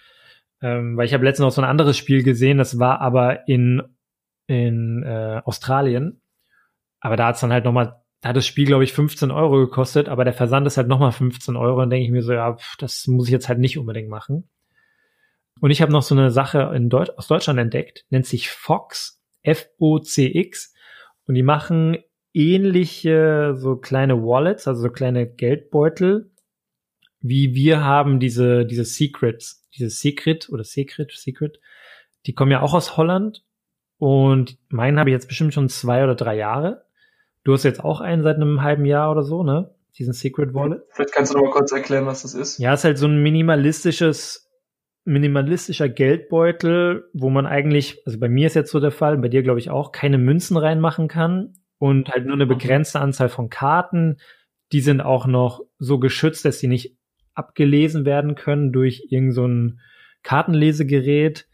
Ähm, 0.62 0.96
weil 0.96 1.04
ich 1.04 1.12
habe 1.12 1.24
letztens 1.24 1.46
auch 1.46 1.52
so 1.52 1.60
ein 1.60 1.68
anderes 1.68 1.98
Spiel 1.98 2.22
gesehen, 2.22 2.56
das 2.56 2.78
war 2.78 3.02
aber 3.02 3.46
in, 3.46 3.82
in 4.46 5.02
äh, 5.02 5.42
Australien. 5.44 6.22
Aber 7.00 7.16
da 7.16 7.26
hat's 7.26 7.40
dann 7.40 7.52
halt 7.52 7.66
nochmal 7.66 8.00
da 8.22 8.30
hat 8.30 8.36
das 8.36 8.46
Spiel, 8.46 8.64
glaube 8.64 8.84
ich, 8.84 8.94
15 8.94 9.30
Euro 9.30 9.58
gekostet, 9.58 10.08
aber 10.08 10.24
der 10.24 10.32
Versand 10.32 10.66
ist 10.66 10.78
halt 10.78 10.88
nochmal 10.88 11.12
15 11.12 11.56
Euro. 11.56 11.82
Und 11.82 11.90
denke 11.90 12.06
ich 12.06 12.10
mir 12.10 12.22
so, 12.22 12.32
ja, 12.32 12.54
pff, 12.54 12.76
das 12.78 13.06
muss 13.06 13.26
ich 13.26 13.32
jetzt 13.32 13.50
halt 13.50 13.58
nicht 13.58 13.76
unbedingt 13.76 14.08
machen. 14.08 14.48
Und 15.60 15.70
ich 15.70 15.82
habe 15.82 15.92
noch 15.92 16.00
so 16.00 16.14
eine 16.14 16.30
Sache 16.30 16.72
in 16.74 16.88
Deut 16.88 17.18
aus 17.18 17.28
Deutschland 17.28 17.60
entdeckt, 17.60 18.06
nennt 18.08 18.24
sich 18.24 18.48
Fox, 18.48 19.22
F-O-C-X. 19.42 20.72
Und 21.26 21.34
die 21.34 21.42
machen 21.42 21.98
ähnliche 22.32 23.52
so 23.56 23.76
kleine 23.76 24.22
Wallets, 24.22 24.66
also 24.66 24.80
so 24.80 24.88
kleine 24.88 25.26
Geldbeutel, 25.26 26.30
wie 27.24 27.54
wir 27.54 27.82
haben 27.82 28.20
diese, 28.20 28.66
diese 28.66 28.84
Secrets, 28.84 29.66
diese 29.74 29.88
Secret 29.88 30.50
oder 30.50 30.62
Secret, 30.62 31.10
Secret. 31.12 31.58
Die 32.26 32.34
kommen 32.34 32.50
ja 32.50 32.60
auch 32.60 32.74
aus 32.74 32.98
Holland. 32.98 33.42
Und 33.96 34.58
meinen 34.68 34.98
habe 34.98 35.08
ich 35.08 35.14
jetzt 35.14 35.28
bestimmt 35.28 35.54
schon 35.54 35.70
zwei 35.70 36.04
oder 36.04 36.14
drei 36.14 36.36
Jahre. 36.36 36.84
Du 37.42 37.54
hast 37.54 37.62
jetzt 37.62 37.82
auch 37.82 38.02
einen 38.02 38.22
seit 38.22 38.36
einem 38.36 38.62
halben 38.62 38.84
Jahr 38.84 39.10
oder 39.10 39.22
so, 39.22 39.42
ne? 39.42 39.74
Diesen 39.96 40.12
Secret 40.12 40.52
Wallet. 40.52 40.82
Vielleicht 40.90 41.12
kannst 41.12 41.32
du 41.32 41.38
noch 41.38 41.44
mal 41.44 41.50
kurz 41.50 41.72
erklären, 41.72 42.04
was 42.04 42.22
das 42.22 42.34
ist. 42.34 42.58
Ja, 42.58 42.74
ist 42.74 42.84
halt 42.84 42.98
so 42.98 43.06
ein 43.06 43.22
minimalistisches, 43.22 44.50
minimalistischer 45.04 45.88
Geldbeutel, 45.88 47.08
wo 47.14 47.30
man 47.30 47.46
eigentlich, 47.46 48.02
also 48.04 48.18
bei 48.18 48.28
mir 48.28 48.48
ist 48.48 48.54
jetzt 48.54 48.70
so 48.70 48.80
der 48.80 48.90
Fall, 48.90 49.16
bei 49.16 49.28
dir 49.28 49.42
glaube 49.42 49.60
ich 49.60 49.70
auch, 49.70 49.92
keine 49.92 50.18
Münzen 50.18 50.58
reinmachen 50.58 51.08
kann 51.08 51.54
und 51.78 52.10
halt 52.10 52.26
nur 52.26 52.34
eine 52.34 52.46
begrenzte 52.46 53.00
Anzahl 53.00 53.30
von 53.30 53.48
Karten. 53.48 54.18
Die 54.72 54.82
sind 54.82 55.00
auch 55.00 55.26
noch 55.26 55.62
so 55.78 55.98
geschützt, 55.98 56.44
dass 56.44 56.58
sie 56.58 56.68
nicht 56.68 56.98
abgelesen 57.34 58.04
werden 58.04 58.34
können 58.34 58.72
durch 58.72 59.06
irgendein 59.10 59.32
so 59.32 59.78
Kartenlesegerät. 60.22 61.46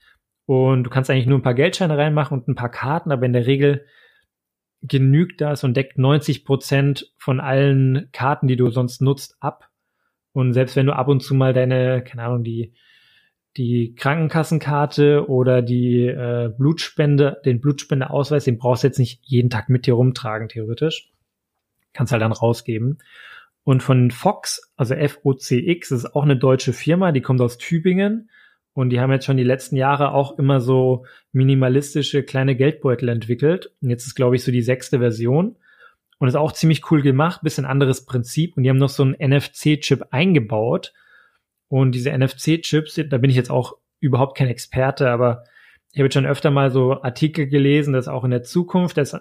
Und 0.47 0.85
du 0.85 0.91
kannst 0.91 1.11
eigentlich 1.11 1.27
nur 1.27 1.39
ein 1.39 1.43
paar 1.43 1.55
Geldscheine 1.55 1.97
reinmachen 1.97 2.39
und 2.39 2.49
ein 2.49 2.55
paar 2.55 2.71
Karten, 2.71 3.13
aber 3.13 3.27
in 3.27 3.33
der 3.33 3.47
Regel 3.47 3.87
genügt 4.83 5.41
das 5.41 5.63
und 5.63 5.77
deckt 5.77 5.99
90 5.99 6.45
Prozent 6.45 7.13
von 7.19 7.41
allen 7.41 8.09
Karten, 8.13 8.49
die 8.49 8.57
du 8.57 8.71
sonst 8.71 9.03
nutzt, 9.03 9.37
ab. 9.41 9.69
Und 10.33 10.53
selbst 10.53 10.77
wenn 10.77 10.87
du 10.87 10.95
ab 10.95 11.09
und 11.09 11.23
zu 11.23 11.35
mal 11.35 11.53
deine, 11.53 12.03
keine 12.03 12.25
Ahnung, 12.25 12.45
die, 12.45 12.73
die 13.57 13.95
Krankenkassenkarte 13.95 15.29
oder 15.29 15.61
die 15.61 16.07
äh, 16.07 16.51
Blutspende, 16.57 17.41
den 17.45 17.61
Blutspendeausweis, 17.61 18.45
den 18.45 18.59
brauchst 18.59 18.85
du 18.85 18.87
jetzt 18.87 18.99
nicht 18.99 19.21
jeden 19.25 19.51
Tag 19.51 19.69
mit 19.69 19.87
dir 19.87 19.95
rumtragen, 19.95 20.49
theoretisch. 20.49 21.11
Kannst 21.93 22.13
halt 22.13 22.23
dann 22.23 22.33
rausgeben. 22.33 22.99
Und 23.65 23.83
von 23.83 24.11
Fox, 24.11 24.73
also 24.77 24.95
F-O-C-X, 24.95 25.91
ist 25.91 26.15
auch 26.15 26.25
eine 26.25 26.37
deutsche 26.37 26.73
Firma, 26.73 27.13
die 27.13 27.21
kommt 27.21 27.41
aus 27.41 27.59
Tübingen 27.59 28.31
und 28.73 28.91
die 28.91 29.01
haben 29.01 29.13
jetzt 29.13 29.27
schon 29.27 29.37
die 29.37 29.45
letzten 29.45 29.77
Jahre 29.77 30.13
auch 30.13 30.39
immer 30.39 30.61
so 30.61 31.05
minimalistische 31.33 32.23
kleine 32.23 32.57
Geldbeutel 32.57 33.09
entwickelt. 33.09 33.73
Und 33.83 33.91
jetzt 33.91 34.07
ist, 34.07 34.15
glaube 34.15 34.37
ich, 34.37 34.45
so 34.45 34.53
die 34.53 34.63
sechste 34.63 34.99
Version. 34.99 35.57
Und 36.19 36.29
ist 36.29 36.35
auch 36.35 36.53
ziemlich 36.53 36.91
cool 36.91 37.03
gemacht, 37.03 37.41
bisschen 37.43 37.65
anderes 37.65 38.05
Prinzip. 38.05 38.57
Und 38.57 38.63
die 38.63 38.71
haben 38.71 38.77
noch 38.77 38.91
so 38.91 39.03
einen 39.03 39.17
NFC-Chip 39.19 40.09
eingebaut. 40.11 40.93
Und 41.69 41.95
diese 41.95 42.11
NFC-Chips, 42.11 43.01
da 43.09 43.19
bin 43.19 43.31
ich 43.31 43.37
jetzt 43.37 43.51
auch 43.51 43.77
überhaupt 44.01 44.37
kein 44.37 44.49
Experte, 44.49 45.11
aber 45.11 45.45
ich 45.93 45.99
habe 45.99 46.07
jetzt 46.07 46.15
schon 46.15 46.27
öfter 46.27 46.51
mal 46.51 46.71
so 46.71 47.03
Artikel 47.03 47.49
gelesen, 47.49 47.93
dass 47.93 48.09
auch 48.09 48.25
in 48.25 48.31
der 48.31 48.43
Zukunft, 48.43 48.97
dass 48.97 49.17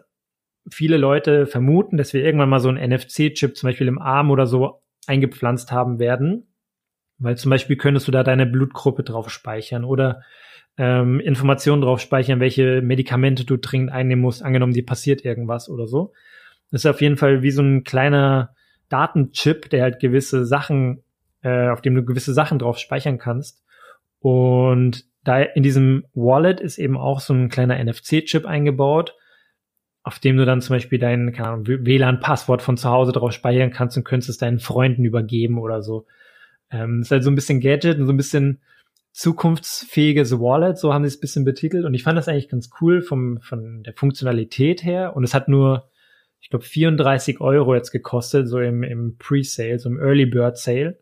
viele 0.72 0.98
Leute 0.98 1.46
vermuten, 1.46 1.98
dass 1.98 2.14
wir 2.14 2.24
irgendwann 2.24 2.50
mal 2.50 2.60
so 2.60 2.70
einen 2.70 2.92
NFC-Chip 2.92 3.56
zum 3.56 3.70
Beispiel 3.70 3.88
im 3.88 4.00
Arm 4.00 4.32
oder 4.32 4.46
so 4.46 4.82
eingepflanzt 5.08 5.72
haben 5.72 6.00
werden. 6.00 6.48
Weil 7.18 7.38
zum 7.38 7.50
Beispiel 7.50 7.76
könntest 7.76 8.08
du 8.08 8.12
da 8.12 8.24
deine 8.24 8.46
Blutgruppe 8.46 9.04
drauf 9.04 9.30
speichern 9.30 9.84
oder 9.84 10.22
ähm, 10.78 11.20
Informationen 11.20 11.82
drauf 11.82 12.00
speichern, 12.00 12.40
welche 12.40 12.82
Medikamente 12.82 13.44
du 13.44 13.58
dringend 13.58 13.92
einnehmen 13.92 14.22
musst, 14.22 14.42
angenommen 14.42 14.74
dir 14.74 14.86
passiert 14.86 15.26
irgendwas 15.26 15.70
oder 15.70 15.88
so. 15.88 16.14
Das 16.72 16.82
ist 16.82 16.86
auf 16.86 17.02
jeden 17.02 17.18
Fall 17.18 17.42
wie 17.44 17.52
so 17.52 17.62
ein 17.62 17.84
kleiner 17.84 18.56
Datenchip, 18.88 19.70
der 19.70 19.84
halt 19.84 20.00
gewisse 20.00 20.46
Sachen, 20.46 21.04
äh, 21.42 21.68
auf 21.70 21.82
dem 21.82 21.96
du 21.96 22.06
gewisse 22.06 22.34
Sachen 22.34 22.60
drauf 22.60 22.78
speichern 22.78 23.18
kannst. 23.18 23.64
Und 24.20 25.06
da 25.24 25.42
in 25.42 25.64
diesem 25.64 26.06
Wallet 26.14 26.62
ist 26.62 26.78
eben 26.78 26.98
auch 26.98 27.20
so 27.20 27.34
ein 27.34 27.50
kleiner 27.50 27.84
NFC-Chip 27.84 28.46
eingebaut, 28.46 29.16
auf 30.04 30.20
dem 30.20 30.38
du 30.38 30.46
dann 30.46 30.62
zum 30.62 30.76
Beispiel 30.76 31.00
dein 31.00 31.34
WLAN-Passwort 31.36 32.62
von 32.62 32.78
zu 32.78 32.90
Hause 32.90 33.12
drauf 33.12 33.32
speichern 33.32 33.72
kannst 33.72 33.98
und 33.98 34.06
könntest 34.06 34.30
es 34.30 34.38
deinen 34.38 34.60
Freunden 34.60 35.06
übergeben 35.06 35.60
oder 35.60 35.82
so. 35.82 36.06
Ähm, 36.72 37.02
ist 37.02 37.12
halt 37.12 37.24
so 37.24 37.32
ein 37.32 37.36
bisschen 37.36 37.60
Gadget 37.60 38.00
und 38.00 38.06
so 38.06 38.14
ein 38.14 38.18
bisschen 38.18 38.60
zukunftsfähiges 39.12 40.40
Wallet, 40.40 40.78
so 40.78 40.94
haben 40.94 41.04
sie 41.04 41.10
es 41.10 41.18
ein 41.18 41.22
bisschen 41.22 41.46
betitelt. 41.46 41.86
Und 41.86 41.94
ich 41.94 42.04
fand 42.04 42.18
das 42.18 42.28
eigentlich 42.28 42.50
ganz 42.50 42.70
cool 42.80 43.02
vom, 43.02 43.42
von 43.42 43.84
der 43.84 43.94
Funktionalität 43.94 44.84
her. 44.84 45.16
Und 45.16 45.24
es 45.24 45.34
hat 45.34 45.48
nur, 45.48 45.90
ich 46.40 46.50
glaube, 46.50 46.66
34 46.66 47.42
Euro 47.42 47.76
jetzt 47.76 47.92
gekostet, 47.92 48.48
so 48.48 48.60
im, 48.60 48.84
im 48.84 49.18
Pre-Sale, 49.18 49.80
so 49.80 49.90
im 49.90 50.00
Early 50.00 50.26
Bird 50.26 50.58
Sale. 50.58 51.00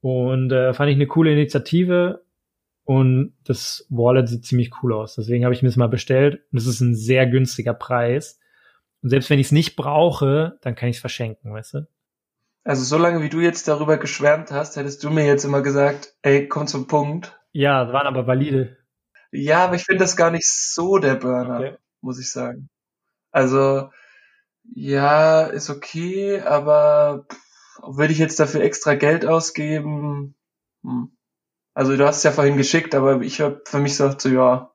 Und 0.00 0.52
äh, 0.52 0.72
fand 0.72 0.90
ich 0.90 0.96
eine 0.96 1.06
coole 1.06 1.32
Initiative. 1.32 2.22
Und 2.86 3.34
das 3.42 3.84
Wallet 3.90 4.28
sieht 4.28 4.46
ziemlich 4.46 4.70
cool 4.80 4.94
aus. 4.94 5.16
Deswegen 5.16 5.44
habe 5.44 5.52
ich 5.52 5.60
mir 5.60 5.68
es 5.68 5.76
mal 5.76 5.88
bestellt. 5.88 6.40
Und 6.52 6.58
es 6.58 6.68
ist 6.68 6.80
ein 6.80 6.94
sehr 6.94 7.26
günstiger 7.26 7.74
Preis. 7.74 8.38
Und 9.02 9.10
selbst 9.10 9.28
wenn 9.28 9.40
ich 9.40 9.46
es 9.46 9.52
nicht 9.52 9.74
brauche, 9.74 10.56
dann 10.62 10.76
kann 10.76 10.88
ich 10.88 10.96
es 10.96 11.00
verschenken, 11.00 11.52
weißt 11.52 11.74
du? 11.74 11.88
Also 12.62 12.84
solange 12.84 13.22
wie 13.22 13.28
du 13.28 13.40
jetzt 13.40 13.66
darüber 13.66 13.96
geschwärmt 13.96 14.52
hast, 14.52 14.76
hättest 14.76 15.02
du 15.02 15.10
mir 15.10 15.26
jetzt 15.26 15.44
immer 15.44 15.62
gesagt, 15.62 16.14
ey, 16.22 16.48
komm 16.48 16.68
zum 16.68 16.86
Punkt. 16.86 17.36
Ja, 17.52 17.84
das 17.84 17.92
waren 17.92 18.06
aber 18.06 18.28
valide. 18.28 18.76
Ja, 19.32 19.64
aber 19.64 19.74
ich 19.74 19.84
finde 19.84 20.04
das 20.04 20.16
gar 20.16 20.30
nicht 20.30 20.46
so 20.48 20.98
der 20.98 21.16
Burner, 21.16 21.58
okay. 21.58 21.76
muss 22.00 22.20
ich 22.20 22.30
sagen. 22.30 22.68
Also, 23.32 23.90
ja, 24.62 25.42
ist 25.42 25.70
okay, 25.70 26.40
aber 26.40 27.26
würde 27.82 28.12
ich 28.12 28.18
jetzt 28.18 28.38
dafür 28.38 28.60
extra 28.60 28.94
Geld 28.94 29.26
ausgeben? 29.26 30.36
Hm. 30.84 31.16
Also 31.76 31.94
du 31.94 32.06
hast 32.06 32.16
es 32.16 32.22
ja 32.22 32.30
vorhin 32.30 32.56
geschickt, 32.56 32.94
aber 32.94 33.20
ich 33.20 33.42
habe 33.42 33.60
für 33.66 33.80
mich 33.80 33.92
gesagt, 33.92 34.22
so 34.22 34.30
ja, 34.30 34.70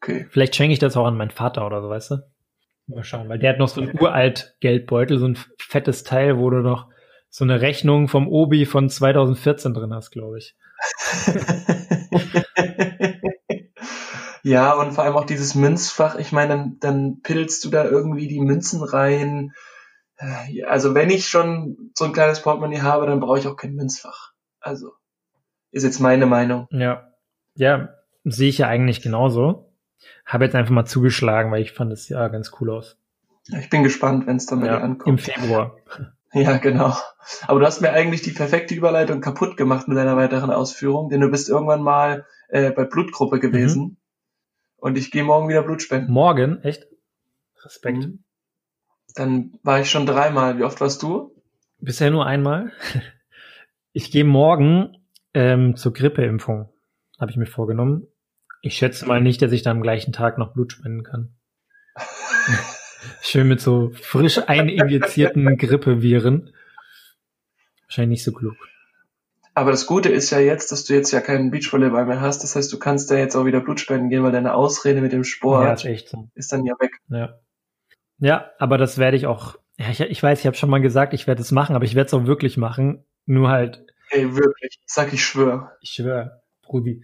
okay. 0.00 0.26
Vielleicht 0.30 0.56
schenke 0.56 0.72
ich 0.72 0.78
das 0.78 0.96
auch 0.96 1.04
an 1.04 1.18
meinen 1.18 1.30
Vater 1.30 1.66
oder 1.66 1.82
so, 1.82 1.90
weißt 1.90 2.12
du? 2.12 2.16
Mal 2.86 3.04
schauen, 3.04 3.28
weil 3.28 3.38
der 3.38 3.50
hat 3.50 3.58
noch 3.58 3.68
so 3.68 3.82
ein 3.82 3.92
uralt 4.00 4.56
Geldbeutel, 4.60 5.18
so 5.18 5.28
ein 5.28 5.38
fettes 5.58 6.02
Teil, 6.02 6.38
wo 6.38 6.48
du 6.48 6.60
noch 6.60 6.88
so 7.28 7.44
eine 7.44 7.60
Rechnung 7.60 8.08
vom 8.08 8.26
Obi 8.26 8.64
von 8.64 8.88
2014 8.88 9.74
drin 9.74 9.92
hast, 9.92 10.12
glaube 10.12 10.38
ich. 10.38 10.56
ja, 14.44 14.72
und 14.72 14.92
vor 14.92 15.04
allem 15.04 15.16
auch 15.16 15.26
dieses 15.26 15.54
Münzfach. 15.54 16.16
Ich 16.16 16.32
meine, 16.32 16.48
dann, 16.48 16.78
dann 16.80 17.20
pilzt 17.20 17.66
du 17.66 17.68
da 17.68 17.84
irgendwie 17.84 18.28
die 18.28 18.40
Münzen 18.40 18.82
rein. 18.82 19.52
Also 20.66 20.94
wenn 20.94 21.10
ich 21.10 21.28
schon 21.28 21.90
so 21.94 22.06
ein 22.06 22.14
kleines 22.14 22.40
Portemonnaie 22.40 22.80
habe, 22.80 23.04
dann 23.04 23.20
brauche 23.20 23.38
ich 23.38 23.46
auch 23.46 23.56
kein 23.56 23.74
Münzfach. 23.74 24.32
Also 24.60 24.92
ist 25.74 25.82
jetzt 25.82 25.98
meine 25.98 26.26
Meinung. 26.26 26.68
Ja, 26.70 27.12
ja, 27.54 27.88
sehe 28.22 28.48
ich 28.48 28.58
ja 28.58 28.68
eigentlich 28.68 29.02
genauso. 29.02 29.72
Habe 30.24 30.44
jetzt 30.44 30.54
einfach 30.54 30.72
mal 30.72 30.84
zugeschlagen, 30.84 31.50
weil 31.50 31.62
ich 31.62 31.72
fand 31.72 31.92
es 31.92 32.08
ja 32.08 32.28
ganz 32.28 32.52
cool 32.60 32.70
aus. 32.70 32.96
Ich 33.48 33.70
bin 33.70 33.82
gespannt, 33.82 34.26
wenn 34.26 34.36
es 34.36 34.46
dann 34.46 34.64
ja, 34.64 34.78
ankommt. 34.78 35.08
Im 35.08 35.18
Februar. 35.18 35.76
Ja, 36.36 36.56
genau. 36.56 36.92
Aber 37.46 37.60
du 37.60 37.64
hast 37.64 37.80
mir 37.80 37.92
eigentlich 37.92 38.22
die 38.22 38.32
perfekte 38.32 38.74
Überleitung 38.74 39.20
kaputt 39.20 39.56
gemacht 39.56 39.86
mit 39.86 39.96
deiner 39.96 40.16
weiteren 40.16 40.50
Ausführung, 40.50 41.08
denn 41.08 41.20
du 41.20 41.28
bist 41.28 41.48
irgendwann 41.48 41.80
mal 41.80 42.26
äh, 42.48 42.72
bei 42.72 42.82
Blutgruppe 42.82 43.38
gewesen 43.38 43.82
mhm. 43.82 43.96
und 44.78 44.98
ich 44.98 45.12
gehe 45.12 45.22
morgen 45.22 45.48
wieder 45.48 45.62
Blut 45.62 45.80
spenden. 45.80 46.10
Morgen? 46.10 46.60
Echt? 46.64 46.88
Respekt. 47.64 47.98
Mhm. 47.98 48.24
Dann 49.14 49.60
war 49.62 49.78
ich 49.78 49.88
schon 49.88 50.06
dreimal. 50.06 50.58
Wie 50.58 50.64
oft 50.64 50.80
warst 50.80 51.04
du? 51.04 51.40
Bisher 51.78 52.10
nur 52.10 52.26
einmal. 52.26 52.72
Ich 53.96 54.10
gehe 54.10 54.24
morgen 54.24 55.03
ähm, 55.34 55.76
zur 55.76 55.92
Grippeimpfung, 55.92 56.70
habe 57.20 57.30
ich 57.30 57.36
mir 57.36 57.46
vorgenommen. 57.46 58.06
Ich 58.62 58.76
schätze 58.76 59.06
mal 59.06 59.20
nicht, 59.20 59.42
dass 59.42 59.52
ich 59.52 59.62
da 59.62 59.70
am 59.70 59.82
gleichen 59.82 60.12
Tag 60.12 60.38
noch 60.38 60.54
Blut 60.54 60.72
spenden 60.72 61.02
kann. 61.02 61.34
Schön 63.20 63.48
mit 63.48 63.60
so 63.60 63.90
frisch 63.90 64.38
eininjizierten 64.46 65.58
Grippeviren. 65.58 66.54
Wahrscheinlich 67.82 68.18
nicht 68.18 68.24
so 68.24 68.32
klug. 68.32 68.56
Aber 69.54 69.70
das 69.70 69.86
Gute 69.86 70.08
ist 70.08 70.30
ja 70.30 70.40
jetzt, 70.40 70.72
dass 70.72 70.84
du 70.84 70.94
jetzt 70.94 71.12
ja 71.12 71.20
keinen 71.20 71.50
Beachvolleyball 71.50 72.06
mehr 72.06 72.20
hast. 72.20 72.42
Das 72.42 72.56
heißt, 72.56 72.72
du 72.72 72.78
kannst 72.78 73.10
da 73.10 73.16
jetzt 73.16 73.36
auch 73.36 73.44
wieder 73.44 73.60
Blut 73.60 73.78
spenden 73.78 74.08
gehen, 74.08 74.24
weil 74.24 74.32
deine 74.32 74.54
Ausrede 74.54 75.00
mit 75.00 75.12
dem 75.12 75.22
Sport 75.22 75.84
ja, 75.84 75.90
ist, 75.90 76.08
so. 76.08 76.28
ist 76.34 76.52
dann 76.52 76.64
ja 76.64 76.74
weg. 76.80 76.98
Ja. 77.08 77.38
Ja, 78.18 78.50
aber 78.58 78.78
das 78.78 78.98
werde 78.98 79.16
ich 79.16 79.26
auch. 79.26 79.56
Ja, 79.76 79.90
ich, 79.90 80.00
ich 80.00 80.22
weiß, 80.22 80.40
ich 80.40 80.46
habe 80.46 80.56
schon 80.56 80.70
mal 80.70 80.80
gesagt, 80.80 81.14
ich 81.14 81.26
werde 81.26 81.42
es 81.42 81.52
machen, 81.52 81.76
aber 81.76 81.84
ich 81.84 81.94
werde 81.94 82.06
es 82.06 82.14
auch 82.14 82.26
wirklich 82.26 82.56
machen. 82.56 83.04
Nur 83.26 83.48
halt. 83.48 83.83
Ey, 84.14 84.36
wirklich. 84.36 84.78
Sag 84.86 85.12
ich 85.12 85.24
schwör. 85.24 85.72
Ich 85.80 85.90
schwör, 85.90 86.42
Brudi. 86.62 87.02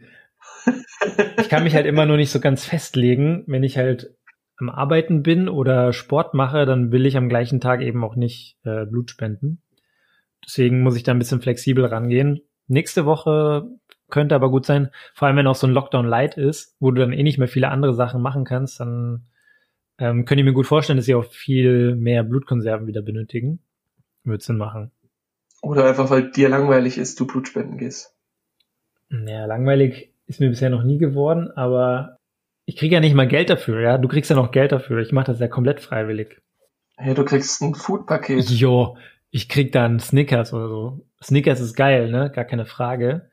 ich 1.39 1.49
kann 1.49 1.65
mich 1.65 1.75
halt 1.75 1.87
immer 1.87 2.07
nur 2.07 2.17
nicht 2.17 2.31
so 2.31 2.39
ganz 2.39 2.65
festlegen, 2.65 3.43
wenn 3.49 3.65
ich 3.65 3.77
halt 3.77 4.15
am 4.59 4.71
Arbeiten 4.71 5.25
bin 5.25 5.49
oder 5.49 5.93
Sport 5.93 6.35
mache, 6.35 6.67
dann 6.67 6.93
will 6.93 7.07
ich 7.07 7.17
am 7.17 7.29
gleichen 7.29 7.61
Tag 7.61 7.81
eben 7.81 8.05
auch 8.05 8.15
nicht 8.15 8.59
äh, 8.63 8.87
Blut 8.87 9.11
spenden. 9.11 9.61
Deswegen 10.47 10.83
muss 10.83 10.97
ich 10.97 11.03
da 11.03 11.11
ein 11.11 11.19
bisschen 11.19 11.41
flexibel 11.41 11.85
rangehen. 11.85 12.43
Nächste 12.69 13.07
Woche 13.07 13.67
könnte 14.09 14.37
aber 14.37 14.51
gut 14.51 14.65
sein, 14.65 14.91
vor 15.13 15.27
allem 15.27 15.37
wenn 15.37 15.47
auch 15.49 15.57
so 15.57 15.67
ein 15.67 15.73
Lockdown 15.73 16.07
Light 16.07 16.37
ist, 16.37 16.77
wo 16.79 16.93
du 16.93 17.01
dann 17.01 17.13
eh 17.13 17.25
nicht 17.25 17.39
mehr 17.39 17.49
viele 17.49 17.71
andere 17.71 17.95
Sachen 17.95 18.23
machen 18.23 18.45
kannst, 18.45 18.79
dann 18.79 19.27
ähm, 19.99 20.27
könnte 20.27 20.43
ich 20.43 20.47
mir 20.47 20.53
gut 20.53 20.67
vorstellen, 20.67 20.97
dass 20.97 21.07
sie 21.07 21.15
auch 21.17 21.25
viel 21.25 21.97
mehr 21.97 22.23
Blutkonserven 22.23 22.87
wieder 22.87 23.03
benötigen. 23.03 23.61
Würde 24.23 24.45
Sinn 24.45 24.59
machen. 24.59 24.93
Oder 25.63 25.87
einfach, 25.89 26.11
weil 26.11 26.31
dir 26.31 26.49
langweilig 26.49 26.99
ist, 26.99 27.21
du 27.21 27.27
Blut 27.27 27.49
spenden 27.49 27.79
gehst. 27.79 28.15
Ja, 29.11 29.45
langweilig 29.47 30.15
ist 30.27 30.41
mir 30.41 30.49
bisher 30.49 30.71
noch 30.71 30.85
nie 30.85 30.99
geworden, 30.99 31.51
aber 31.51 32.17
ich 32.65 32.77
kriege 32.77 32.95
ja 32.95 33.01
nicht 33.01 33.15
mal 33.15 33.27
Geld 33.27 33.51
dafür, 33.51 33.81
ja. 33.81 33.99
Du 33.99 34.09
kriegst 34.09 34.31
ja 34.31 34.37
noch 34.37 34.53
Geld 34.53 34.73
dafür. 34.73 35.01
Ich 35.01 35.13
mache 35.13 35.27
das 35.27 35.41
ja 35.41 35.49
komplett 35.49 35.81
freiwillig. 35.81 36.41
Ja, 36.99 37.15
du 37.15 37.25
kriegst 37.25 37.61
ein 37.63 37.75
Foodpaket. 37.75 38.49
Jo, 38.51 38.97
ich 39.31 39.49
krieg 39.49 39.73
dann 39.73 39.99
Snickers 39.99 40.53
oder 40.53 40.69
so. 40.69 41.07
Snickers 41.23 41.61
ist 41.61 41.75
geil, 41.75 42.11
ne? 42.11 42.31
Gar 42.31 42.45
keine 42.45 42.67
Frage. 42.67 43.29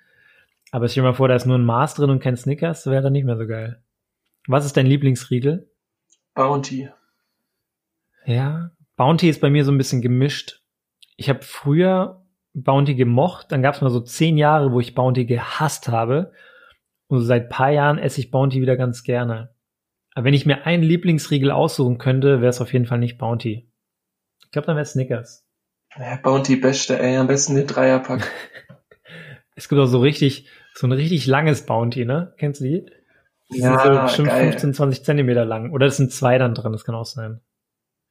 Aber 0.71 0.87
stell 0.87 1.03
dir 1.03 1.09
mal 1.09 1.15
vor, 1.15 1.27
da 1.27 1.35
ist 1.35 1.45
nur 1.45 1.57
ein 1.57 1.65
Maß 1.65 1.95
drin 1.95 2.09
und 2.09 2.19
kein 2.19 2.35
Snickers, 2.35 2.87
wäre 2.87 3.03
dann 3.03 3.13
nicht 3.13 3.25
mehr 3.25 3.37
so 3.37 3.47
geil. 3.47 3.81
Was 4.47 4.65
ist 4.65 4.75
dein 4.75 4.85
Lieblingsriegel? 4.85 5.69
Bounty. 6.33 6.89
Ja, 8.25 8.71
Bounty 8.95 9.29
ist 9.29 9.41
bei 9.41 9.49
mir 9.49 9.63
so 9.63 9.71
ein 9.71 9.77
bisschen 9.77 10.01
gemischt. 10.01 10.61
Ich 11.17 11.29
habe 11.29 11.41
früher 11.41 12.25
Bounty 12.53 12.95
gemocht, 12.95 13.51
dann 13.51 13.61
gab 13.61 13.75
es 13.75 13.81
mal 13.81 13.89
so 13.89 13.99
zehn 13.99 14.37
Jahre, 14.37 14.71
wo 14.71 14.79
ich 14.79 14.95
Bounty 14.95 15.25
gehasst 15.25 15.89
habe. 15.89 16.31
Und 17.07 17.21
seit 17.21 17.49
paar 17.49 17.71
Jahren 17.71 17.97
esse 17.97 18.19
ich 18.19 18.31
Bounty 18.31 18.61
wieder 18.61 18.77
ganz 18.77 19.03
gerne. 19.03 19.53
Aber 20.13 20.25
wenn 20.25 20.33
ich 20.33 20.45
mir 20.45 20.65
einen 20.65 20.83
Lieblingsriegel 20.83 21.51
aussuchen 21.51 21.97
könnte, 21.97 22.41
wäre 22.41 22.49
es 22.49 22.61
auf 22.61 22.73
jeden 22.73 22.85
Fall 22.85 22.99
nicht 22.99 23.17
Bounty. 23.17 23.71
Ich 24.43 24.51
glaube, 24.51 24.65
dann 24.65 24.75
wäre 24.75 24.83
es 24.83 24.93
Snickers. 24.93 25.45
Ja, 25.97 26.17
Bounty 26.17 26.55
beste, 26.55 26.99
ey, 26.99 27.17
am 27.17 27.27
besten 27.27 27.55
den 27.55 27.67
Dreierpack. 27.67 28.31
es 29.55 29.69
gibt 29.69 29.79
auch 29.79 29.85
so 29.85 29.99
richtig, 29.99 30.49
so 30.73 30.87
ein 30.87 30.91
richtig 30.91 31.27
langes 31.27 31.65
Bounty, 31.65 32.05
ne? 32.05 32.33
Kennst 32.37 32.61
du 32.61 32.65
die? 32.65 32.85
Die 33.53 33.59
ja, 33.59 33.79
sind 33.79 33.93
so 33.93 34.01
bestimmt 34.01 34.27
geil. 34.29 34.51
15, 34.51 34.73
20 34.73 35.03
Zentimeter 35.03 35.45
lang. 35.45 35.71
Oder 35.71 35.85
es 35.85 35.97
sind 35.97 36.11
zwei 36.11 36.37
dann 36.37 36.53
drin, 36.53 36.71
das 36.71 36.83
kann 36.83 36.95
auch 36.95 37.05
sein. 37.05 37.41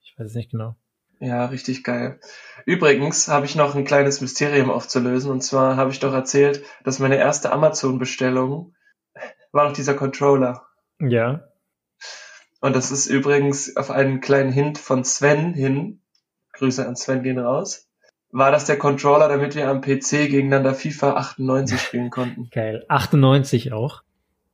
Ich 0.02 0.14
weiß 0.18 0.28
es 0.28 0.34
nicht 0.34 0.50
genau. 0.50 0.76
Ja, 1.18 1.46
richtig 1.46 1.82
geil. 1.82 2.20
Übrigens 2.66 3.28
habe 3.28 3.46
ich 3.46 3.56
noch 3.56 3.74
ein 3.74 3.84
kleines 3.84 4.20
Mysterium 4.20 4.70
aufzulösen. 4.70 5.30
Und 5.30 5.42
zwar 5.42 5.76
habe 5.76 5.90
ich 5.90 6.00
doch 6.00 6.12
erzählt, 6.12 6.62
dass 6.84 6.98
meine 6.98 7.16
erste 7.16 7.52
Amazon-Bestellung 7.52 8.74
war 9.52 9.66
noch 9.66 9.72
dieser 9.72 9.94
Controller. 9.94 10.66
Ja. 11.00 11.48
Und 12.60 12.76
das 12.76 12.90
ist 12.90 13.06
übrigens 13.06 13.76
auf 13.76 13.90
einen 13.90 14.20
kleinen 14.20 14.52
Hint 14.52 14.78
von 14.78 15.04
Sven 15.04 15.54
hin. 15.54 16.00
Grüße 16.52 16.86
an 16.86 16.96
Sven 16.96 17.22
gehen 17.22 17.38
raus. 17.38 17.88
War 18.30 18.50
das 18.50 18.66
der 18.66 18.78
Controller, 18.78 19.28
damit 19.28 19.54
wir 19.54 19.68
am 19.68 19.80
PC 19.80 20.28
gegeneinander 20.28 20.74
FIFA 20.74 21.14
98 21.14 21.80
spielen 21.80 22.10
konnten? 22.10 22.48
Geil. 22.50 22.84
98 22.88 23.72
auch? 23.72 24.02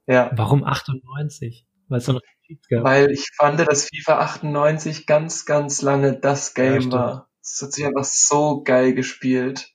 Ja. 0.06 0.30
Warum 0.34 0.62
98? 0.62 1.66
Weil 1.88 1.98
es 1.98 2.04
so 2.04 2.12
noch 2.12 2.22
gab. 2.68 2.84
Weil 2.84 3.11
ich 3.11 3.28
fand, 3.36 3.61
dass 3.61 3.88
FIFA 3.88 4.18
98 4.20 5.07
ganz, 5.07 5.44
ganz 5.44 5.82
lange 5.82 6.18
das 6.18 6.55
Game 6.55 6.90
ja, 6.90 6.92
war. 6.92 7.28
Es 7.42 7.61
hat 7.62 7.72
sich 7.72 7.84
einfach 7.84 8.05
so 8.05 8.62
geil 8.62 8.94
gespielt. 8.94 9.70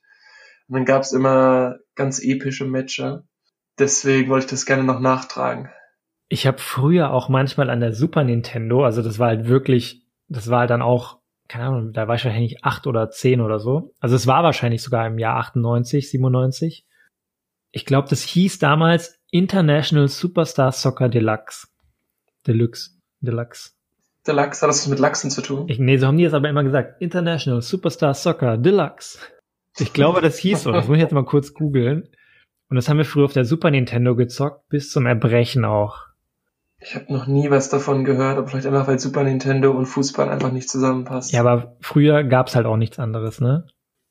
Und 0.68 0.74
dann 0.76 0.84
gab's 0.84 1.12
immer 1.12 1.76
ganz 1.94 2.22
epische 2.22 2.64
Matches. 2.64 3.20
Deswegen 3.78 4.30
wollte 4.30 4.46
ich 4.46 4.50
das 4.50 4.66
gerne 4.66 4.84
noch 4.84 5.00
nachtragen. 5.00 5.70
Ich 6.28 6.46
habe 6.46 6.58
früher 6.58 7.10
auch 7.10 7.28
manchmal 7.28 7.70
an 7.70 7.80
der 7.80 7.94
Super 7.94 8.22
Nintendo, 8.22 8.84
also 8.84 9.02
das 9.02 9.18
war 9.18 9.28
halt 9.28 9.48
wirklich, 9.48 10.02
das 10.28 10.50
war 10.50 10.60
halt 10.60 10.70
dann 10.70 10.82
auch 10.82 11.18
keine 11.48 11.64
Ahnung, 11.64 11.92
da 11.92 12.06
war 12.06 12.14
ich 12.14 12.24
wahrscheinlich 12.24 12.64
acht 12.64 12.86
oder 12.86 13.10
zehn 13.10 13.40
oder 13.40 13.58
so. 13.58 13.94
Also 14.00 14.14
es 14.14 14.26
war 14.26 14.44
wahrscheinlich 14.44 14.82
sogar 14.82 15.06
im 15.06 15.18
Jahr 15.18 15.36
98, 15.38 16.10
97. 16.10 16.86
Ich 17.72 17.86
glaube, 17.86 18.08
das 18.08 18.22
hieß 18.22 18.58
damals 18.58 19.18
International 19.30 20.08
Superstar 20.08 20.72
Soccer 20.72 21.08
Deluxe. 21.08 21.68
Deluxe. 22.48 22.90
Deluxe. 23.20 23.72
Deluxe, 24.26 24.62
hat 24.62 24.70
das 24.70 24.86
mit 24.88 24.98
Lachsen 24.98 25.30
zu 25.30 25.42
tun? 25.42 25.68
Ich, 25.68 25.78
nee, 25.78 25.98
so 25.98 26.06
haben 26.06 26.16
die 26.16 26.24
es 26.24 26.34
aber 26.34 26.48
immer 26.48 26.64
gesagt. 26.64 27.00
International 27.00 27.62
Superstar 27.62 28.14
Soccer 28.14 28.56
Deluxe. 28.56 29.18
Ich 29.78 29.92
glaube, 29.92 30.20
das 30.20 30.38
hieß 30.38 30.62
so. 30.62 30.72
Das 30.72 30.88
muss 30.88 30.96
ich 30.96 31.02
jetzt 31.02 31.12
mal 31.12 31.24
kurz 31.24 31.54
googeln. 31.54 32.08
Und 32.68 32.76
das 32.76 32.88
haben 32.88 32.98
wir 32.98 33.04
früher 33.04 33.26
auf 33.26 33.32
der 33.32 33.44
Super 33.44 33.70
Nintendo 33.70 34.16
gezockt, 34.16 34.68
bis 34.68 34.90
zum 34.90 35.06
Erbrechen 35.06 35.64
auch. 35.64 36.08
Ich 36.80 36.94
habe 36.94 37.12
noch 37.12 37.26
nie 37.26 37.50
was 37.50 37.70
davon 37.70 38.04
gehört, 38.04 38.38
aber 38.38 38.46
vielleicht 38.46 38.66
einfach, 38.66 38.86
weil 38.86 38.98
Super 38.98 39.24
Nintendo 39.24 39.72
und 39.72 39.86
Fußball 39.86 40.28
einfach 40.28 40.52
nicht 40.52 40.68
zusammenpasst. 40.68 41.32
Ja, 41.32 41.40
aber 41.40 41.76
früher 41.80 42.24
gab's 42.24 42.54
halt 42.54 42.66
auch 42.66 42.76
nichts 42.76 42.98
anderes, 42.98 43.40
ne? 43.40 43.66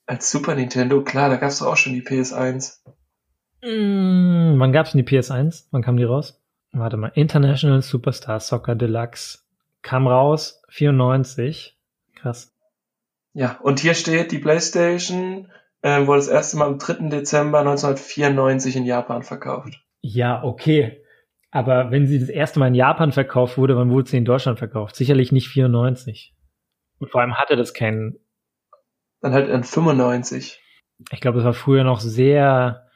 Als 0.05 0.31
Super 0.31 0.55
Nintendo, 0.55 1.03
klar, 1.03 1.29
da 1.29 1.38
gab's 1.38 1.59
doch 1.59 1.67
auch 1.67 1.77
schon 1.77 1.93
die 1.93 2.01
PS1. 2.01 2.79
Mm, 3.63 4.59
wann 4.59 4.71
gab's 4.71 4.91
denn 4.91 5.05
die 5.05 5.17
PS1? 5.17 5.65
Wann 5.71 5.81
kam 5.81 5.97
die 5.97 6.03
raus? 6.03 6.41
Warte 6.72 6.97
mal, 6.97 7.11
International 7.15 7.82
Superstar 7.82 8.39
Soccer 8.39 8.76
Deluxe 8.76 9.39
kam 9.82 10.07
raus 10.07 10.61
94. 10.70 11.78
Krass. 12.15 12.53
Ja, 13.34 13.59
und 13.61 13.80
hier 13.80 13.93
steht, 13.93 14.32
die 14.32 14.39
PlayStation 14.39 15.51
äh, 15.82 16.05
wurde 16.07 16.20
das 16.20 16.28
erste 16.28 16.57
Mal 16.57 16.68
am 16.68 16.80
3. 16.80 17.09
Dezember 17.09 17.59
1994 17.59 18.76
in 18.76 18.86
Japan 18.86 19.24
verkauft. 19.24 19.82
Ja, 20.01 20.43
okay. 20.43 21.03
Aber 21.51 21.91
wenn 21.91 22.07
sie 22.07 22.20
das 22.20 22.30
erste 22.30 22.59
Mal 22.59 22.68
in 22.68 22.76
Japan 22.76 23.11
verkauft 23.11 23.57
wurde, 23.57 23.78
wann 23.78 23.89
wurde 23.89 24.09
sie 24.09 24.18
in 24.18 24.26
Deutschland 24.26 24.59
verkauft? 24.59 24.95
Sicherlich 24.95 25.32
nicht 25.32 25.47
94. 25.47 26.36
Und 26.99 27.11
vor 27.11 27.22
allem 27.22 27.36
hatte 27.36 27.55
das 27.55 27.74
keinen. 27.74 28.20
Dann 29.22 29.34
halt 29.34 29.49
in 29.49 29.63
95. 29.63 30.61
Ich 31.11 31.22
glaube, 31.22 31.39
es 31.39 31.45
war 31.45 31.53
früher 31.53 31.84
noch 31.84 31.99
sehr 31.99 32.86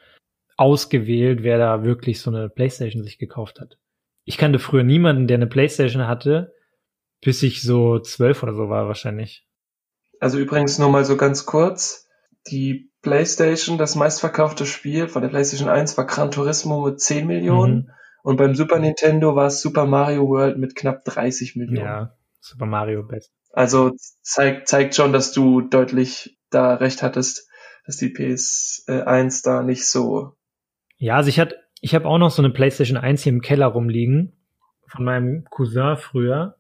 ausgewählt, 0.62 1.42
wer 1.42 1.58
da 1.58 1.84
wirklich 1.84 2.22
so 2.22 2.30
eine 2.30 2.48
Playstation 2.48 3.04
sich 3.04 3.18
gekauft 3.18 3.60
hat. 3.60 3.80
Ich 4.26 4.38
kannte 4.38 4.60
früher 4.60 4.84
niemanden, 4.84 5.28
der 5.28 5.36
eine 5.36 5.48
Playstation 5.48 6.08
hatte, 6.08 6.54
bis 7.20 7.42
ich 7.42 7.64
so 7.64 7.98
zwölf 7.98 8.44
oder 8.44 8.54
so 8.54 8.70
war 8.70 8.88
wahrscheinlich. 8.88 9.48
Also 10.20 10.38
übrigens 10.38 10.78
nur 10.78 10.90
mal 10.90 11.04
so 11.04 11.18
ganz 11.18 11.48
kurz. 11.48 12.08
Die 12.48 12.92
Playstation, 13.02 13.80
das 13.80 13.96
meistverkaufte 13.96 14.68
Spiel 14.68 15.08
von 15.08 15.24
der 15.24 15.30
Playstation 15.30 15.68
1 15.68 15.98
war 15.98 16.06
Gran 16.06 16.30
Turismo 16.30 16.86
mit 16.86 17.02
10 17.02 17.26
Millionen. 17.26 17.76
Mhm. 17.76 17.90
Und 18.22 18.38
beim 18.38 18.54
Super 18.54 18.78
Nintendo 18.78 19.36
war 19.36 19.48
es 19.48 19.62
Super 19.62 19.88
Mario 19.88 20.28
World 20.28 20.60
mit 20.60 20.76
knapp 20.76 21.04
30 21.06 21.56
Millionen. 21.56 21.88
Ja, 21.88 22.16
Super 22.40 22.68
Mario 22.68 23.02
Best. 23.02 23.32
Also 23.52 23.94
zeigt, 24.22 24.68
zeigt 24.68 24.94
schon, 24.94 25.12
dass 25.12 25.32
du 25.32 25.62
deutlich 25.62 26.38
da 26.52 26.76
recht 26.76 27.02
hattest, 27.02 27.50
dass 27.88 27.98
die 27.98 28.14
PS1 28.14 29.44
da 29.44 29.64
nicht 29.64 29.88
so. 29.88 30.36
Ja, 31.02 31.16
also 31.16 31.30
ich 31.30 31.40
hatte, 31.40 31.56
ich 31.82 31.96
habe 31.96 32.08
auch 32.08 32.20
noch 32.20 32.30
so 32.30 32.44
eine 32.44 32.54
PlayStation 32.54 32.96
1 32.96 33.24
hier 33.24 33.34
im 33.34 33.42
Keller 33.42 33.66
rumliegen 33.66 34.34
von 34.86 35.04
meinem 35.04 35.46
Cousin 35.46 35.98
früher. 35.98 36.58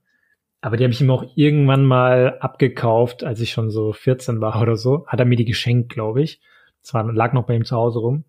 Aber 0.61 0.77
die 0.77 0.83
habe 0.83 0.91
ich 0.91 0.99
ihm 0.99 1.11
auch 1.11 1.23
irgendwann 1.35 1.85
mal 1.85 2.39
abgekauft, 2.39 3.23
als 3.23 3.39
ich 3.39 3.51
schon 3.51 3.69
so 3.69 3.93
14 3.93 4.41
war 4.41 4.59
oder 4.59 4.77
so. 4.77 5.05
Hat 5.05 5.19
er 5.19 5.27
mir 5.27 5.35
die 5.35 5.45
geschenkt, 5.45 5.89
glaube 5.89 6.23
ich. 6.23 6.41
Das 6.81 6.91
war, 6.95 7.03
lag 7.13 7.33
noch 7.33 7.45
bei 7.45 7.53
ihm 7.53 7.65
zu 7.65 7.75
Hause 7.75 7.99
rum. 7.99 8.23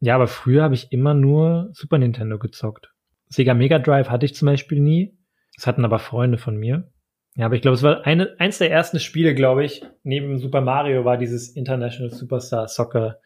Ja, 0.00 0.14
aber 0.14 0.26
früher 0.26 0.62
habe 0.62 0.74
ich 0.74 0.90
immer 0.90 1.12
nur 1.12 1.68
Super 1.72 1.98
Nintendo 1.98 2.38
gezockt. 2.38 2.90
Sega 3.26 3.52
Mega 3.52 3.78
Drive 3.78 4.08
hatte 4.08 4.24
ich 4.24 4.34
zum 4.34 4.46
Beispiel 4.46 4.80
nie. 4.80 5.18
Das 5.54 5.66
hatten 5.66 5.84
aber 5.84 5.98
Freunde 5.98 6.38
von 6.38 6.56
mir. 6.56 6.90
Ja, 7.34 7.44
aber 7.44 7.56
ich 7.56 7.60
glaube, 7.60 7.74
es 7.74 7.82
war 7.82 8.06
eine, 8.06 8.36
eins 8.38 8.56
der 8.56 8.70
ersten 8.70 9.00
Spiele, 9.00 9.34
glaube 9.34 9.66
ich, 9.66 9.84
neben 10.02 10.38
Super 10.38 10.62
Mario 10.62 11.04
war 11.04 11.18
dieses 11.18 11.50
International 11.50 12.10
Superstar 12.10 12.68
Soccer 12.68 13.18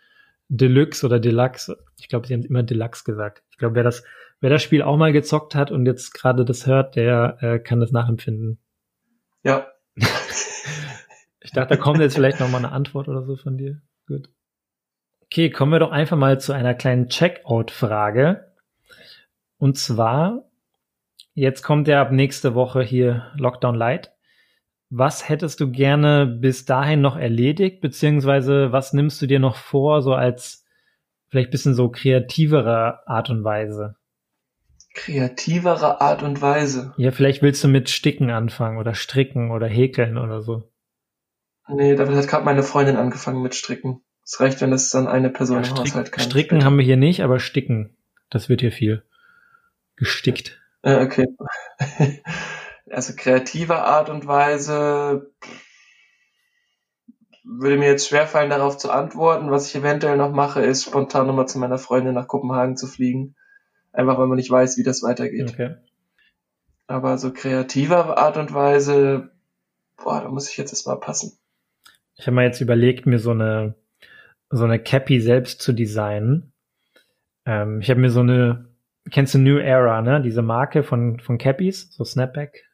Deluxe 0.55 1.07
oder 1.07 1.19
Deluxe. 1.19 1.83
Ich 1.99 2.09
glaube, 2.09 2.27
sie 2.27 2.35
haben 2.35 2.45
immer 2.45 2.63
Deluxe 2.63 3.05
gesagt. 3.05 3.43
Ich 3.51 3.57
glaube, 3.57 3.75
wer 3.75 3.85
das, 3.85 4.05
wer 4.41 4.51
das 4.51 4.63
Spiel 4.63 4.83
auch 4.83 4.99
mal 4.99 5.13
gezockt 5.13 5.55
hat 5.55 5.71
und 5.71 5.87
jetzt 5.87 6.13
gerade 6.13 6.45
das 6.45 6.67
hört, 6.67 6.95
der 6.95 7.39
äh, 7.41 7.59
kann 7.59 7.81
das 7.81 7.91
nachempfinden. 7.91 8.59
Ja. 9.43 9.69
ich 9.97 11.53
dachte, 11.53 11.75
da 11.75 11.77
kommt 11.79 12.01
jetzt 12.01 12.15
vielleicht 12.17 12.39
noch 12.39 12.51
mal 12.51 12.59
eine 12.59 12.71
Antwort 12.73 13.09
oder 13.09 13.23
so 13.25 13.37
von 13.37 13.57
dir. 13.57 13.81
Gut. 14.07 14.29
Okay, 15.23 15.49
kommen 15.49 15.73
wir 15.73 15.79
doch 15.79 15.91
einfach 15.91 16.19
mal 16.19 16.39
zu 16.39 16.53
einer 16.53 16.75
kleinen 16.75 17.09
Checkout-Frage. 17.09 18.53
Und 19.57 19.79
zwar, 19.79 20.51
jetzt 21.33 21.63
kommt 21.63 21.89
ja 21.89 22.03
ab 22.03 22.13
nächste 22.13 22.55
Woche 22.55 22.83
hier 22.83 23.33
Lockdown 23.37 23.75
Light. 23.75 24.13
Was 24.95 25.27
hättest 25.27 25.59
du 25.59 25.71
gerne 25.71 26.27
bis 26.27 26.67
dahin 26.67 27.01
noch 27.01 27.17
erledigt, 27.17 27.81
beziehungsweise 27.81 28.73
was 28.73 28.93
nimmst 28.93 29.23
du 29.23 29.27
dir 29.27 29.39
noch 29.39 29.57
vor, 29.57 30.03
so 30.03 30.13
als 30.13 30.67
vielleicht 31.31 31.51
bisschen 31.51 31.73
so 31.73 31.89
kreativere 31.89 33.01
Art 33.09 33.31
und 33.31 33.43
Weise? 33.43 33.97
Kreativere 34.93 36.03
Art 36.03 36.23
und 36.23 36.43
Weise? 36.43 36.93
Ja, 36.99 37.11
vielleicht 37.11 37.41
willst 37.41 37.65
du 37.65 37.69
mit 37.69 37.89
Sticken 37.89 38.31
anfangen 38.31 38.77
oder 38.77 38.93
Stricken 38.93 39.51
oder 39.51 39.67
Häkeln 39.67 40.19
oder 40.19 40.43
so. 40.43 40.71
Nee, 41.69 41.97
damit 41.97 42.15
hat 42.15 42.29
gerade 42.29 42.45
meine 42.45 42.63
Freundin 42.63 42.97
angefangen 42.97 43.41
mit 43.41 43.55
Stricken. 43.55 44.03
Es 44.23 44.41
reicht, 44.41 44.61
wenn 44.61 44.73
das 44.73 44.91
dann 44.91 45.09
eine 45.09 45.31
Person 45.31 45.65
ja, 45.65 45.71
im 45.71 45.77
Haushalt 45.79 46.13
kann. 46.13 46.23
Stricken 46.23 46.67
haben 46.67 46.77
wir 46.77 46.85
hier 46.85 46.99
nicht, 46.99 47.23
aber 47.23 47.41
Sticken, 47.41 47.97
das 48.29 48.51
wird 48.51 48.61
hier 48.61 48.73
viel. 48.73 49.03
Gestickt. 49.97 50.61
Äh, 50.83 51.03
okay. 51.03 51.29
also 52.93 53.15
kreativer 53.17 53.85
Art 53.85 54.11
und 54.11 54.27
Weise 54.27 55.33
würde 57.45 57.77
mir 57.77 57.89
jetzt 57.89 58.09
schwerfallen, 58.09 58.51
darauf 58.51 58.79
zu 58.79 58.91
antworten. 58.91 59.51
Was 59.51 59.69
ich 59.69 59.75
eventuell 59.75 60.17
noch 60.17 60.31
mache, 60.31 60.63
ist 60.63 60.85
spontan 60.85 61.27
nochmal 61.27 61.49
zu 61.49 61.59
meiner 61.59 61.79
Freundin 61.79 62.15
nach 62.15 62.29
Kopenhagen 62.29 62.77
zu 62.77 62.87
fliegen. 62.87 63.35
Einfach 63.93 64.19
weil 64.19 64.27
man 64.27 64.37
nicht 64.37 64.51
weiß, 64.51 64.79
wie 64.79 64.85
das 64.85 65.03
weitergeht. 65.03 65.51
Okay. 65.51 65.77
Aber 66.87 67.19
so 67.19 67.33
kreativer 67.33 68.17
Art 68.19 68.37
und 68.37 68.55
Weise, 68.55 69.31
boah, 69.97 70.21
da 70.21 70.29
muss 70.29 70.49
ich 70.49 70.57
jetzt 70.57 70.73
erstmal 70.73 71.01
passen. 71.01 71.39
Ich 72.17 72.27
habe 72.27 72.37
mal 72.37 72.45
jetzt 72.45 72.61
überlegt, 72.61 73.07
mir 73.07 73.19
so 73.19 73.31
eine 73.31 73.75
so 74.53 74.65
eine 74.65 74.79
Cappy 74.79 75.21
selbst 75.21 75.63
zu 75.63 75.73
designen. 75.73 76.53
Ähm, 77.47 77.81
ich 77.81 77.91
habe 77.91 78.01
mir 78.01 78.11
so 78.11 78.21
eine, 78.21 78.69
kennst 79.11 79.35
du 79.35 79.39
New 79.39 79.57
Era, 79.57 80.03
ne? 80.03 80.21
Diese 80.21 80.43
Marke 80.43 80.83
von, 80.83 81.19
von 81.21 81.39
Cappies, 81.39 81.91
so 81.93 82.05
Snapback. 82.05 82.69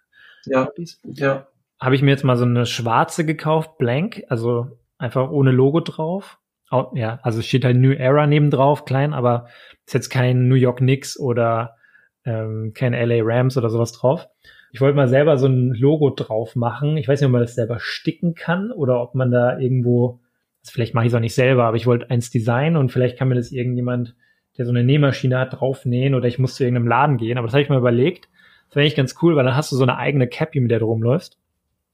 Ja. 0.47 0.71
Ja. 1.05 1.49
Habe 1.81 1.95
ich 1.95 2.03
mir 2.03 2.11
jetzt 2.11 2.25
mal 2.25 2.37
so 2.37 2.45
eine 2.45 2.67
schwarze 2.67 3.25
gekauft, 3.25 3.79
blank, 3.79 4.23
also 4.29 4.79
einfach 4.99 5.31
ohne 5.31 5.53
Logo 5.53 5.81
drauf. 5.81 6.39
Oh, 6.71 6.87
ja, 6.95 7.19
also 7.23 7.41
steht 7.41 7.65
halt 7.65 7.77
New 7.77 7.93
Era 7.93 8.27
neben 8.27 8.51
drauf, 8.51 8.85
klein, 8.85 9.15
aber 9.15 9.47
ist 9.87 9.95
jetzt 9.95 10.11
kein 10.11 10.49
New 10.49 10.55
York 10.55 10.79
Knicks 10.79 11.19
oder 11.19 11.77
ähm, 12.25 12.73
kein 12.75 12.93
LA 12.93 13.21
Rams 13.23 13.57
oder 13.57 13.71
sowas 13.71 13.93
drauf. 13.93 14.27
Ich 14.73 14.81
wollte 14.81 14.97
mal 14.97 15.09
selber 15.09 15.39
so 15.39 15.47
ein 15.47 15.73
Logo 15.73 16.11
drauf 16.11 16.57
machen. 16.57 16.99
Ich 16.99 17.09
weiß 17.09 17.21
nicht, 17.21 17.27
ob 17.27 17.33
man 17.33 17.41
das 17.41 17.55
selber 17.55 17.79
sticken 17.81 18.35
kann 18.35 18.71
oder 18.71 19.01
ob 19.01 19.15
man 19.15 19.31
da 19.31 19.59
irgendwo 19.59 20.21
also 20.69 20.75
vielleicht 20.75 20.95
mache 20.95 21.07
ich 21.07 21.13
es 21.13 21.15
auch 21.15 21.21
nicht 21.21 21.35
selber, 21.35 21.65
aber 21.65 21.77
ich 21.77 21.87
wollte 21.87 22.11
eins 22.11 22.31
designen 22.31 22.77
und 22.77 22.93
vielleicht 22.93 23.19
kann 23.19 23.29
mir 23.29 23.35
das 23.35 23.53
irgendjemand, 23.53 24.15
der 24.57 24.67
so 24.67 24.71
eine 24.71 24.85
Nähmaschine 24.85 25.39
hat, 25.39 25.59
draufnähen 25.59 26.15
oder 26.15 26.27
ich 26.27 26.39
muss 26.39 26.57
zu 26.57 26.65
irgendeinem 26.65 26.89
Laden 26.89 27.17
gehen. 27.17 27.39
Aber 27.39 27.47
das 27.47 27.55
habe 27.55 27.63
ich 27.63 27.69
mal 27.69 27.79
überlegt. 27.79 28.29
Das 28.69 28.77
wäre 28.77 28.85
eigentlich 28.85 28.97
ganz 28.97 29.15
cool, 29.23 29.37
weil 29.37 29.45
dann 29.45 29.57
hast 29.57 29.73
du 29.73 29.77
so 29.77 29.83
eine 29.83 29.97
eigene 29.97 30.29
Cappy, 30.29 30.61
mit 30.61 30.71
der 30.71 30.81
du 30.81 30.87
rumläufst. 30.87 31.39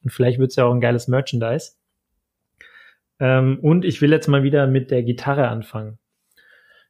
Und 0.03 0.11
vielleicht 0.11 0.39
wird 0.39 0.51
es 0.51 0.57
ja 0.57 0.65
auch 0.65 0.75
ein 0.75 0.81
geiles 0.81 1.09
Merchandise. 1.09 1.73
Ähm, 3.21 3.59
und 3.63 3.85
ich 3.85 4.03
will 4.03 4.11
jetzt 4.11 4.29
mal 4.29 4.43
wieder 4.43 4.67
mit 4.67 4.91
der 4.91 5.03
Gitarre 5.03 5.49
anfangen. 5.49 5.99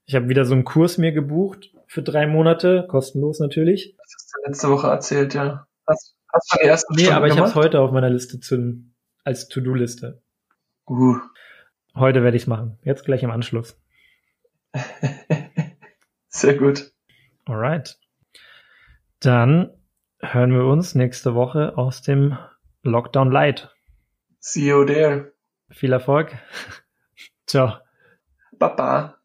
Ich 0.07 0.14
habe 0.14 0.28
wieder 0.28 0.45
so 0.45 0.55
einen 0.55 0.64
Kurs 0.64 0.99
mir 0.99 1.12
gebucht 1.12 1.74
für 1.87 2.03
drei 2.03 2.26
Monate, 2.26 2.87
kostenlos 2.89 3.41
natürlich. 3.41 3.95
Das 3.97 4.12
hast 4.16 4.32
du 4.32 4.49
letzte 4.49 4.70
Woche 4.70 4.87
erzählt, 4.89 5.35
ja. 5.35 5.66
Hast, 5.87 6.16
hast 6.32 6.53
du 6.53 6.59
die 6.61 6.66
ersten 6.66 6.95
Nee, 6.95 7.03
Stunden 7.03 7.16
aber 7.16 7.26
ich 7.28 7.37
habe 7.37 7.49
es 7.49 7.55
heute 7.55 7.80
auf 7.80 7.93
meiner 7.93 8.11
Liste 8.11 8.41
zu, 8.41 8.85
als 9.22 9.49
To-Do-Liste. 9.49 10.22
Uh. 10.89 11.18
Heute 11.95 12.22
werde 12.22 12.37
ich 12.37 12.45
es 12.45 12.47
machen. 12.47 12.78
Jetzt 12.82 13.05
gleich 13.05 13.22
im 13.22 13.30
Anschluss. 13.30 13.78
Sehr 16.28 16.55
gut. 16.55 16.93
Alright. 17.45 17.99
Dann 19.24 19.70
hören 20.20 20.52
wir 20.52 20.66
uns 20.66 20.94
nächste 20.94 21.34
Woche 21.34 21.78
aus 21.78 22.02
dem 22.02 22.36
Lockdown 22.82 23.32
Light. 23.32 23.74
See 24.38 24.68
you 24.68 24.84
there. 24.84 25.32
Viel 25.70 25.94
Erfolg. 25.94 26.36
Ciao. 27.46 27.78
Baba. 28.58 29.16